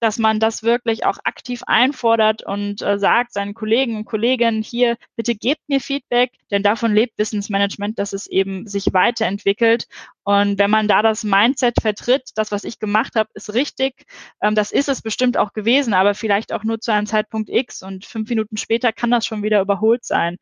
dass 0.00 0.18
man 0.18 0.40
das 0.40 0.62
wirklich 0.62 1.04
auch 1.04 1.18
aktiv 1.24 1.62
einfordert 1.66 2.42
und 2.42 2.82
äh, 2.82 2.98
sagt 2.98 3.32
seinen 3.32 3.54
Kollegen 3.54 3.96
und 3.96 4.04
Kolleginnen 4.04 4.62
hier, 4.62 4.96
bitte 5.16 5.34
gebt 5.34 5.60
mir 5.68 5.80
Feedback, 5.80 6.32
denn 6.50 6.62
davon 6.62 6.94
lebt 6.94 7.18
Wissensmanagement, 7.18 7.98
dass 7.98 8.12
es 8.12 8.26
eben 8.26 8.66
sich 8.66 8.92
weiterentwickelt. 8.92 9.86
Und 10.24 10.58
wenn 10.58 10.70
man 10.70 10.88
da 10.88 11.02
das 11.02 11.24
Mindset 11.24 11.76
vertritt, 11.80 12.30
das, 12.34 12.52
was 12.52 12.64
ich 12.64 12.78
gemacht 12.78 13.14
habe, 13.14 13.30
ist 13.34 13.54
richtig, 13.54 14.04
ähm, 14.42 14.54
das 14.54 14.72
ist 14.72 14.88
es 14.88 15.02
bestimmt 15.02 15.36
auch 15.36 15.52
gewesen, 15.52 15.94
aber 15.94 16.14
vielleicht 16.14 16.52
auch 16.52 16.64
nur 16.64 16.80
zu 16.80 16.92
einem 16.92 17.06
Zeitpunkt 17.06 17.50
X 17.50 17.82
und 17.82 18.04
fünf 18.04 18.28
Minuten 18.28 18.56
später 18.56 18.92
kann 18.92 19.10
das 19.10 19.26
schon 19.26 19.42
wieder 19.42 19.60
überholt 19.60 20.04
sein. 20.04 20.36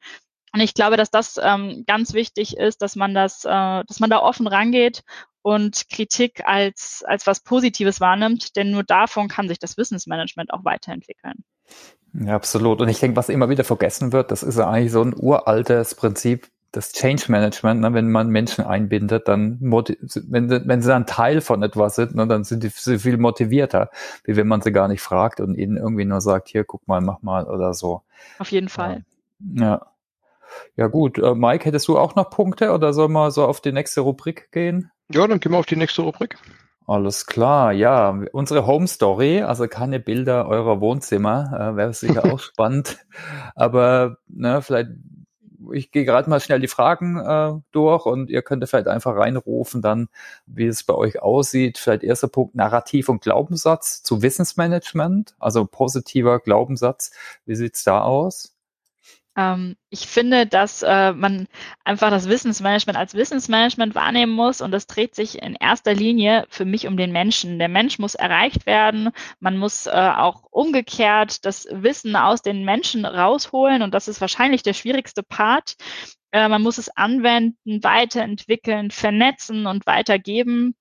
Und 0.56 0.62
ich 0.62 0.72
glaube, 0.72 0.96
dass 0.96 1.10
das 1.10 1.38
ähm, 1.42 1.84
ganz 1.86 2.14
wichtig 2.14 2.56
ist, 2.56 2.80
dass 2.80 2.96
man 2.96 3.12
das, 3.12 3.44
äh, 3.44 3.84
dass 3.84 4.00
man 4.00 4.08
da 4.08 4.20
offen 4.20 4.46
rangeht 4.46 5.04
und 5.42 5.90
Kritik 5.90 6.44
als, 6.46 7.04
als 7.06 7.26
was 7.26 7.40
Positives 7.40 8.00
wahrnimmt, 8.00 8.56
denn 8.56 8.70
nur 8.70 8.82
davon 8.82 9.28
kann 9.28 9.48
sich 9.48 9.58
das 9.58 9.76
Wissensmanagement 9.76 10.54
auch 10.54 10.64
weiterentwickeln. 10.64 11.44
Ja, 12.14 12.34
absolut. 12.36 12.80
Und 12.80 12.88
ich 12.88 13.00
denke, 13.00 13.18
was 13.18 13.28
immer 13.28 13.50
wieder 13.50 13.64
vergessen 13.64 14.12
wird, 14.12 14.30
das 14.30 14.42
ist 14.42 14.56
ja 14.56 14.66
eigentlich 14.70 14.92
so 14.92 15.02
ein 15.02 15.12
uraltes 15.14 15.94
Prinzip, 15.94 16.48
das 16.72 16.92
Change 16.92 17.24
Management, 17.28 17.82
ne, 17.82 17.92
wenn 17.92 18.10
man 18.10 18.30
Menschen 18.30 18.64
einbindet, 18.64 19.28
dann 19.28 19.58
wenn, 19.60 20.48
wenn 20.50 20.80
sie 20.80 20.88
dann 20.88 21.04
Teil 21.04 21.42
von 21.42 21.62
etwas 21.62 21.96
sind, 21.96 22.14
ne, 22.14 22.26
dann 22.26 22.44
sind 22.44 22.62
sie 22.62 22.98
viel 22.98 23.18
motivierter, 23.18 23.90
wie 24.24 24.36
wenn 24.36 24.48
man 24.48 24.62
sie 24.62 24.72
gar 24.72 24.88
nicht 24.88 25.02
fragt 25.02 25.40
und 25.40 25.54
ihnen 25.54 25.76
irgendwie 25.76 26.06
nur 26.06 26.22
sagt, 26.22 26.48
hier, 26.48 26.64
guck 26.64 26.88
mal, 26.88 27.02
mach 27.02 27.20
mal 27.20 27.44
oder 27.44 27.74
so. 27.74 28.00
Auf 28.38 28.50
jeden 28.50 28.70
Fall. 28.70 29.04
Ja. 29.38 29.62
Ja 29.62 29.86
gut, 30.88 31.18
äh, 31.18 31.34
Mike, 31.34 31.64
hättest 31.64 31.88
du 31.88 31.98
auch 31.98 32.14
noch 32.14 32.30
Punkte 32.30 32.72
oder 32.72 32.92
soll 32.92 33.08
man 33.08 33.30
so 33.30 33.44
auf 33.44 33.60
die 33.60 33.72
nächste 33.72 34.00
Rubrik 34.02 34.50
gehen? 34.52 34.90
Ja, 35.12 35.26
dann 35.26 35.40
gehen 35.40 35.52
wir 35.52 35.58
auf 35.58 35.66
die 35.66 35.76
nächste 35.76 36.02
Rubrik. 36.02 36.36
Alles 36.86 37.26
klar, 37.26 37.72
ja. 37.72 38.16
Unsere 38.32 38.66
Home 38.66 38.86
Story, 38.86 39.42
also 39.42 39.66
keine 39.66 39.98
Bilder 39.98 40.46
eurer 40.46 40.80
Wohnzimmer, 40.80 41.72
äh, 41.72 41.76
wäre 41.76 41.92
sicher 41.92 42.24
auch 42.32 42.38
spannend. 42.38 42.98
Aber 43.56 44.18
ne, 44.28 44.62
vielleicht, 44.62 44.90
ich 45.72 45.90
gehe 45.90 46.04
gerade 46.04 46.30
mal 46.30 46.40
schnell 46.40 46.60
die 46.60 46.68
Fragen 46.68 47.18
äh, 47.18 47.54
durch 47.72 48.06
und 48.06 48.30
ihr 48.30 48.42
könnt 48.42 48.68
vielleicht 48.68 48.86
einfach 48.86 49.16
reinrufen, 49.16 49.82
dann, 49.82 50.08
wie 50.46 50.66
es 50.66 50.84
bei 50.84 50.94
euch 50.94 51.20
aussieht. 51.20 51.78
Vielleicht 51.78 52.04
erster 52.04 52.28
Punkt, 52.28 52.54
Narrativ 52.54 53.08
und 53.08 53.20
Glaubenssatz 53.22 54.04
zu 54.04 54.22
Wissensmanagement, 54.22 55.34
also 55.40 55.66
positiver 55.66 56.38
Glaubenssatz. 56.38 57.10
Wie 57.46 57.56
sieht's 57.56 57.82
da 57.82 58.02
aus? 58.02 58.55
Ähm, 59.36 59.76
ich 59.90 60.06
finde, 60.06 60.46
dass 60.46 60.82
äh, 60.82 61.12
man 61.12 61.46
einfach 61.84 62.10
das 62.10 62.28
Wissensmanagement 62.28 62.98
als 62.98 63.14
Wissensmanagement 63.14 63.94
wahrnehmen 63.94 64.32
muss 64.32 64.60
und 64.60 64.70
das 64.72 64.86
dreht 64.86 65.14
sich 65.14 65.42
in 65.42 65.54
erster 65.54 65.94
Linie 65.94 66.46
für 66.48 66.64
mich 66.64 66.86
um 66.86 66.96
den 66.96 67.12
Menschen. 67.12 67.58
Der 67.58 67.68
Mensch 67.68 67.98
muss 67.98 68.14
erreicht 68.14 68.66
werden. 68.66 69.10
Man 69.40 69.58
muss 69.58 69.86
äh, 69.86 69.90
auch 69.90 70.44
umgekehrt 70.50 71.44
das 71.44 71.66
Wissen 71.70 72.16
aus 72.16 72.42
den 72.42 72.64
Menschen 72.64 73.04
rausholen 73.04 73.82
und 73.82 73.94
das 73.94 74.08
ist 74.08 74.20
wahrscheinlich 74.20 74.62
der 74.62 74.74
schwierigste 74.74 75.22
Part. 75.22 75.76
Äh, 76.32 76.48
man 76.48 76.62
muss 76.62 76.78
es 76.78 76.88
anwenden, 76.96 77.82
weiterentwickeln, 77.82 78.90
vernetzen 78.90 79.66
und 79.66 79.86
weitergeben. 79.86 80.74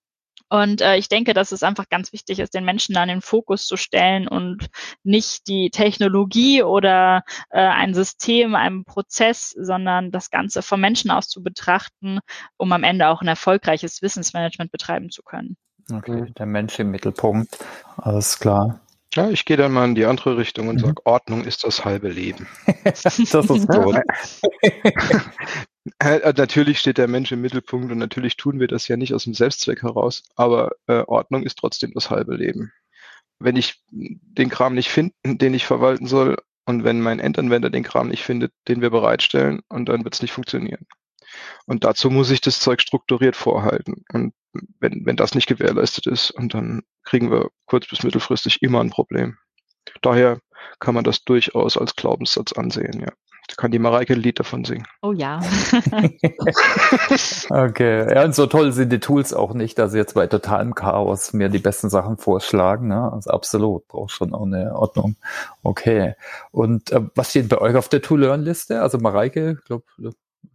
Und 0.49 0.81
äh, 0.81 0.97
ich 0.97 1.09
denke, 1.09 1.33
dass 1.33 1.51
es 1.51 1.63
einfach 1.63 1.89
ganz 1.89 2.13
wichtig 2.13 2.39
ist, 2.39 2.53
den 2.53 2.65
Menschen 2.65 2.93
da 2.93 3.03
in 3.03 3.09
den 3.09 3.21
Fokus 3.21 3.65
zu 3.65 3.77
stellen 3.77 4.27
und 4.27 4.67
nicht 5.03 5.47
die 5.47 5.69
Technologie 5.71 6.61
oder 6.63 7.23
äh, 7.49 7.59
ein 7.59 7.93
System, 7.93 8.55
einen 8.55 8.85
Prozess, 8.85 9.49
sondern 9.57 10.11
das 10.11 10.29
Ganze 10.29 10.61
vom 10.61 10.81
Menschen 10.81 11.11
aus 11.11 11.27
zu 11.27 11.41
betrachten, 11.41 12.19
um 12.57 12.71
am 12.71 12.83
Ende 12.83 13.07
auch 13.07 13.21
ein 13.21 13.27
erfolgreiches 13.27 14.01
Wissensmanagement 14.01 14.71
betreiben 14.71 15.09
zu 15.09 15.23
können. 15.23 15.57
Okay, 15.91 16.31
der 16.37 16.45
Mensch 16.45 16.79
im 16.79 16.91
Mittelpunkt. 16.91 17.57
Alles 17.97 18.39
klar. 18.39 18.79
Ja, 19.13 19.29
ich 19.29 19.45
gehe 19.45 19.55
dann 19.55 19.71
mal 19.71 19.85
in 19.85 19.95
die 19.95 20.05
andere 20.05 20.35
Richtung 20.37 20.67
und 20.67 20.75
mhm. 20.75 20.87
sage, 20.87 21.05
Ordnung 21.05 21.45
ist 21.45 21.63
das 21.63 21.85
halbe 21.85 22.09
Leben. 22.09 22.47
das 22.83 23.19
ist 23.19 23.31
gut. 23.67 23.97
Äh, 25.99 26.33
natürlich 26.35 26.79
steht 26.79 26.97
der 26.97 27.07
Mensch 27.07 27.31
im 27.31 27.41
Mittelpunkt 27.41 27.91
und 27.91 27.99
natürlich 27.99 28.37
tun 28.37 28.59
wir 28.59 28.67
das 28.67 28.87
ja 28.87 28.97
nicht 28.97 29.13
aus 29.13 29.25
dem 29.25 29.33
Selbstzweck 29.33 29.83
heraus, 29.83 30.23
aber 30.35 30.71
äh, 30.87 31.03
Ordnung 31.05 31.43
ist 31.43 31.59
trotzdem 31.59 31.91
das 31.93 32.09
halbe 32.09 32.35
Leben. 32.35 32.71
Wenn 33.37 33.55
ich 33.55 33.83
den 33.91 34.49
Kram 34.49 34.73
nicht 34.73 34.89
finde, 34.89 35.13
den 35.23 35.53
ich 35.53 35.65
verwalten 35.65 36.07
soll, 36.07 36.37
und 36.65 36.83
wenn 36.83 37.01
mein 37.01 37.19
Endanwender 37.19 37.69
den 37.69 37.83
Kram 37.83 38.07
nicht 38.07 38.23
findet, 38.23 38.51
den 38.67 38.81
wir 38.81 38.89
bereitstellen, 38.89 39.61
und 39.69 39.87
dann 39.87 40.03
wird 40.03 40.15
es 40.15 40.21
nicht 40.23 40.31
funktionieren. 40.31 40.87
Und 41.67 41.83
dazu 41.83 42.09
muss 42.09 42.31
ich 42.31 42.41
das 42.41 42.59
Zeug 42.59 42.81
strukturiert 42.81 43.35
vorhalten. 43.35 44.03
Und 44.11 44.33
wenn, 44.79 45.05
wenn 45.05 45.15
das 45.15 45.35
nicht 45.35 45.47
gewährleistet 45.47 46.07
ist, 46.07 46.31
und 46.31 46.53
dann 46.55 46.81
kriegen 47.03 47.29
wir 47.29 47.49
kurz- 47.65 47.87
bis 47.87 48.01
mittelfristig 48.01 48.61
immer 48.63 48.81
ein 48.81 48.89
Problem. 48.89 49.37
Daher 50.01 50.39
kann 50.79 50.95
man 50.95 51.03
das 51.03 51.23
durchaus 51.23 51.77
als 51.77 51.95
Glaubenssatz 51.95 52.53
ansehen, 52.53 52.99
ja. 53.01 53.11
Kann 53.57 53.71
die 53.71 53.79
Mareike 53.79 54.13
ein 54.13 54.19
Lied 54.19 54.39
davon 54.39 54.65
singen. 54.65 54.85
Oh 55.01 55.11
ja. 55.11 55.39
okay. 57.49 58.13
Ja, 58.13 58.25
und 58.25 58.35
so 58.35 58.47
toll 58.47 58.71
sind 58.71 58.91
die 58.91 58.99
Tools 58.99 59.33
auch 59.33 59.53
nicht, 59.53 59.77
dass 59.79 59.91
sie 59.91 59.97
jetzt 59.97 60.13
bei 60.13 60.27
totalem 60.27 60.75
Chaos 60.75 61.33
mir 61.33 61.49
die 61.49 61.59
besten 61.59 61.89
Sachen 61.89 62.17
vorschlagen. 62.17 62.87
Ne? 62.87 63.11
Also 63.11 63.31
absolut, 63.31 63.87
braucht 63.87 64.11
schon 64.11 64.33
auch 64.33 64.45
eine 64.45 64.75
Ordnung. 64.75 65.15
Okay. 65.63 66.15
Und 66.51 66.91
äh, 66.91 67.01
was 67.15 67.29
steht 67.29 67.49
bei 67.49 67.59
euch 67.59 67.75
auf 67.75 67.89
der 67.89 68.01
To-Learn-Liste? 68.01 68.81
Also 68.81 68.97
Mareike, 68.97 69.57
ich 69.59 69.65
glaube, 69.65 69.85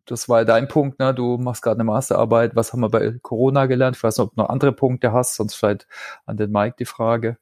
das 0.06 0.28
war 0.28 0.44
dein 0.44 0.68
Punkt, 0.68 0.98
ne? 0.98 1.14
Du 1.14 1.38
machst 1.38 1.62
gerade 1.62 1.76
eine 1.76 1.84
Masterarbeit. 1.84 2.56
Was 2.56 2.72
haben 2.72 2.80
wir 2.80 2.88
bei 2.88 3.14
Corona 3.22 3.66
gelernt? 3.66 3.96
Ich 3.96 4.02
weiß 4.02 4.18
nicht, 4.18 4.26
ob 4.26 4.34
du 4.34 4.40
noch 4.40 4.48
andere 4.48 4.72
Punkte 4.72 5.12
hast, 5.12 5.36
sonst 5.36 5.54
vielleicht 5.54 5.86
an 6.26 6.36
den 6.36 6.50
Mike 6.50 6.76
die 6.78 6.84
Frage. 6.84 7.36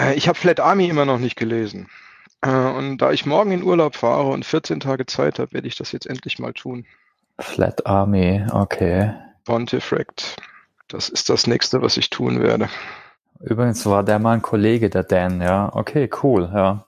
Äh, 0.00 0.14
ich 0.14 0.28
habe 0.28 0.38
Flat 0.38 0.60
Army 0.60 0.88
immer 0.88 1.04
noch 1.04 1.18
nicht 1.18 1.36
gelesen. 1.36 1.88
Äh, 2.44 2.48
und 2.50 2.98
da 2.98 3.10
ich 3.10 3.26
morgen 3.26 3.52
in 3.52 3.62
Urlaub 3.62 3.96
fahre 3.96 4.30
und 4.30 4.44
14 4.44 4.80
Tage 4.80 5.06
Zeit 5.06 5.38
habe, 5.38 5.52
werde 5.52 5.66
ich 5.66 5.76
das 5.76 5.92
jetzt 5.92 6.06
endlich 6.06 6.38
mal 6.38 6.52
tun. 6.52 6.84
Flat 7.38 7.86
Army, 7.86 8.44
okay. 8.52 9.12
Pontifract. 9.44 10.36
Das 10.88 11.08
ist 11.08 11.30
das 11.30 11.46
nächste, 11.46 11.82
was 11.82 11.96
ich 11.96 12.10
tun 12.10 12.40
werde. 12.42 12.68
Übrigens 13.40 13.84
war 13.86 14.04
der 14.04 14.18
mal 14.18 14.34
ein 14.34 14.42
Kollege, 14.42 14.90
der 14.90 15.02
Dan, 15.02 15.40
ja. 15.40 15.70
Okay, 15.74 16.08
cool, 16.22 16.50
ja. 16.54 16.86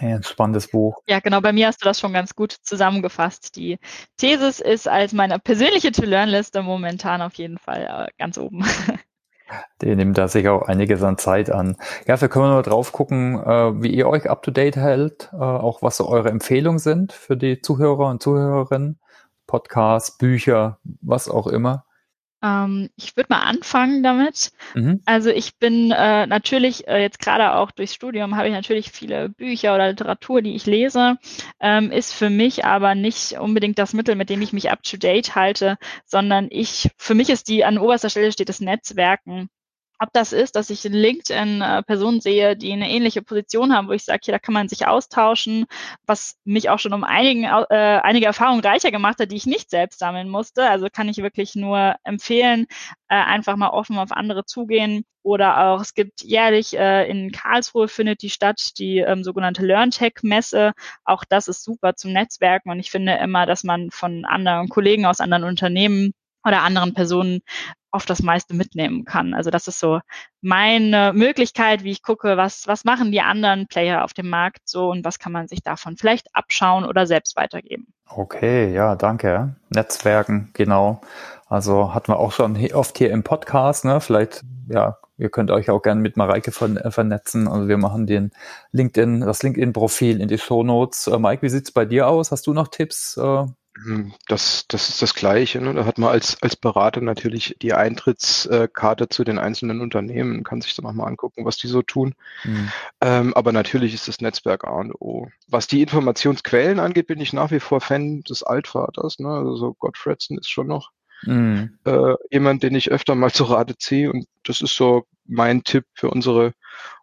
Ja, 0.00 0.16
ein 0.16 0.22
spannendes 0.22 0.68
Buch. 0.68 0.98
Ja, 1.06 1.20
genau. 1.20 1.40
Bei 1.40 1.52
mir 1.52 1.68
hast 1.68 1.82
du 1.82 1.84
das 1.84 2.00
schon 2.00 2.12
ganz 2.12 2.34
gut 2.34 2.52
zusammengefasst. 2.52 3.56
Die 3.56 3.78
Thesis 4.16 4.58
ist 4.60 4.88
als 4.88 5.12
meine 5.12 5.38
persönliche 5.38 5.92
To-Learn-Liste 5.92 6.62
momentan 6.62 7.22
auf 7.22 7.34
jeden 7.34 7.58
Fall 7.58 8.08
äh, 8.08 8.12
ganz 8.18 8.36
oben. 8.36 8.64
Die 9.80 9.94
nimmt 9.94 10.18
da 10.18 10.28
sich 10.28 10.48
auch 10.48 10.62
einiges 10.62 11.02
an 11.02 11.18
Zeit 11.18 11.50
an. 11.50 11.76
Ja, 12.06 12.20
wir 12.20 12.28
können 12.28 12.50
mal 12.50 12.62
drauf 12.62 12.92
gucken, 12.92 13.42
äh, 13.42 13.82
wie 13.82 13.94
ihr 13.94 14.08
euch 14.08 14.28
up 14.28 14.42
to 14.42 14.50
date 14.50 14.76
hält, 14.76 15.30
äh, 15.32 15.36
auch 15.36 15.82
was 15.82 15.96
so 15.96 16.08
eure 16.08 16.30
Empfehlungen 16.30 16.78
sind 16.78 17.12
für 17.12 17.36
die 17.36 17.60
Zuhörer 17.60 18.08
und 18.08 18.22
Zuhörerinnen. 18.22 18.98
Podcasts, 19.46 20.16
Bücher, 20.16 20.78
was 21.00 21.28
auch 21.28 21.46
immer. 21.46 21.84
Ähm, 22.42 22.90
ich 22.96 23.16
würde 23.16 23.28
mal 23.30 23.42
anfangen 23.42 24.02
damit. 24.02 24.52
Mhm. 24.74 25.00
Also 25.04 25.30
ich 25.30 25.56
bin 25.58 25.90
äh, 25.92 26.26
natürlich 26.26 26.88
äh, 26.88 27.00
jetzt 27.00 27.20
gerade 27.20 27.54
auch 27.54 27.70
durchs 27.70 27.94
Studium 27.94 28.36
habe 28.36 28.48
ich 28.48 28.54
natürlich 28.54 28.90
viele 28.90 29.28
Bücher 29.28 29.74
oder 29.74 29.88
Literatur, 29.88 30.42
die 30.42 30.54
ich 30.54 30.66
lese, 30.66 31.16
ähm, 31.60 31.90
ist 31.90 32.12
für 32.12 32.30
mich 32.30 32.64
aber 32.64 32.94
nicht 32.94 33.38
unbedingt 33.38 33.78
das 33.78 33.92
Mittel, 33.92 34.16
mit 34.16 34.30
dem 34.30 34.42
ich 34.42 34.52
mich 34.52 34.70
up 34.70 34.82
to 34.82 34.96
date 34.96 35.34
halte, 35.34 35.78
sondern 36.04 36.48
ich, 36.50 36.90
für 36.96 37.14
mich 37.14 37.30
ist 37.30 37.48
die 37.48 37.64
an 37.64 37.78
oberster 37.78 38.10
Stelle 38.10 38.32
steht 38.32 38.48
das 38.48 38.60
Netzwerken 38.60 39.48
ob 40.02 40.12
das 40.12 40.32
ist, 40.32 40.56
dass 40.56 40.70
ich 40.70 40.84
in 40.84 40.92
LinkedIn 40.92 41.62
äh, 41.62 41.82
Personen 41.84 42.20
sehe, 42.20 42.56
die 42.56 42.72
eine 42.72 42.90
ähnliche 42.90 43.22
Position 43.22 43.72
haben, 43.72 43.88
wo 43.88 43.92
ich 43.92 44.04
sage, 44.04 44.20
hier, 44.24 44.32
da 44.32 44.38
kann 44.38 44.54
man 44.54 44.68
sich 44.68 44.86
austauschen, 44.86 45.66
was 46.06 46.36
mich 46.44 46.70
auch 46.70 46.78
schon 46.80 46.92
um 46.92 47.04
einigen, 47.04 47.44
äh, 47.44 48.00
einige 48.02 48.26
Erfahrungen 48.26 48.64
reicher 48.64 48.90
gemacht 48.90 49.20
hat, 49.20 49.30
die 49.30 49.36
ich 49.36 49.46
nicht 49.46 49.70
selbst 49.70 50.00
sammeln 50.00 50.28
musste. 50.28 50.68
Also 50.68 50.88
kann 50.92 51.08
ich 51.08 51.18
wirklich 51.18 51.54
nur 51.54 51.94
empfehlen, 52.02 52.66
äh, 53.08 53.14
einfach 53.14 53.56
mal 53.56 53.70
offen 53.70 53.98
auf 53.98 54.10
andere 54.12 54.44
zugehen. 54.44 55.04
Oder 55.22 55.68
auch, 55.68 55.80
es 55.80 55.94
gibt 55.94 56.22
jährlich 56.22 56.76
äh, 56.76 57.08
in 57.08 57.30
Karlsruhe 57.30 57.86
findet 57.86 58.22
die 58.22 58.30
statt, 58.30 58.70
die 58.78 58.98
ähm, 58.98 59.22
sogenannte 59.22 59.64
LearnTech-Messe. 59.64 60.72
Auch 61.04 61.22
das 61.28 61.46
ist 61.46 61.62
super 61.62 61.94
zum 61.94 62.12
Netzwerken 62.12 62.70
und 62.70 62.80
ich 62.80 62.90
finde 62.90 63.14
immer, 63.22 63.46
dass 63.46 63.62
man 63.62 63.92
von 63.92 64.24
anderen 64.24 64.68
Kollegen 64.68 65.06
aus 65.06 65.20
anderen 65.20 65.44
Unternehmen 65.44 66.12
oder 66.44 66.62
anderen 66.62 66.94
Personen 66.94 67.40
oft 67.92 68.08
das 68.08 68.22
meiste 68.22 68.54
mitnehmen 68.54 69.04
kann. 69.04 69.34
Also 69.34 69.50
das 69.50 69.68
ist 69.68 69.78
so 69.78 70.00
meine 70.40 71.12
Möglichkeit, 71.14 71.84
wie 71.84 71.90
ich 71.90 72.02
gucke, 72.02 72.36
was, 72.36 72.66
was 72.66 72.84
machen 72.84 73.12
die 73.12 73.20
anderen 73.20 73.66
Player 73.66 74.02
auf 74.02 74.14
dem 74.14 74.28
Markt 74.28 74.62
so 74.64 74.90
und 74.90 75.04
was 75.04 75.18
kann 75.18 75.32
man 75.32 75.46
sich 75.46 75.62
davon 75.62 75.96
vielleicht 75.96 76.34
abschauen 76.34 76.84
oder 76.84 77.06
selbst 77.06 77.36
weitergeben. 77.36 77.86
Okay, 78.08 78.72
ja, 78.72 78.96
danke. 78.96 79.56
Netzwerken, 79.70 80.50
genau. 80.54 81.00
Also 81.46 81.94
hatten 81.94 82.12
wir 82.12 82.18
auch 82.18 82.32
schon 82.32 82.58
oft 82.72 82.96
hier 82.98 83.10
im 83.10 83.22
Podcast, 83.22 83.84
ne? 83.84 84.00
Vielleicht, 84.00 84.42
ja, 84.68 84.98
ihr 85.18 85.30
könnt 85.30 85.50
euch 85.50 85.70
auch 85.70 85.82
gerne 85.82 86.00
mit 86.00 86.16
Mareike 86.16 86.50
vernetzen. 86.50 87.46
Also 87.46 87.68
wir 87.68 87.78
machen 87.78 88.06
den 88.06 88.32
LinkedIn, 88.72 89.20
das 89.20 89.42
LinkedIn-Profil 89.42 90.20
in 90.20 90.28
die 90.28 90.38
Show 90.38 90.62
Notes. 90.62 91.06
Äh, 91.06 91.18
Mike, 91.18 91.42
wie 91.42 91.50
sieht's 91.50 91.72
bei 91.72 91.84
dir 91.84 92.08
aus? 92.08 92.32
Hast 92.32 92.46
du 92.46 92.54
noch 92.54 92.68
Tipps? 92.68 93.16
Äh, 93.18 93.44
das, 94.28 94.66
das 94.68 94.90
ist 94.90 95.00
das 95.00 95.14
Gleiche. 95.14 95.60
Ne? 95.60 95.72
Da 95.72 95.86
hat 95.86 95.96
man 95.96 96.10
als, 96.10 96.42
als 96.42 96.56
Berater 96.56 97.00
natürlich 97.00 97.56
die 97.62 97.72
Eintrittskarte 97.72 99.08
zu 99.08 99.24
den 99.24 99.38
einzelnen 99.38 99.80
Unternehmen, 99.80 100.44
kann 100.44 100.60
sich 100.60 100.74
dann 100.74 100.84
nochmal 100.84 101.08
angucken, 101.08 101.46
was 101.46 101.56
die 101.56 101.68
so 101.68 101.80
tun. 101.80 102.14
Mhm. 102.44 102.68
Ähm, 103.00 103.34
aber 103.34 103.52
natürlich 103.52 103.94
ist 103.94 104.08
das 104.08 104.20
Netzwerk 104.20 104.64
A 104.64 104.72
und 104.72 104.94
O. 104.94 105.28
Was 105.48 105.68
die 105.68 105.80
Informationsquellen 105.80 106.80
angeht, 106.80 107.06
bin 107.06 107.20
ich 107.20 107.32
nach 107.32 107.50
wie 107.50 107.60
vor 107.60 107.80
Fan 107.80 108.20
des 108.22 108.42
Altvaters. 108.42 109.18
Ne? 109.18 109.28
Also 109.28 109.56
so 109.56 109.72
Gottfredson 109.74 110.36
ist 110.36 110.50
schon 110.50 110.66
noch 110.66 110.90
mhm. 111.22 111.78
äh, 111.84 112.14
jemand, 112.30 112.62
den 112.62 112.74
ich 112.74 112.90
öfter 112.90 113.14
mal 113.14 113.32
zu 113.32 113.44
Rate 113.44 113.78
ziehe. 113.78 114.12
Und 114.12 114.26
das 114.44 114.60
ist 114.60 114.76
so 114.76 115.06
mein 115.24 115.64
Tipp 115.64 115.86
für 115.94 116.10
unsere, 116.10 116.52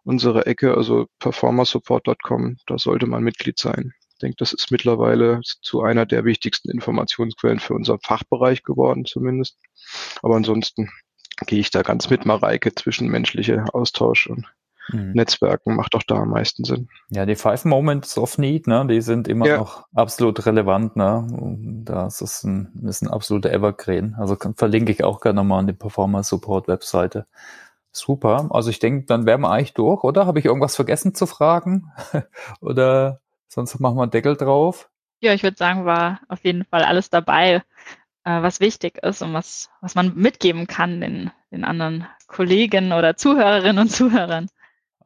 unsere 0.04 0.46
Ecke, 0.46 0.76
also 0.76 1.08
performersupport.com. 1.18 2.58
Da 2.66 2.78
sollte 2.78 3.06
man 3.06 3.24
Mitglied 3.24 3.58
sein 3.58 3.92
denke, 4.20 4.36
das 4.38 4.52
ist 4.52 4.70
mittlerweile 4.70 5.40
zu 5.42 5.82
einer 5.82 6.06
der 6.06 6.24
wichtigsten 6.24 6.70
Informationsquellen 6.70 7.60
für 7.60 7.74
unseren 7.74 8.00
Fachbereich 8.00 8.62
geworden 8.62 9.04
zumindest. 9.04 9.58
Aber 10.22 10.36
ansonsten 10.36 10.90
gehe 11.46 11.60
ich 11.60 11.70
da 11.70 11.82
ganz 11.82 12.10
mit 12.10 12.26
Mareike, 12.26 12.74
zwischenmenschliche 12.74 13.64
Austausch 13.72 14.28
und 14.28 14.46
mhm. 14.92 15.12
Netzwerken 15.12 15.74
macht 15.74 15.94
auch 15.94 16.02
da 16.02 16.16
am 16.16 16.30
meisten 16.30 16.64
Sinn. 16.64 16.88
Ja, 17.08 17.26
die 17.26 17.36
Five 17.36 17.64
Moments 17.64 18.16
of 18.18 18.38
Need, 18.38 18.66
ne, 18.66 18.86
die 18.86 19.00
sind 19.00 19.28
immer 19.28 19.46
ja. 19.46 19.58
noch 19.58 19.86
absolut 19.94 20.44
relevant, 20.46 20.96
ne. 20.96 21.26
Das 21.84 22.20
ist 22.20 22.44
ein, 22.44 22.72
ist 22.86 23.02
ein 23.02 23.08
absoluter 23.08 23.52
Evergreen. 23.52 24.14
Also 24.18 24.36
kann, 24.36 24.54
verlinke 24.54 24.92
ich 24.92 25.04
auch 25.04 25.20
gerne 25.20 25.42
mal 25.42 25.60
an 25.60 25.66
die 25.66 25.72
Performance 25.72 26.28
Support 26.28 26.68
Webseite. 26.68 27.26
Super. 27.92 28.48
Also 28.50 28.70
ich 28.70 28.78
denke, 28.78 29.06
dann 29.06 29.26
wären 29.26 29.40
wir 29.40 29.50
eigentlich 29.50 29.74
durch, 29.74 30.04
oder? 30.04 30.26
Habe 30.26 30.38
ich 30.38 30.44
irgendwas 30.44 30.76
vergessen 30.76 31.14
zu 31.14 31.26
fragen? 31.26 31.90
oder 32.60 33.20
Sonst 33.52 33.80
machen 33.80 33.96
wir 33.96 34.02
einen 34.02 34.12
Deckel 34.12 34.36
drauf. 34.36 34.88
Ja, 35.20 35.34
ich 35.34 35.42
würde 35.42 35.56
sagen, 35.56 35.84
war 35.84 36.20
auf 36.28 36.44
jeden 36.44 36.64
Fall 36.64 36.84
alles 36.84 37.10
dabei, 37.10 37.62
äh, 38.24 38.42
was 38.42 38.60
wichtig 38.60 38.98
ist 39.02 39.22
und 39.22 39.34
was, 39.34 39.70
was 39.80 39.96
man 39.96 40.14
mitgeben 40.14 40.68
kann 40.68 41.00
den, 41.00 41.32
den 41.50 41.64
anderen 41.64 42.06
Kollegen 42.28 42.92
oder 42.92 43.16
Zuhörerinnen 43.16 43.80
und 43.80 43.88
Zuhörern. 43.90 44.48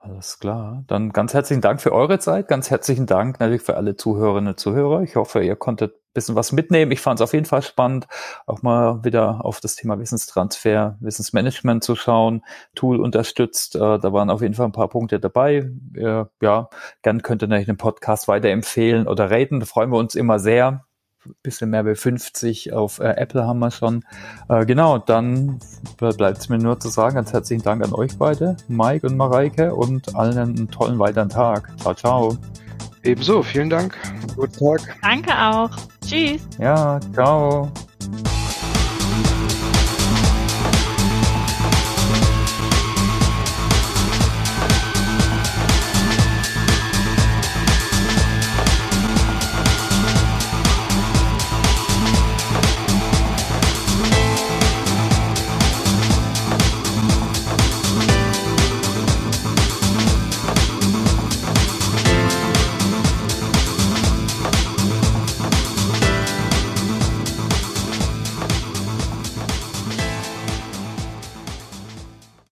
Alles 0.07 0.38
klar. 0.38 0.84
Dann 0.86 1.12
ganz 1.12 1.32
herzlichen 1.32 1.62
Dank 1.62 1.80
für 1.80 1.90
eure 1.90 2.18
Zeit. 2.18 2.46
Ganz 2.48 2.68
herzlichen 2.68 3.07
Dank 3.07 3.40
natürlich 3.40 3.62
für 3.62 3.78
alle 3.78 3.96
Zuhörerinnen 3.96 4.52
und 4.52 4.61
Zuhörer. 4.61 5.00
Ich 5.00 5.16
hoffe, 5.16 5.42
ihr 5.42 5.57
konntet 5.57 5.94
ein 5.94 6.12
bisschen 6.12 6.34
was 6.34 6.52
mitnehmen. 6.52 6.92
Ich 6.92 7.00
fand 7.00 7.18
es 7.18 7.24
auf 7.24 7.32
jeden 7.32 7.46
Fall 7.46 7.62
spannend, 7.62 8.07
auch 8.44 8.61
mal 8.61 9.02
wieder 9.02 9.42
auf 9.46 9.61
das 9.61 9.76
Thema 9.76 9.98
Wissenstransfer, 9.98 10.98
Wissensmanagement 11.00 11.82
zu 11.82 11.96
schauen. 11.96 12.44
Tool 12.74 13.00
unterstützt. 13.00 13.76
Äh, 13.76 13.98
da 13.98 14.12
waren 14.12 14.28
auf 14.28 14.42
jeden 14.42 14.52
Fall 14.52 14.66
ein 14.66 14.72
paar 14.72 14.90
Punkte 14.90 15.20
dabei. 15.20 15.70
Ja, 15.94 16.28
gern 17.00 17.22
könnt 17.22 17.42
ihr 17.42 17.48
natürlich 17.48 17.66
den 17.66 17.78
Podcast 17.78 18.28
weiterempfehlen 18.28 19.09
oder 19.09 19.30
raten. 19.30 19.59
Da 19.59 19.64
freuen 19.64 19.90
wir 19.90 19.96
uns 19.96 20.14
immer 20.14 20.38
sehr 20.38 20.84
bisschen 21.42 21.70
mehr 21.70 21.86
wie 21.86 21.94
50 21.94 22.72
auf 22.72 22.98
äh, 22.98 23.14
Apple 23.16 23.46
haben 23.46 23.58
wir 23.58 23.70
schon. 23.70 24.04
Äh, 24.48 24.66
genau, 24.66 24.98
dann 24.98 25.58
bleibt 25.98 26.38
es 26.38 26.48
mir 26.48 26.58
nur 26.58 26.78
zu 26.80 26.88
sagen, 26.88 27.16
ganz 27.16 27.32
herzlichen 27.32 27.62
Dank 27.62 27.84
an 27.84 27.92
euch 27.92 28.16
beide, 28.18 28.56
Mike 28.68 29.06
und 29.06 29.16
Mareike 29.16 29.74
und 29.74 30.14
allen 30.14 30.38
einen 30.38 30.70
tollen 30.70 30.98
weiteren 30.98 31.28
Tag. 31.28 31.70
Ciao, 31.80 31.94
ciao. 31.94 32.38
Ebenso, 33.02 33.42
vielen 33.42 33.68
Dank. 33.68 33.96
Guten 34.34 34.52
Tag. 34.52 34.96
Danke 35.02 35.32
auch. 35.38 35.70
Tschüss. 36.04 36.40
Ja, 36.58 36.98
ciao. 37.12 37.70